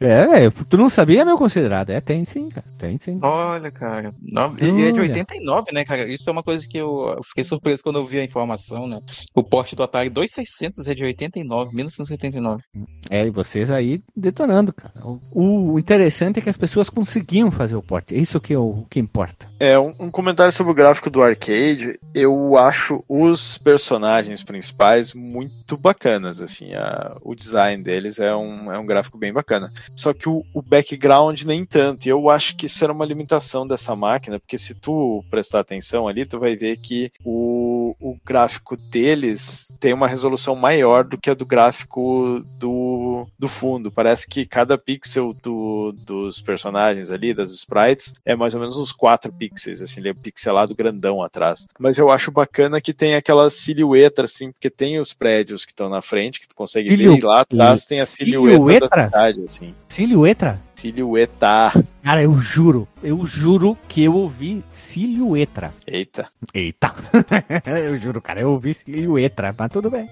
[0.00, 1.90] é, é, tu não sabia, meu considerado.
[1.90, 2.66] É, tem sim, cara.
[2.78, 3.18] Tem sim.
[3.20, 4.14] Olha, cara.
[4.22, 4.56] No...
[4.58, 6.08] Ele é de 89, né, cara?
[6.08, 8.98] Isso é uma coisa que eu fiquei surpreso quando eu vi a informação, né?
[9.34, 12.62] O porte do Atari 2600 é de 89, 1979.
[13.10, 14.94] É, e vocês aí detonando, cara.
[15.30, 18.14] O, o interessante é que as pessoas conseguiam fazer o porte.
[18.14, 19.46] É isso que, o que importa.
[19.60, 22.00] É, um, um comentário sobre o gráfico do arcade.
[22.14, 28.78] Eu acho os personagens principais muito bacanas, assim, a, o design deles é um, é
[28.78, 29.72] um gráfico bem bacana.
[29.96, 33.66] Só que o, o background nem tanto, e eu acho que isso era uma limitação
[33.66, 37.69] dessa máquina, porque se tu prestar atenção ali, tu vai ver que o,
[38.00, 43.90] o gráfico deles tem uma resolução maior do que a do gráfico do, do fundo.
[43.90, 48.92] Parece que cada pixel do, dos personagens ali, das sprites, é mais ou menos uns
[48.92, 51.66] 4 pixels, assim, ele é pixelado grandão atrás.
[51.78, 55.88] Mas eu acho bacana que tem aquela silhueta, assim, porque tem os prédios que estão
[55.88, 57.12] na frente, que tu consegue Silhu...
[57.12, 59.74] ver, e lá atrás tem a silhueta, da cidade, assim.
[59.88, 60.60] Silhueta?
[60.80, 61.72] Silhueta.
[62.02, 65.74] Cara, eu juro, eu juro que eu ouvi silhueta.
[65.86, 66.28] Eita.
[66.54, 66.94] Eita.
[67.84, 70.08] eu juro, cara, eu ouvi silhueta, mas tudo bem.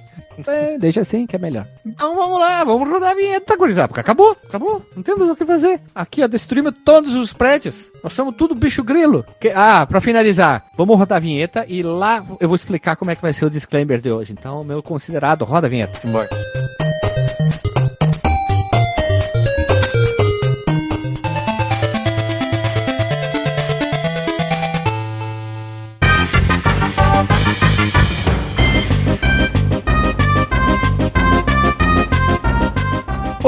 [0.47, 1.66] É, deixa assim que é melhor.
[1.87, 4.85] Então vamos lá, vamos rodar a vinheta, gurizada, porque acabou, acabou.
[4.95, 5.81] Não temos o que fazer.
[5.95, 7.91] Aqui, ó, destruímos todos os prédios.
[8.05, 9.25] Nós somos tudo bicho grilo.
[9.41, 13.16] Que, ah, pra finalizar, vamos rodar a vinheta e lá eu vou explicar como é
[13.16, 14.35] que vai ser o disclaimer de hoje.
[14.39, 15.99] Então, meu considerado, roda a vinheta.
[15.99, 16.29] Simbora.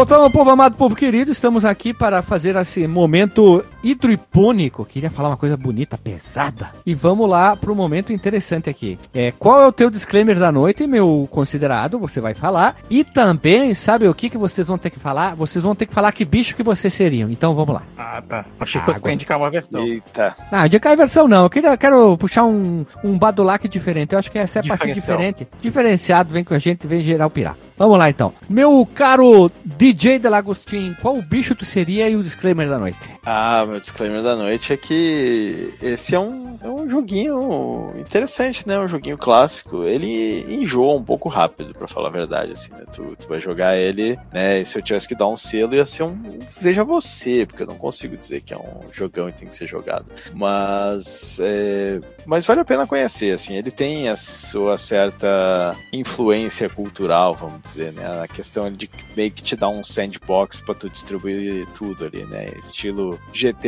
[0.00, 4.84] Voltando, povo amado, povo querido, estamos aqui para fazer esse momento hidroipônico.
[4.84, 6.72] Queria falar uma coisa bonita, pesada.
[6.84, 8.98] E vamos lá para um momento interessante aqui.
[9.12, 11.98] É, qual é o teu disclaimer da noite, meu considerado?
[11.98, 12.76] Você vai falar.
[12.88, 15.34] E também, sabe o que, que vocês vão ter que falar?
[15.34, 17.30] Vocês vão ter que falar que bicho que vocês seriam.
[17.30, 17.82] Então vamos lá.
[17.96, 18.44] Ah, tá.
[18.58, 19.82] Achei que fosse pra indicar uma versão.
[19.82, 20.34] Eita.
[20.50, 21.44] Não, indicar a versão não.
[21.44, 24.12] Eu queria, quero puxar um, um badulac diferente.
[24.12, 25.48] Eu acho que essa é pra ser diferente.
[25.60, 27.56] Diferenciado, vem com a gente, vem gerar o pirar.
[27.80, 28.34] Vamos lá então.
[28.46, 33.10] Meu caro DJ Delagostin, qual o bicho tu seria e o disclaimer da noite?
[33.24, 38.78] Ah, meu disclaimer da noite é que esse é um, é um joguinho interessante, né?
[38.78, 39.84] Um joguinho clássico.
[39.84, 42.84] Ele enjoa um pouco rápido, para falar a verdade, assim, né?
[42.92, 44.60] Tu, tu, vai jogar ele, né?
[44.60, 47.66] E se eu tivesse que dar um selo, ia ser um Veja Você, porque eu
[47.66, 50.06] não consigo dizer que é um jogão e tem que ser jogado.
[50.34, 53.56] Mas, é, mas vale a pena conhecer, assim.
[53.56, 58.22] Ele tem a sua certa influência cultural, vamos dizer né?
[58.22, 62.50] A questão de meio que te dar um sandbox para tu distribuir tudo ali, né?
[62.58, 63.59] Estilo GTA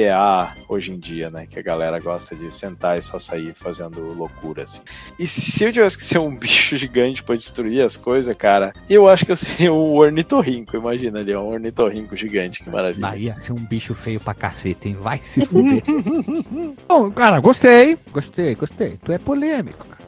[0.68, 1.46] hoje em dia, né?
[1.46, 4.80] Que a galera gosta de sentar e só sair fazendo loucura, assim.
[5.18, 9.08] E se eu tivesse que ser um bicho gigante para destruir as coisas, cara, eu
[9.08, 10.76] acho que eu seria um ornitorrinco.
[10.76, 13.08] Imagina ali, um ornitorrinco gigante, que maravilha.
[13.08, 14.96] Aí ia ser um bicho feio pra cacete, hein?
[15.00, 15.82] Vai se fuder.
[16.88, 18.98] Bom, cara, gostei, gostei, gostei.
[19.04, 20.01] Tu é polêmico, cara.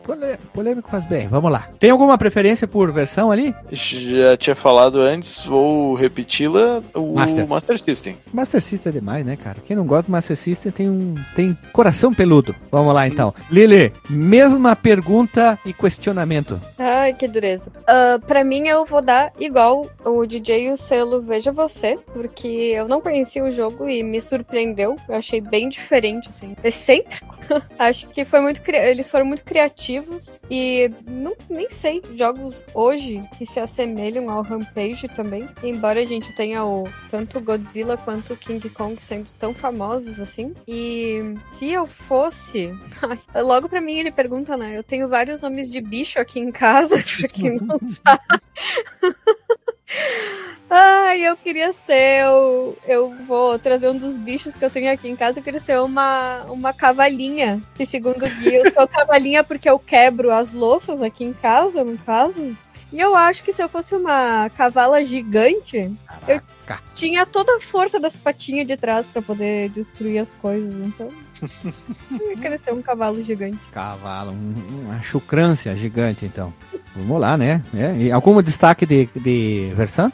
[0.52, 1.68] Polêmico faz bem, vamos lá.
[1.78, 3.54] Tem alguma preferência por versão ali?
[3.70, 7.48] Já tinha falado antes, vou repeti-la, o Master.
[7.48, 8.16] Master System.
[8.32, 9.58] Master System é demais, né, cara?
[9.64, 12.54] Quem não gosta do Master System tem um tem coração peludo.
[12.70, 13.34] Vamos lá, então.
[13.50, 16.60] Lili, mesma pergunta e questionamento.
[16.78, 17.70] Ai, que dureza.
[17.80, 22.48] Uh, pra mim, eu vou dar igual o DJ e o selo Veja Você, porque
[22.48, 24.96] eu não conhecia o jogo e me surpreendeu.
[25.08, 27.34] Eu achei bem diferente, assim, excêntrico.
[27.78, 29.93] Acho que foi muito eles foram muito criativos
[30.50, 35.48] e não, nem sei jogos hoje que se assemelham ao Rampage também.
[35.62, 40.54] Embora a gente tenha o tanto Godzilla quanto King Kong sendo tão famosos assim.
[40.66, 42.72] E se eu fosse,
[43.34, 44.76] logo para mim ele pergunta, né?
[44.76, 48.24] Eu tenho vários nomes de bicho aqui em casa, pra quem não sabe.
[50.76, 52.24] Ai, eu queria ser.
[52.24, 55.38] Eu, eu vou trazer um dos bichos que eu tenho aqui em casa.
[55.38, 57.62] Eu queria ser uma, uma cavalinha.
[57.76, 61.84] Que segundo o guia, eu sou cavalinha porque eu quebro as louças aqui em casa,
[61.84, 62.56] no caso.
[62.92, 65.92] E eu acho que se eu fosse uma cavala gigante,
[66.26, 66.40] eu
[66.92, 70.74] tinha toda a força das patinhas de trás para poder destruir as coisas.
[70.74, 71.08] Então.
[72.20, 73.60] eu queria ser um cavalo gigante.
[73.70, 76.52] Cavalo, uma chucrância gigante, então.
[76.96, 77.62] Vamos lá, né?
[77.72, 78.10] É.
[78.10, 80.12] Algum destaque de, de versão?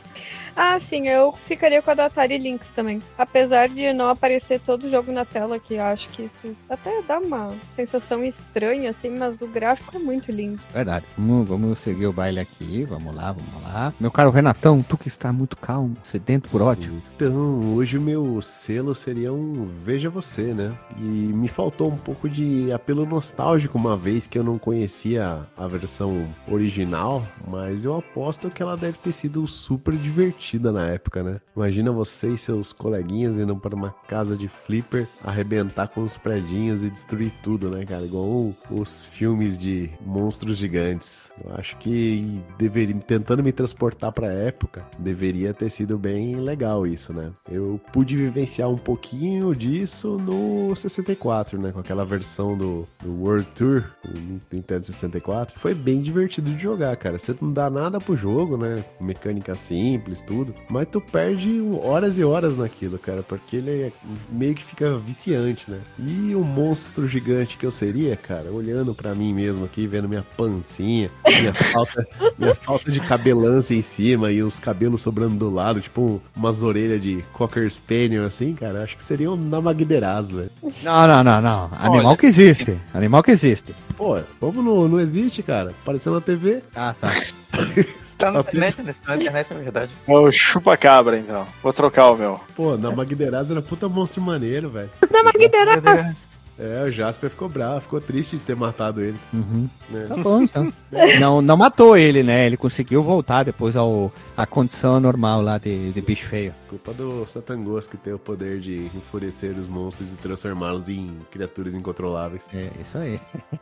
[0.56, 3.02] Ah, sim, eu ficaria com a da Atari Lynx também.
[3.16, 7.02] Apesar de não aparecer todo o jogo na tela, que eu acho que isso até
[7.02, 10.60] dá uma sensação estranha, assim, mas o gráfico é muito lindo.
[10.72, 11.06] Verdade.
[11.16, 12.84] Vamos, vamos seguir o baile aqui.
[12.84, 13.92] Vamos lá, vamos lá.
[14.00, 17.00] Meu caro Renatão, tu que está muito calmo, sedento por ódio.
[17.16, 20.76] Então, hoje o meu selo seria um Veja Você, né?
[20.96, 25.66] E me faltou um pouco de apelo nostálgico uma vez que eu não conhecia a
[25.66, 31.22] versão original, mas eu aposto que ela deve ter sido super divertida divertida na época,
[31.22, 31.40] né?
[31.54, 36.82] Imagina você e seus coleguinhas indo para uma casa de flipper, arrebentar com os predinhos
[36.82, 38.02] e destruir tudo, né, cara?
[38.02, 41.30] Igual os filmes de monstros gigantes.
[41.44, 46.86] Eu acho que deveria, tentando me transportar para a época, deveria ter sido bem legal
[46.86, 47.30] isso, né?
[47.50, 51.72] Eu pude vivenciar um pouquinho disso no 64, né?
[51.72, 55.58] Com aquela versão do, do World Tour, no Nintendo 64.
[55.58, 57.18] Foi bem divertido de jogar, cara.
[57.18, 58.82] Você não dá nada pro jogo, né?
[59.00, 60.54] Mecânica simples, tudo.
[60.68, 63.92] Mas tu perde horas e horas naquilo, cara, porque ele é,
[64.30, 65.80] meio que fica viciante, né?
[65.98, 70.24] E o monstro gigante que eu seria, cara, olhando para mim mesmo aqui, vendo minha
[70.36, 72.06] pancinha, minha falta,
[72.38, 77.00] minha falta de cabelância em cima e os cabelos sobrando do lado, tipo umas orelhas
[77.00, 80.50] de Cocker Spaniel, assim, cara, acho que seria um Namagderazo, velho.
[80.84, 81.70] Não, não, não, não.
[81.72, 82.78] Animal Olha, que existe.
[82.94, 83.74] Animal que existe.
[83.96, 85.74] Pô, como não, não existe, cara?
[85.82, 86.62] Apareceu na TV.
[86.74, 87.10] Ah, tá.
[88.20, 88.92] Tá na internet, né?
[89.06, 89.92] na internet, é verdade.
[90.06, 91.46] É o chupa-cabra, então.
[91.62, 92.40] Vou trocar o meu.
[92.54, 94.90] Pô, na Magderaz era puta monstro maneiro, velho.
[95.10, 96.40] Na Magderaz!
[96.58, 99.16] É, o Jasper ficou bravo, ficou triste de ter matado ele.
[99.32, 99.66] Uhum.
[99.94, 100.04] É.
[100.04, 100.70] Tá bom, então.
[101.18, 102.46] não, não matou ele, né?
[102.46, 106.54] Ele conseguiu voltar depois ao, à condição normal lá de, de bicho feio.
[106.68, 111.74] Culpa do Satangos que tem o poder de enfurecer os monstros e transformá-los em criaturas
[111.74, 112.46] incontroláveis.
[112.52, 113.18] É, isso aí.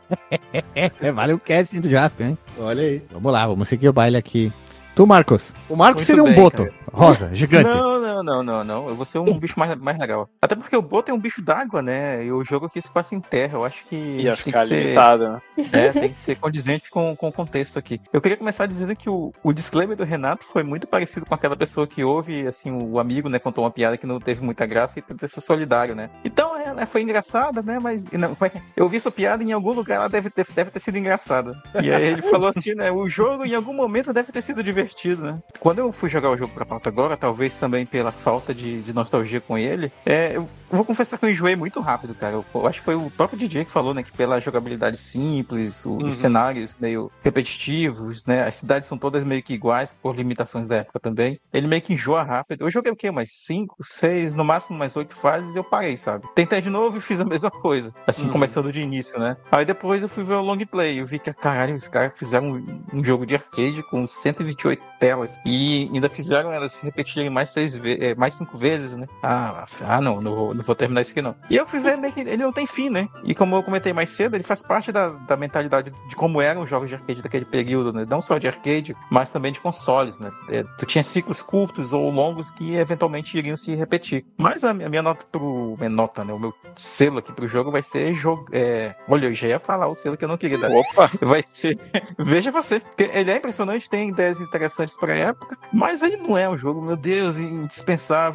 [1.13, 2.37] vale o casting do Jasper, hein?
[2.57, 3.01] Olha aí.
[3.11, 4.51] Vamos lá, vamos seguir o baile aqui.
[4.95, 5.53] Tu, Marcos.
[5.69, 6.65] O Marcos Muito seria um bem, boto.
[6.65, 6.73] Cara.
[6.91, 7.69] Rosa, gigante.
[7.69, 7.88] Não,
[8.23, 8.89] não, não, não, não.
[8.89, 10.29] Eu vou ser um bicho mais, mais legal.
[10.41, 12.23] Até porque o boto é um bicho d'água, né?
[12.23, 13.57] E o jogo aqui se passa em terra.
[13.57, 13.95] Eu acho que.
[13.95, 14.83] Ia tem que ser.
[14.83, 15.41] Limitado, né?
[15.71, 17.99] É, tem que ser condizente com, com o contexto aqui.
[18.11, 21.55] Eu queria começar dizendo que o, o disclaimer do Renato foi muito parecido com aquela
[21.55, 24.99] pessoa que ouve, assim, o amigo, né, contou uma piada que não teve muita graça
[24.99, 26.09] e tenta ser solidário, né?
[26.23, 27.79] Então, é, né, foi engraçada, né?
[27.81, 28.05] Mas.
[28.11, 30.97] Não, é eu vi essa piada em algum lugar, ela deve ter, deve ter sido
[30.97, 31.61] engraçada.
[31.81, 32.91] E aí ele falou assim, né?
[32.91, 35.39] O jogo em algum momento deve ter sido divertido, né?
[35.59, 38.93] Quando eu fui jogar o jogo pra pauta agora, talvez também pela falta de, de
[38.93, 42.33] nostalgia com ele, é, eu vou confessar que eu enjoei muito rápido, cara.
[42.33, 45.85] Eu, eu, acho que foi o próprio DJ que falou, né, que pela jogabilidade simples,
[45.85, 46.09] o, uhum.
[46.09, 50.77] os cenários meio repetitivos, né, as cidades são todas meio que iguais por limitações da
[50.77, 51.39] época também.
[51.51, 52.65] Ele meio que enjoa rápido.
[52.65, 53.11] Eu joguei o quê?
[53.11, 56.27] Mais cinco, seis, no máximo mais oito fases eu parei, sabe?
[56.35, 58.31] Tentei de novo e fiz a mesma coisa, assim, uhum.
[58.31, 59.37] começando de início, né?
[59.51, 62.51] Aí depois eu fui ver o long play, eu vi que, caralho, os caras fizeram
[62.51, 67.49] um, um jogo de arcade com 128 telas e ainda fizeram elas se repetirem mais
[67.49, 69.05] seis vezes, é, mais cinco vezes, né?
[69.21, 71.35] Ah, ah não, não vou, não vou terminar isso aqui não.
[71.49, 73.07] E eu fui ver meio que ele não tem fim, né?
[73.23, 76.63] E como eu comentei mais cedo, ele faz parte da, da mentalidade de como eram
[76.63, 78.05] os jogos de arcade daquele período, né?
[78.09, 80.31] Não só de arcade, mas também de consoles, né?
[80.49, 84.25] É, tu tinha ciclos curtos ou longos que eventualmente iriam se repetir.
[84.37, 85.75] Mas a, minha nota pro.
[85.77, 86.33] Minha nota, né?
[86.33, 88.45] O meu selo aqui pro jogo vai ser jogo.
[88.51, 88.95] É...
[89.07, 90.71] Olha, eu já ia falar o selo que eu não queria dar.
[90.71, 91.11] Opa!
[91.21, 91.77] Vai ser.
[92.17, 92.81] Veja você.
[92.97, 96.95] Ele é impressionante, tem ideias interessantes pra época, mas ele não é um jogo, meu
[96.95, 97.88] Deus, indispensável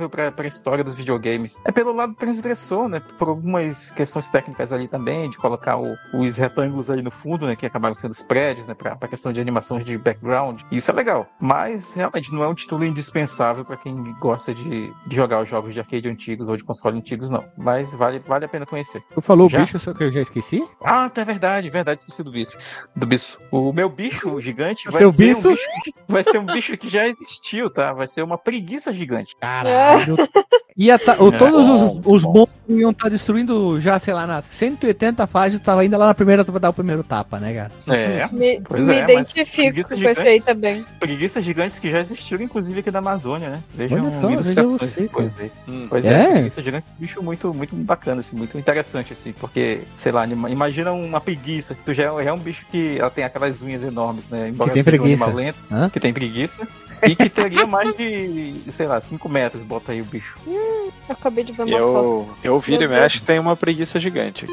[0.09, 1.59] para a história dos videogames.
[1.65, 3.01] É pelo lado transgressor, né?
[3.19, 7.57] Por algumas questões técnicas ali também, de colocar o, os retângulos ali no fundo, né?
[7.57, 8.75] Que acabaram sendo os prédios, né?
[8.75, 10.61] Para a questão de animações de background.
[10.71, 11.27] Isso é legal.
[11.41, 15.75] Mas realmente não é um título indispensável para quem gosta de, de jogar os jogos
[15.75, 17.45] de arcade antigos ou de console antigos, não.
[17.57, 19.03] Mas vale, vale a pena conhecer.
[19.15, 19.59] Tu falou já?
[19.59, 20.67] o bicho, só que eu já esqueci?
[20.83, 22.57] Ah, é verdade, verdade, esqueci do bicho.
[22.95, 23.39] Do bicho.
[23.51, 25.49] O meu bicho gigante vai ser, bicho?
[25.49, 27.93] Um bicho, vai ser um bicho que já existiu, tá?
[27.93, 29.35] Vai ser uma preguiça gigante.
[29.45, 30.17] Caralho.
[30.77, 34.45] Ia tá, é, todos os, os monstros iam estar tá destruindo já, sei lá, nas
[34.45, 37.97] 180 fases, tava ainda lá na primeira pra dar o primeiro tapa, né, cara?
[37.97, 40.85] É, me, pois me é, identifico com esse aí também.
[40.99, 43.63] Preguiças gigantes que já existiram, inclusive, aqui da Amazônia, né?
[43.73, 45.53] Vejam só, ilustrações depois aí.
[45.69, 45.87] Hum.
[45.89, 49.33] Pois é, é preguiça gigante é um bicho muito, muito bacana, assim, muito interessante, assim,
[49.33, 53.23] porque, sei lá, imagina uma preguiça, que tu já é um bicho que ela tem
[53.23, 54.49] aquelas unhas enormes, né?
[54.49, 55.27] Embora que tem preguiça.
[55.27, 55.59] Um lento,
[55.93, 56.67] que tem preguiça.
[57.07, 60.39] E que teria mais de, sei lá, 5 metros, bota aí o bicho.
[60.47, 62.39] Hum, acabei de ver uma eu, foto.
[62.43, 64.47] Eu viro e mexe tem uma preguiça gigante.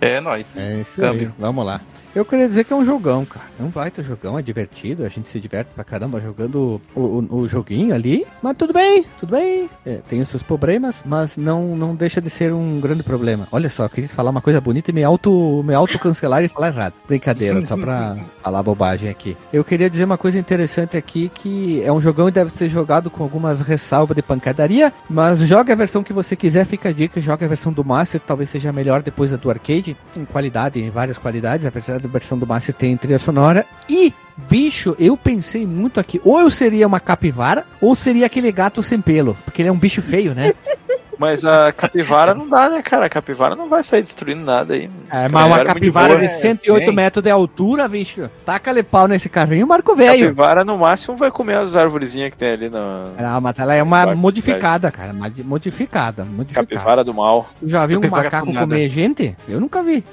[0.00, 0.58] é nóis.
[0.58, 1.30] É isso aí.
[1.38, 1.80] Vamos lá.
[2.16, 3.44] Eu queria dizer que é um jogão, cara.
[3.60, 7.40] É um baita jogão, é divertido, a gente se diverte pra caramba jogando o, o,
[7.40, 8.26] o joguinho ali.
[8.40, 9.68] Mas tudo bem, tudo bem.
[9.84, 13.46] É, tem os seus problemas, mas não, não deixa de ser um grande problema.
[13.52, 16.48] Olha só, eu queria falar uma coisa bonita e me auto, me auto cancelar e
[16.48, 16.94] falar errado.
[17.06, 19.36] Brincadeira, só pra falar bobagem aqui.
[19.52, 23.10] Eu queria dizer uma coisa interessante aqui, que é um jogão e deve ser jogado
[23.10, 27.20] com algumas ressalvas de pancadaria, mas joga a versão que você quiser, fica a dica,
[27.20, 30.90] joga a versão do Master, talvez seja melhor depois da do arcade, em qualidade, em
[30.90, 33.66] várias qualidades, apesar versão do Master tem trilha sonora.
[33.88, 34.12] E,
[34.48, 36.20] bicho, eu pensei muito aqui.
[36.24, 39.34] Ou eu seria uma capivara, ou seria aquele gato sem pelo.
[39.44, 40.52] Porque ele é um bicho feio, né?
[41.18, 43.06] Mas a capivara não dá, né, cara?
[43.06, 44.90] A capivara não vai sair destruindo nada aí.
[45.10, 48.28] É, mas uma capivara de 108 é, metros de altura, bicho.
[48.44, 50.26] Taca-lhe pau nesse carrinho, Marco Velho.
[50.26, 53.06] Capivara no máximo vai comer as árvorezinhas que tem ali na.
[53.18, 55.12] Não, mas ela é uma modificada, cara.
[55.12, 56.66] Modificada, modificada.
[56.66, 57.46] Capivara do mal.
[57.60, 59.36] Tu já viu um macaco comer gente?
[59.48, 60.04] Eu nunca vi.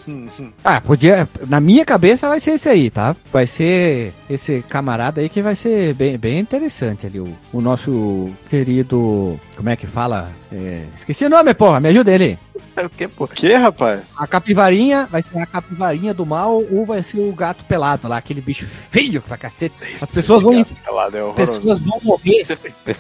[0.64, 1.28] ah, podia.
[1.48, 3.16] Na minha cabeça vai ser esse aí, tá?
[3.32, 7.20] Vai ser esse camarada aí que vai ser bem, bem interessante ali.
[7.20, 9.40] O, o nosso querido.
[9.56, 10.32] Como é que fala?
[10.52, 12.40] É, esqueci o nome, porra, me ajuda ele.
[12.76, 13.28] É o que, pô?
[13.28, 14.02] Que, rapaz?
[14.18, 18.18] A capivarinha vai ser a capivarinha do mal ou vai ser o gato pelado lá,
[18.18, 19.76] aquele bicho feio pra cacete.
[20.02, 20.64] As pessoas vão.
[20.64, 22.44] Pelado é pessoas vão morrer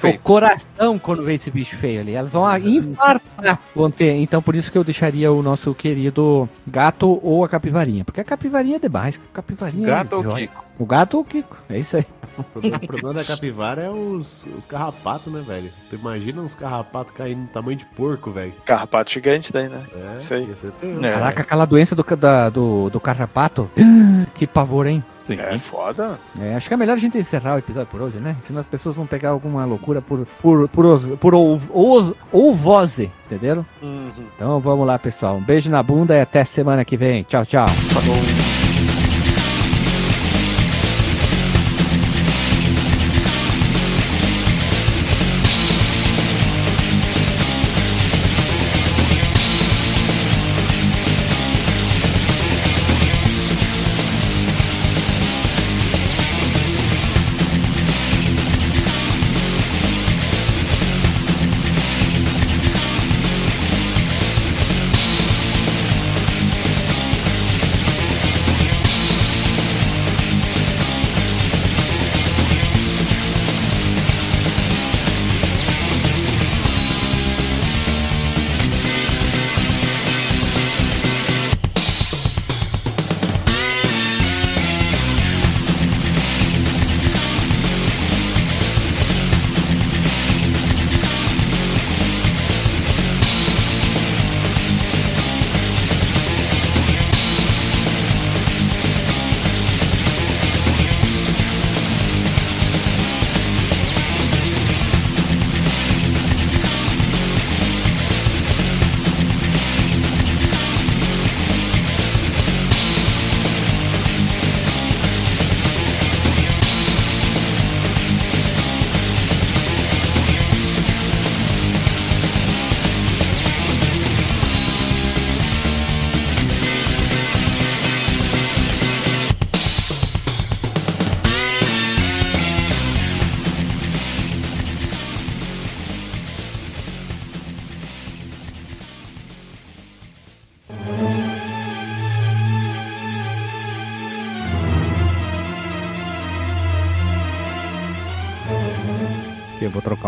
[0.03, 2.13] o coração quando vê esse bicho feio ali.
[2.13, 3.59] Elas vão infartar.
[3.75, 4.11] Vão ter.
[4.13, 8.05] Então por isso que eu deixaria o nosso querido gato ou a capivarinha.
[8.05, 9.19] Porque a capivarinha é demais.
[9.34, 10.62] Capivarinha gato é ou Kiko?
[10.77, 11.57] O gato ou o Kiko?
[11.69, 12.05] É isso aí.
[12.35, 15.69] O problema, o problema da capivara é os, os carrapatos, né, velho?
[15.87, 18.51] Tu imagina uns carrapatos caindo no tamanho de porco, velho.
[18.65, 19.83] Carrapato gigante daí, né?
[19.95, 20.49] É, isso aí.
[20.81, 21.11] É.
[21.11, 23.69] Caraca, aquela doença do, da, do, do carrapato.
[24.33, 25.03] que pavor, hein?
[25.15, 25.39] Sim.
[25.39, 26.17] É foda.
[26.39, 28.35] É, acho que é melhor a gente encerrar o episódio por hoje, né?
[28.41, 33.63] Senão as pessoas vão pegar alguma loucura por, por, por, por, voze, entenderam?
[33.79, 34.09] Uhum.
[34.35, 35.35] Então vamos lá, pessoal.
[35.35, 37.21] Um beijo na bunda e até semana que vem.
[37.21, 37.67] Tchau, tchau.
[37.91, 38.52] Falou.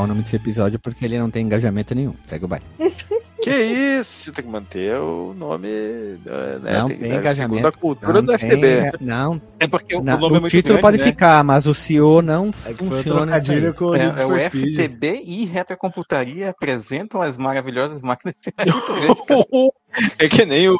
[0.05, 2.13] O nome desse episódio porque ele não tem engajamento nenhum.
[2.29, 2.65] Pega o baile.
[3.45, 3.51] Que
[3.99, 4.23] isso?
[4.23, 5.67] Você tem que manter o nome.
[5.67, 6.79] Né?
[6.79, 7.67] Não tem, tem engajamento.
[7.67, 8.91] a cultura do FTB.
[8.91, 9.39] Tem, não.
[9.59, 11.03] É porque não, o nome o é título grande, pode né?
[11.03, 13.39] ficar, mas o CEO não é funciona.
[13.77, 18.35] Com é, é o FTB e Retrocomputaria apresentam as maravilhosas máquinas.
[18.47, 18.65] é
[20.31, 20.77] que nem o.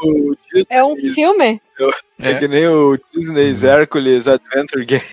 [0.70, 1.62] É um filme?
[2.20, 5.04] É, é que nem o Disney's Hercules Adventure Game.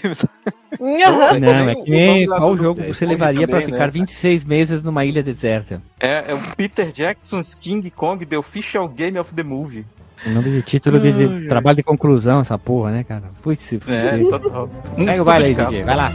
[0.80, 1.40] Uhum.
[1.40, 3.90] Não, é que nem qual jogo você levaria para ficar né?
[3.92, 5.82] 26 meses numa ilha deserta?
[6.00, 9.84] É, é o Peter Jackson's King Kong The Official Game of the Movie.
[10.24, 13.24] O nome de título de, de trabalho de conclusão, essa porra, né, cara?
[13.42, 14.70] Putz, se É, total.
[14.96, 15.82] Segue o baile aí, DJ.
[15.82, 16.12] Vai lá.